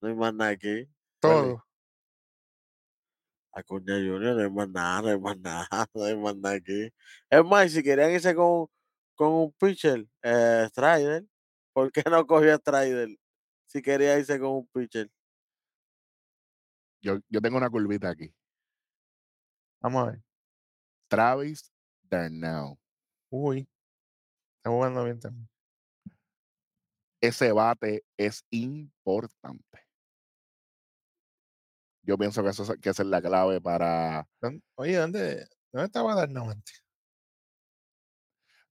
[0.00, 0.88] No hay más nada aquí.
[1.18, 1.64] Todo.
[3.52, 6.88] Acuña Junior, no hay más nada, no hay más nada, no hay más nada aquí.
[7.28, 8.68] Es más, si querían irse con,
[9.16, 11.26] con un pitcher, eh, Strider,
[11.72, 13.08] ¿por qué no cogió a Strider?
[13.66, 15.10] Si quería irse con un pitcher.
[17.00, 18.32] yo, yo tengo una curvita aquí.
[19.82, 20.22] Vamos a ver.
[21.08, 21.72] Travis
[22.04, 22.78] Darnell.
[23.30, 23.66] Uy.
[24.58, 25.53] Está jugando bien también.
[27.26, 29.80] Ese bate es importante.
[32.02, 34.26] Yo pienso que eso es- que esa es la clave para.
[34.40, 36.82] ¿Dónde- Oye, ¿dónde, dónde estaba Darnell antes?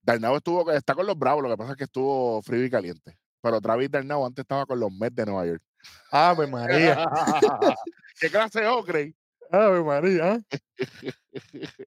[0.02, 3.18] Darnell estuvo, está con los Bravos, lo que pasa es que estuvo frío y caliente.
[3.42, 5.64] Pero Travis Darnell antes estaba con los Mets de Nueva York.
[6.12, 7.06] Ave María.
[8.20, 9.16] ¿Qué clase de ocre?
[9.50, 10.40] Ave María.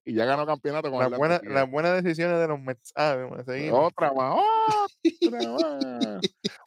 [0.04, 2.92] y ya ganó campeonato con así que las buenas decisiones de los Mets.
[2.94, 3.72] Ave María.
[3.74, 4.40] Otra más.
[5.22, 6.20] otra más.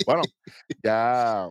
[0.06, 0.22] Bueno,
[0.84, 1.50] ya.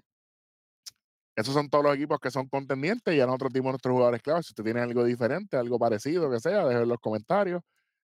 [1.36, 3.16] Esos son todos los equipos que son contendientes.
[3.16, 4.46] Ya nosotros dimos nuestros jugadores claves.
[4.46, 7.62] Si usted tiene algo diferente, algo parecido, que sea, déjenlo en los comentarios.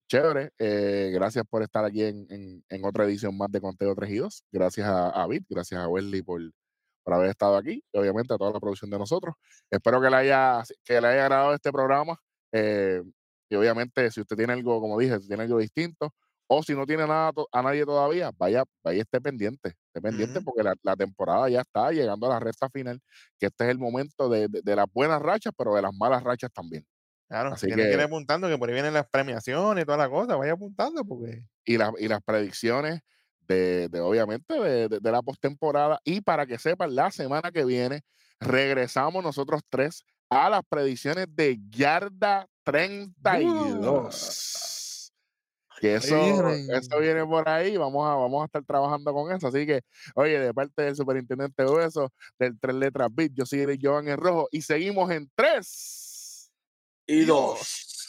[0.09, 0.51] Chévere.
[0.59, 2.27] eh, gracias por estar aquí en,
[2.69, 4.43] en- otra edición más de Conteo 3 y 2.
[4.51, 6.41] Gracias a, a gracias a Wesley por,
[7.03, 7.83] por haber estado aquí.
[7.93, 9.35] Y obviamente a toda la producción de nosotros.
[9.69, 12.17] Espero que le haya, que le haya agradado este programa.
[12.51, 13.03] eh,
[13.51, 16.13] y obviamente, si usted tiene algo, como dije, si tiene algo distinto,
[16.47, 20.63] o si no tiene nada a nadie todavía, vaya, vaya esté pendiente, esté pendiente porque
[20.63, 22.99] la, la temporada ya está llegando a la recta final,
[23.39, 26.23] que este es el momento de, de- de las buenas rachas, pero de las malas
[26.23, 26.85] rachas también.
[27.27, 29.97] Claro, Así tiene que ir que- apuntando que por ahí vienen las premiaciones y toda
[29.97, 30.35] la cosa.
[30.35, 31.43] Vaya apuntando porque.
[31.65, 33.01] Y, las y las predicciones
[33.47, 35.99] de, de, obviamente, de, de- de la postemporada.
[36.03, 38.01] Y para que sepan, la semana que viene
[38.39, 44.15] regresamos nosotros tres a las predicciones de Yarda 32.
[45.80, 46.15] Que eso,
[46.49, 49.47] eso viene por ahí, vamos a, vamos a estar trabajando con eso.
[49.47, 49.81] Así que,
[50.15, 54.49] oye, de parte del superintendente Hueso, del Tres Letras Beat, yo soy Jovan en rojo
[54.51, 56.51] y seguimos en tres.
[57.07, 58.06] Y dos.